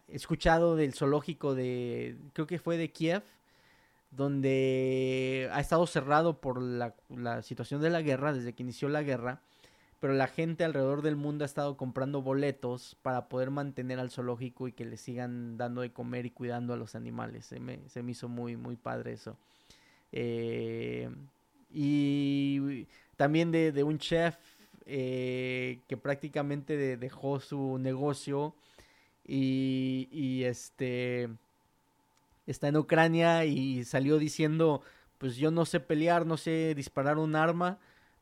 escuchado 0.08 0.76
del 0.76 0.94
zoológico 0.94 1.56
de, 1.56 2.18
creo 2.34 2.48
que 2.48 2.60
fue 2.60 2.78
de 2.78 2.92
Kiev, 2.92 3.24
donde 4.12 5.50
ha 5.54 5.60
estado 5.60 5.86
cerrado 5.88 6.40
por 6.40 6.62
la, 6.62 6.96
la 7.10 7.42
situación 7.44 7.82
de 7.82 7.90
la 7.90 8.02
guerra, 8.02 8.34
desde 8.34 8.54
que 8.54 8.64
inició 8.64 8.90
la 8.90 9.04
guerra 9.04 9.42
pero 10.02 10.14
la 10.14 10.26
gente 10.28 10.64
alrededor 10.64 11.04
del 11.04 11.16
mundo 11.16 11.44
ha 11.44 11.46
estado 11.46 11.78
comprando 11.78 12.24
boletos 12.24 12.98
para 13.04 13.30
poder 13.30 13.52
mantener 13.52 14.00
al 14.00 14.10
zoológico 14.10 14.68
y 14.68 14.74
que 14.74 14.84
le 14.84 14.98
sigan 14.98 15.58
dando 15.58 15.82
de 15.82 15.94
comer 15.94 16.26
y 16.26 16.32
cuidando 16.32 16.74
a 16.74 16.78
los 16.78 16.96
animales. 16.96 17.46
Se 17.46 17.60
me, 17.60 17.88
se 17.88 18.02
me 18.02 18.14
hizo 18.14 18.28
muy, 18.28 18.58
muy 18.58 18.76
padre 18.76 19.14
eso. 19.14 19.38
Eh, 20.12 21.08
y 21.72 22.88
también 23.16 23.52
de, 23.52 23.84
un 23.84 24.00
chef 24.00 24.36
eh, 24.88 25.82
que 25.88 25.98
prácticamente 25.98 26.98
dejó 26.98 27.40
su 27.40 27.78
negocio 27.78 28.56
y, 29.24 30.10
y 30.12 30.46
este 30.46 31.30
está 32.48 32.70
en 32.70 32.78
Ucrania 32.78 33.46
y 33.46 33.86
salió 33.86 34.18
diciendo 34.18 34.82
pues 35.20 35.36
yo 35.36 35.52
no 35.52 35.68
sé 35.68 35.80
pelear, 35.80 36.26
no 36.26 36.38
sé 36.38 36.74
disparar 36.76 37.20
un 37.20 37.36
arma, 37.36 37.78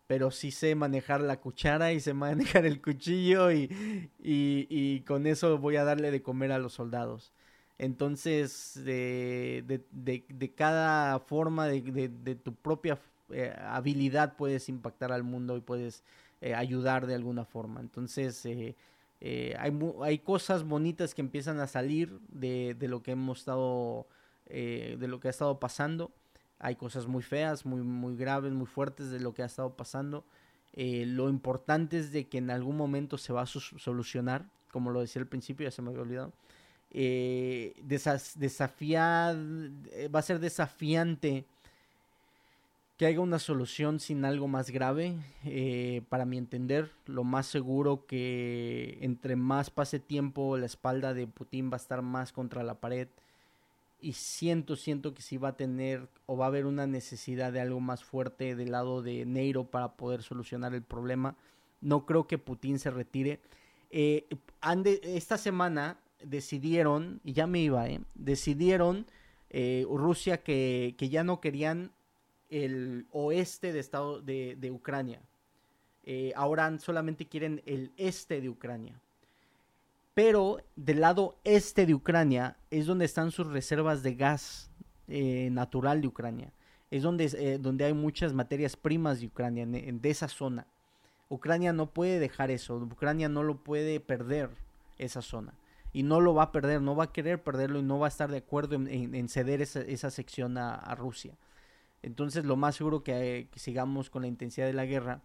pero 0.10 0.32
sí 0.32 0.50
sé 0.50 0.74
manejar 0.74 1.22
la 1.22 1.40
cuchara 1.40 1.94
y 1.94 2.00
sé 2.00 2.16
manejar 2.16 2.66
el 2.66 2.82
cuchillo 2.82 3.52
y, 3.52 4.10
y, 4.18 5.02
con 5.02 5.28
eso 5.28 5.60
voy 5.60 5.76
a 5.76 5.84
darle 5.84 6.10
de 6.10 6.24
comer 6.24 6.52
a 6.52 6.58
los 6.58 6.74
soldados. 6.74 7.32
Entonces, 7.78 8.82
de, 8.84 9.64
de, 9.92 10.26
de, 10.28 10.52
cada 10.56 11.20
forma 11.20 11.68
de, 11.68 12.40
tu 12.44 12.56
propia 12.56 12.98
eh, 13.30 13.56
habilidad 13.60 14.36
puedes 14.36 14.68
impactar 14.68 15.12
al 15.12 15.22
mundo 15.22 15.56
y 15.58 15.62
puedes 15.62 16.04
eh, 16.42 16.56
ayudar 16.56 17.06
de 17.06 17.14
alguna 17.14 17.46
forma. 17.46 17.80
Entonces, 17.80 18.44
eh, 18.48 18.76
hay, 19.60 19.80
hay 20.02 20.18
cosas 20.18 20.64
bonitas 20.64 21.14
que 21.14 21.22
empiezan 21.22 21.60
a 21.60 21.68
salir 21.68 22.20
de, 22.30 22.76
lo 22.82 23.04
que 23.04 23.12
hemos 23.12 23.42
estado, 23.42 24.08
de 24.48 25.08
lo 25.08 25.20
que 25.20 25.28
ha 25.28 25.32
estado 25.32 25.60
pasando 25.60 26.12
hay 26.60 26.76
cosas 26.76 27.08
muy 27.08 27.24
feas, 27.24 27.66
muy, 27.66 27.82
muy 27.82 28.16
graves, 28.16 28.52
muy 28.52 28.68
fuertes 28.68 29.10
de 29.10 29.20
lo 29.20 29.34
que 29.34 29.44
ha 29.44 29.46
estado 29.46 29.74
pasando. 29.76 30.26
Eh, 30.74 31.06
lo 31.08 31.30
importante 31.30 31.98
es 31.98 32.12
de 32.12 32.28
que 32.28 32.38
en 32.38 32.52
algún 32.52 32.78
momento 32.78 33.18
se 33.18 33.34
va 33.34 33.42
a 33.42 33.46
solucionar, 33.46 34.46
como 34.72 34.92
lo 34.92 35.00
decía 35.00 35.22
al 35.22 35.28
principio, 35.28 35.66
ya 35.66 35.72
se 35.72 35.82
me 35.82 35.90
había 35.90 36.02
olvidado. 36.02 36.34
Eh, 36.92 37.76
desafiar, 37.84 39.36
eh, 39.92 40.10
va 40.14 40.20
a 40.20 40.24
ser 40.24 40.40
desafiante 40.40 41.46
que 42.98 43.06
haya 43.06 43.22
una 43.22 43.40
solución 43.40 44.02
sin 44.02 44.26
algo 44.26 44.50
más 44.50 44.70
grave. 44.72 45.16
para 46.10 46.26
mi 46.26 46.38
entender, 46.38 46.92
lo 47.06 47.24
más 47.24 47.48
seguro 47.48 48.06
que 48.06 48.98
entre 49.02 49.38
más 49.38 49.70
pase 49.70 50.00
tiempo, 50.00 50.58
la 50.58 50.66
espalda 50.66 51.14
de 51.14 51.26
Putin 51.26 51.72
va 51.72 51.76
a 51.76 51.78
estar 51.78 52.02
más 52.02 52.34
contra 52.34 52.64
la 52.64 52.76
pared 52.76 53.08
y 54.02 54.14
siento, 54.14 54.76
siento 54.76 55.14
que 55.14 55.22
sí 55.22 55.38
va 55.38 55.50
a 55.50 55.58
tener 55.58 56.08
o 56.26 56.38
va 56.38 56.46
a 56.46 56.48
haber 56.48 56.66
una 56.66 56.88
necesidad 56.88 57.52
de 57.52 57.62
algo 57.62 57.80
más 57.80 58.04
fuerte 58.04 58.56
del 58.56 58.72
lado 58.72 59.02
de 59.02 59.26
Neiro 59.26 59.66
para 59.66 59.96
poder 59.96 60.24
solucionar 60.24 60.74
el 60.74 60.84
problema. 60.84 61.36
No 61.82 62.06
creo 62.06 62.28
que 62.28 62.38
Putin 62.38 62.80
se 62.80 62.92
retire. 62.92 63.40
Eh, 63.90 64.28
esta 65.04 65.38
semana 65.38 66.00
decidieron, 66.24 67.22
y 67.24 67.34
ya 67.34 67.48
me 67.48 67.60
iba, 67.60 67.88
eh, 67.90 68.02
decidieron 68.16 69.06
eh, 69.50 69.86
Rusia 69.90 70.44
que, 70.44 70.96
que, 70.98 71.10
ya 71.10 71.24
no 71.24 71.42
querían 71.42 71.92
el 72.50 73.08
oeste 73.12 73.74
de, 73.74 73.80
estado, 73.80 74.22
de, 74.22 74.56
de 74.60 74.72
Ucrania. 74.72 75.22
ahora 76.36 76.78
solamente 76.80 77.28
quieren 77.28 77.62
el 77.66 77.92
este 77.98 78.42
de 78.42 78.50
Ucrania. 78.50 79.00
Pero 80.20 80.58
del 80.76 81.00
lado 81.00 81.40
este 81.46 81.86
de 81.86 81.94
Ucrania 81.94 82.58
es 82.72 82.88
donde 82.88 83.06
están 83.06 83.32
sus 83.32 83.48
reservas 83.48 84.04
de 84.04 84.16
gas 84.16 84.70
eh, 85.08 85.48
natural 85.50 86.02
de 86.02 86.10
Ucrania. 86.10 86.52
Es 86.92 87.04
donde, 87.04 87.32
eh, 87.38 87.58
donde 87.58 87.86
hay 87.86 87.94
muchas 87.94 88.34
materias 88.34 88.76
primas 88.76 89.22
de 89.22 89.28
Ucrania, 89.28 89.66
de 89.66 90.10
esa 90.10 90.28
zona. 90.28 90.68
Ucrania 91.30 91.72
no 91.72 91.92
puede 91.92 92.20
dejar 92.20 92.52
eso, 92.52 92.76
Ucrania 92.76 93.30
no 93.30 93.44
lo 93.44 93.64
puede 93.64 94.02
perder, 94.02 94.50
esa 94.98 95.22
zona. 95.22 95.54
Y 95.94 96.04
no 96.04 96.20
lo 96.20 96.34
va 96.34 96.44
a 96.44 96.52
perder, 96.52 96.82
no 96.82 96.98
va 96.98 97.06
a 97.06 97.14
querer 97.14 97.42
perderlo 97.42 97.80
y 97.80 97.84
no 97.84 97.98
va 97.98 98.08
a 98.08 98.10
estar 98.10 98.30
de 98.30 98.40
acuerdo 98.40 98.76
en, 98.76 99.30
ceder 99.30 99.62
esa, 99.62 100.12
sección 100.12 100.58
a, 100.58 100.96
Rusia. 100.96 101.38
Entonces 102.04 102.44
lo 102.44 102.58
más 102.58 102.76
seguro 102.76 103.06
que, 103.06 103.48
que 103.50 103.60
sigamos 103.60 104.10
con 104.10 104.24
la 104.24 104.28
intensidad 104.28 104.68
de 104.68 104.74
la 104.74 104.86
guerra 104.86 105.22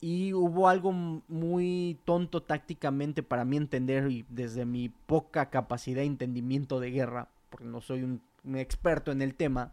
y 0.00 0.32
hubo 0.32 0.68
algo 0.68 0.92
muy 0.92 1.98
tonto 2.04 2.42
tácticamente 2.42 3.22
para 3.22 3.44
mí 3.44 3.56
entender 3.56 4.10
y 4.10 4.24
desde 4.28 4.64
mi 4.64 4.88
poca 4.88 5.50
capacidad 5.50 6.02
de 6.02 6.06
entendimiento 6.06 6.78
de 6.80 6.90
guerra, 6.90 7.28
porque 7.50 7.66
no 7.66 7.80
soy 7.80 8.04
un, 8.04 8.22
experto 8.54 9.10
en 9.10 9.22
el 9.22 9.34
tema, 9.34 9.72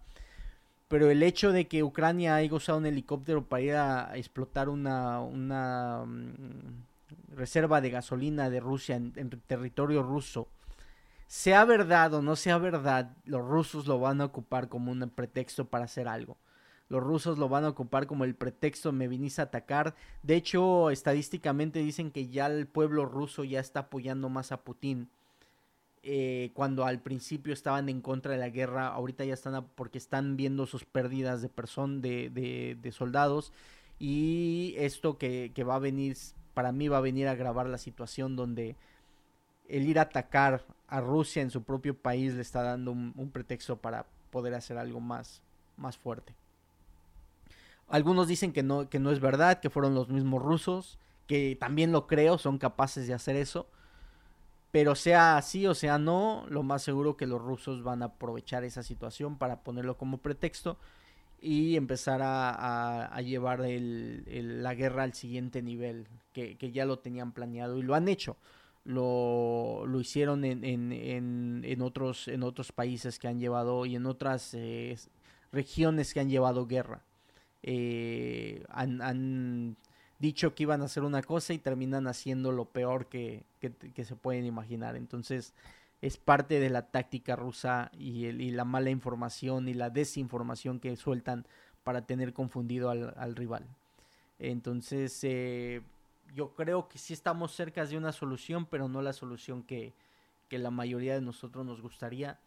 pero 0.88 1.10
el 1.10 1.24
hecho 1.24 1.52
de 1.52 1.68
que 1.68 1.84
Ucrania 1.84 2.36
haya 2.36 2.54
usado 2.54 2.80
un 2.80 2.86
helicóptero 2.86 3.46
para 3.46 3.62
ir 3.62 3.76
a, 3.76 4.18
explotar 4.18 4.70
una, 4.70 5.22
mm, 6.06 7.36
reserva 7.36 7.82
de 7.82 7.92
gasolina 7.92 8.50
de 8.50 8.60
Rusia 8.60 8.96
en, 8.96 9.14
en 9.16 9.30
territorio 9.30 10.02
ruso, 10.04 10.48
sea 11.28 11.66
verdad 11.66 12.14
o 12.16 12.22
no 12.22 12.36
sea 12.36 12.58
verdad, 12.58 13.12
los 13.26 13.46
rusos 13.46 13.88
lo 13.88 14.00
van 14.00 14.22
a 14.22 14.26
ocupar 14.26 14.70
como 14.70 14.92
un 14.92 15.10
pretexto 15.10 15.66
para 15.66 15.86
hacer 15.86 16.08
algo 16.08 16.38
los 16.88 17.02
rusos 17.02 17.38
lo 17.38 17.50
van 17.50 17.66
a 17.66 17.70
ocupar 17.70 18.06
como 18.06 18.26
el 18.26 18.36
pretexto 18.36 18.92
me 18.92 19.08
viniste 19.08 19.42
a 19.42 19.46
atacar. 19.46 19.96
De 20.22 20.36
hecho, 20.36 20.92
estadísticamente 20.92 21.80
dicen 21.80 22.12
que 22.12 22.28
ya 22.28 22.48
el 22.48 22.68
pueblo 22.68 23.06
ruso 23.06 23.44
ya 23.44 23.60
está 23.60 23.82
apoyando 23.82 24.30
más 24.30 24.52
a 24.52 24.62
Putin. 24.62 25.10
Eh, 26.04 26.52
cuando 26.54 26.86
al 26.86 27.02
principio 27.02 27.52
estaban 27.52 27.90
en 27.90 28.02
contra 28.02 28.34
de 28.34 28.38
la 28.38 28.50
guerra, 28.50 28.88
ahorita 28.90 29.26
ya 29.26 29.34
están 29.34 29.66
porque 29.74 29.98
están 29.98 30.38
viendo 30.38 30.68
sus 30.68 30.86
pérdidas 30.86 31.42
de 31.42 31.50
de, 32.30 32.78
de, 32.80 32.92
soldados. 32.92 33.52
Y 33.98 34.76
esto 34.78 35.18
que, 35.18 35.52
que, 35.56 35.64
va 35.64 35.76
a 35.76 35.80
venir, 35.80 36.16
para 36.54 36.72
mí 36.72 36.88
va 36.90 36.98
a 36.98 37.02
venir 37.02 37.28
a 37.28 37.32
agravar 37.32 37.68
la 37.68 37.80
situación 37.80 38.36
donde 38.36 38.76
el 39.68 39.88
ir 39.88 39.98
a 39.98 40.04
atacar 40.04 40.64
a 40.88 41.02
Rusia 41.02 41.42
en 41.42 41.50
su 41.50 41.64
propio 41.64 41.98
país 41.98 42.36
le 42.36 42.42
está 42.42 42.62
dando 42.62 42.92
un, 42.92 43.14
un 43.16 43.32
pretexto 43.32 43.78
para 43.78 44.06
poder 44.30 44.54
hacer 44.54 44.78
algo 44.78 45.00
más, 45.00 45.42
más 45.78 45.98
fuerte. 45.98 46.36
Algunos 47.88 48.28
dicen 48.28 48.52
que 48.52 48.64
no, 48.64 48.90
que 48.90 49.00
no 49.00 49.12
es 49.12 49.20
verdad, 49.20 49.60
que 49.60 49.70
fueron 49.70 49.94
los 49.94 50.10
mismos 50.10 50.42
rusos, 50.42 50.98
que 51.28 51.56
también 51.60 51.92
lo 51.92 52.08
creo, 52.08 52.38
son 52.38 52.58
capaces 52.58 53.08
de 53.08 53.14
hacer 53.14 53.36
eso. 53.36 53.68
Pero 54.72 54.96
sea 54.96 55.38
así 55.38 55.68
o 55.68 55.74
sea 55.74 55.98
no, 55.98 56.46
lo 56.50 56.62
más 56.62 56.84
seguro 56.84 57.16
que 57.16 57.28
los 57.28 57.42
rusos 57.42 57.84
van 57.84 58.02
a 58.02 58.08
aprovechar 58.08 58.66
esa 58.66 58.84
situación 58.84 59.38
para 59.38 59.64
ponerlo 59.64 59.98
como 59.98 60.18
pretexto 60.18 60.78
y 61.40 61.78
empezar 61.78 62.22
a, 62.24 63.22
llevar 63.22 63.60
la 63.62 64.74
guerra 64.74 65.04
al 65.04 65.14
siguiente 65.14 65.62
nivel, 65.62 66.08
que, 66.34 66.58
ya 66.74 66.86
lo 66.86 67.00
tenían 67.00 67.32
planeado 67.32 67.78
y 67.78 67.84
lo 67.84 67.96
han 67.96 68.08
hecho. 68.08 68.36
Lo, 68.84 69.86
lo 69.88 70.00
hicieron 70.00 70.44
en, 70.44 70.64
en, 70.66 71.62
en, 71.64 71.82
otros, 71.82 72.28
en 72.28 72.44
otros 72.44 72.72
países 72.72 73.18
que 73.18 73.28
han 73.28 73.40
llevado 73.40 73.86
y 73.86 73.96
en 73.96 74.06
otras 74.08 74.54
eh, 74.56 74.98
regiones 75.52 76.14
que 76.14 76.20
han 76.20 76.30
llevado 76.30 76.68
guerra. 76.68 77.05
Eh, 77.68 78.64
han, 78.70 79.76
dicho 80.20 80.54
que 80.54 80.64
iban 80.64 80.84
a 80.84 80.86
hacer 80.86 81.04
una 81.04 81.24
cosa 81.24 81.52
y 81.54 81.58
terminan 81.58 82.08
haciendo 82.08 82.52
lo 82.52 82.66
peor 82.66 83.08
que, 83.08 83.44
se 83.60 84.16
pueden 84.16 84.46
imaginar. 84.46 84.96
Entonces 84.96 85.56
es 86.00 86.18
parte 86.18 86.60
de 86.60 86.70
la 86.70 86.84
táctica 86.84 87.36
rusa 87.36 87.90
y, 87.98 88.32
la 88.52 88.66
mala 88.66 88.92
información 88.92 89.68
y 89.68 89.74
la 89.74 89.90
desinformación 89.90 90.80
que 90.80 90.96
sueltan 90.96 91.48
para 91.84 92.06
tener 92.06 92.34
confundido 92.34 92.92
al, 92.92 93.36
rival. 93.36 93.66
Entonces 94.38 95.20
eh, 95.24 95.82
yo 96.36 96.54
creo 96.54 96.88
que 96.88 97.00
sí 97.00 97.14
estamos 97.14 97.52
cerca 97.56 97.86
de 97.86 97.98
una 97.98 98.12
solución, 98.12 98.68
pero 98.68 98.88
no 98.88 99.02
la 99.02 99.14
solución 99.14 99.64
que 99.64 99.94
la 100.52 100.70
mayoría 100.70 101.16
de 101.16 101.22
nosotros 101.22 101.66
nos 101.66 101.82
gustaría 101.82 102.40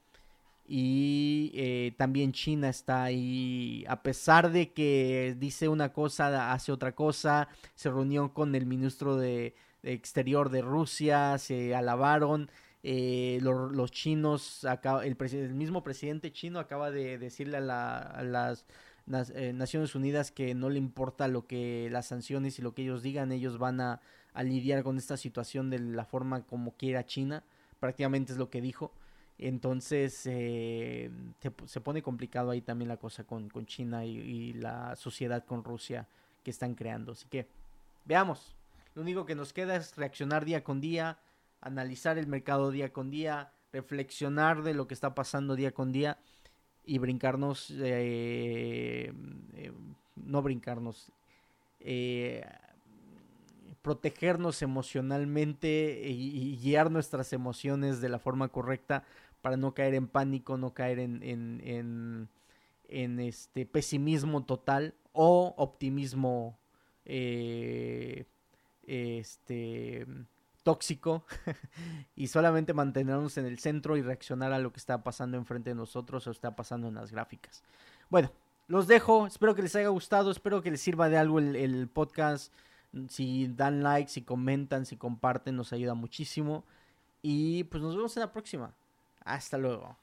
y 0.71 1.51
eh, 1.55 1.95
también 1.97 2.33
China 2.33 2.69
está 2.69 3.05
ahí, 3.05 3.87
a 3.89 4.03
pesar 4.03 4.53
de 4.53 4.71
que 4.75 5.35
dice 5.39 5.67
una 5.67 5.95
cosa, 5.95 6.53
hace 6.53 6.73
otra 6.73 6.95
cosa, 6.95 7.49
se 7.75 7.91
reunió 7.91 8.35
con 8.35 8.55
el 8.55 8.67
ministro 8.67 9.17
de, 9.17 9.55
Exterior 9.83 10.51
de 10.51 10.61
Rusia, 10.61 11.39
se 11.39 11.75
alabaron, 11.75 12.51
eh, 12.83 13.39
los 13.41 13.91
chinos, 13.91 14.67
el, 15.05 15.55
mismo 15.55 15.83
presidente 15.83 16.33
chino 16.33 16.59
acaba 16.59 16.91
de 16.91 17.17
decirle 17.17 17.57
a, 17.57 18.23
las 18.23 18.67
eh, 19.35 19.53
Naciones 19.55 19.95
Unidas 19.95 20.31
que 20.31 20.55
no 20.55 20.69
le 20.69 20.79
importa 20.79 21.29
lo 21.29 21.47
que 21.47 21.89
las 21.91 22.07
sanciones 22.07 22.59
y 22.59 22.63
lo 22.63 22.75
que 22.75 22.83
ellos 22.83 23.03
digan, 23.03 23.33
ellos 23.33 23.57
van 23.57 23.81
a, 23.81 24.01
a 24.35 24.43
lidiar 24.43 24.83
con 24.83 24.99
esta 24.99 25.17
situación 25.17 25.71
de 25.71 25.79
la 25.79 26.05
forma 26.05 26.43
como 26.43 26.73
quiera 26.73 27.07
China, 27.07 27.43
prácticamente 27.81 28.33
es 28.33 28.39
lo 28.39 28.51
que 28.51 28.61
dijo. 28.61 28.93
Entonces 29.39 30.27
eh, 30.27 31.11
se, 31.67 31.81
pone 31.81 32.03
complicado 32.03 32.51
ahí 32.51 32.61
también 32.61 32.89
la 32.89 32.97
cosa 32.97 33.23
con, 33.23 33.49
China 33.67 34.05
y, 34.05 34.53
la 34.55 34.97
sociedad 34.97 35.45
con 35.45 35.63
Rusia 35.63 36.09
que 36.43 36.51
están 36.51 36.75
creando. 36.75 37.13
Así 37.13 37.27
que 37.29 37.47
veamos. 38.05 38.57
Lo 38.95 39.03
único 39.03 39.25
que 39.25 39.37
nos 39.37 39.53
queda 39.53 39.77
es 39.77 39.97
reaccionar 39.97 40.45
día 40.45 40.65
con 40.65 40.81
día, 40.81 41.19
analizar 41.61 42.19
el 42.19 42.27
mercado 42.27 42.73
día 42.73 42.93
con 42.93 43.11
día, 43.11 43.53
reflexionar 43.73 44.63
de 44.63 44.75
lo 44.75 44.89
que 44.89 44.95
está 44.95 45.15
pasando 45.15 45.55
día 45.55 45.71
con 45.71 45.93
día 45.93 46.19
y 46.85 46.99
brincarnos, 46.99 47.71
eh, 47.71 49.13
eh, 49.55 49.73
no 50.17 50.43
brincarnos, 50.43 51.13
protegernos 53.83 54.63
emocionalmente 54.63 56.03
y, 56.05 56.59
guiar 56.61 56.91
nuestras 56.91 57.33
emociones 57.33 58.01
de 58.01 58.09
la 58.09 58.19
forma 58.19 58.49
correcta 58.49 59.05
para 59.41 59.57
no 59.57 59.75
caer 59.75 59.95
en 59.95 60.09
pánico, 60.09 60.57
no 60.57 60.75
caer 60.75 60.99
en, 60.99 61.23
en, 61.23 62.29
en, 62.89 63.21
este 63.21 63.67
pesimismo 63.67 64.45
total 64.45 64.95
o 65.13 65.55
optimismo 65.57 66.59
eh, 67.05 68.25
este 68.87 70.07
tóxico 70.63 71.25
y 72.17 72.27
solamente 72.27 72.75
mantenernos 72.75 73.39
en 73.39 73.47
el 73.47 73.59
centro 73.59 73.97
y 73.97 74.03
reaccionar 74.03 74.53
a 74.53 74.59
lo 74.59 74.73
que 74.73 74.79
está 74.79 75.03
pasando 75.03 75.37
enfrente 75.37 75.71
de 75.71 75.77
nosotros 75.77 76.27
o 76.27 76.31
está 76.31 76.57
pasando 76.57 76.89
en 76.89 76.95
las 76.95 77.13
gráficas. 77.13 77.63
Bueno, 78.11 78.31
los 78.67 78.87
dejo, 78.87 79.27
espero 79.27 79.55
que 79.55 79.63
les 79.63 79.75
haya 79.77 79.89
gustado, 79.89 80.31
espero 80.31 80.63
que 80.63 80.71
les 80.71 80.81
sirva 80.81 81.09
de 81.09 81.17
algo 81.17 81.39
el, 81.39 81.57
el 81.57 81.89
podcast. 81.89 82.53
Si 83.09 83.49
dan 83.49 83.83
like, 83.83 84.11
si 84.11 84.23
comentan, 84.23 84.85
si 84.85 84.97
comparten, 84.97 85.57
nos 85.57 85.73
ayuda 85.73 85.95
muchísimo. 85.95 86.65
Y 87.23 87.65
pues 87.65 87.83
nos 87.83 87.97
vemos 87.97 88.17
en 88.17 88.21
la 88.21 88.33
próxima. 88.33 88.75
Hasta 89.29 89.59
luego. 89.59 89.99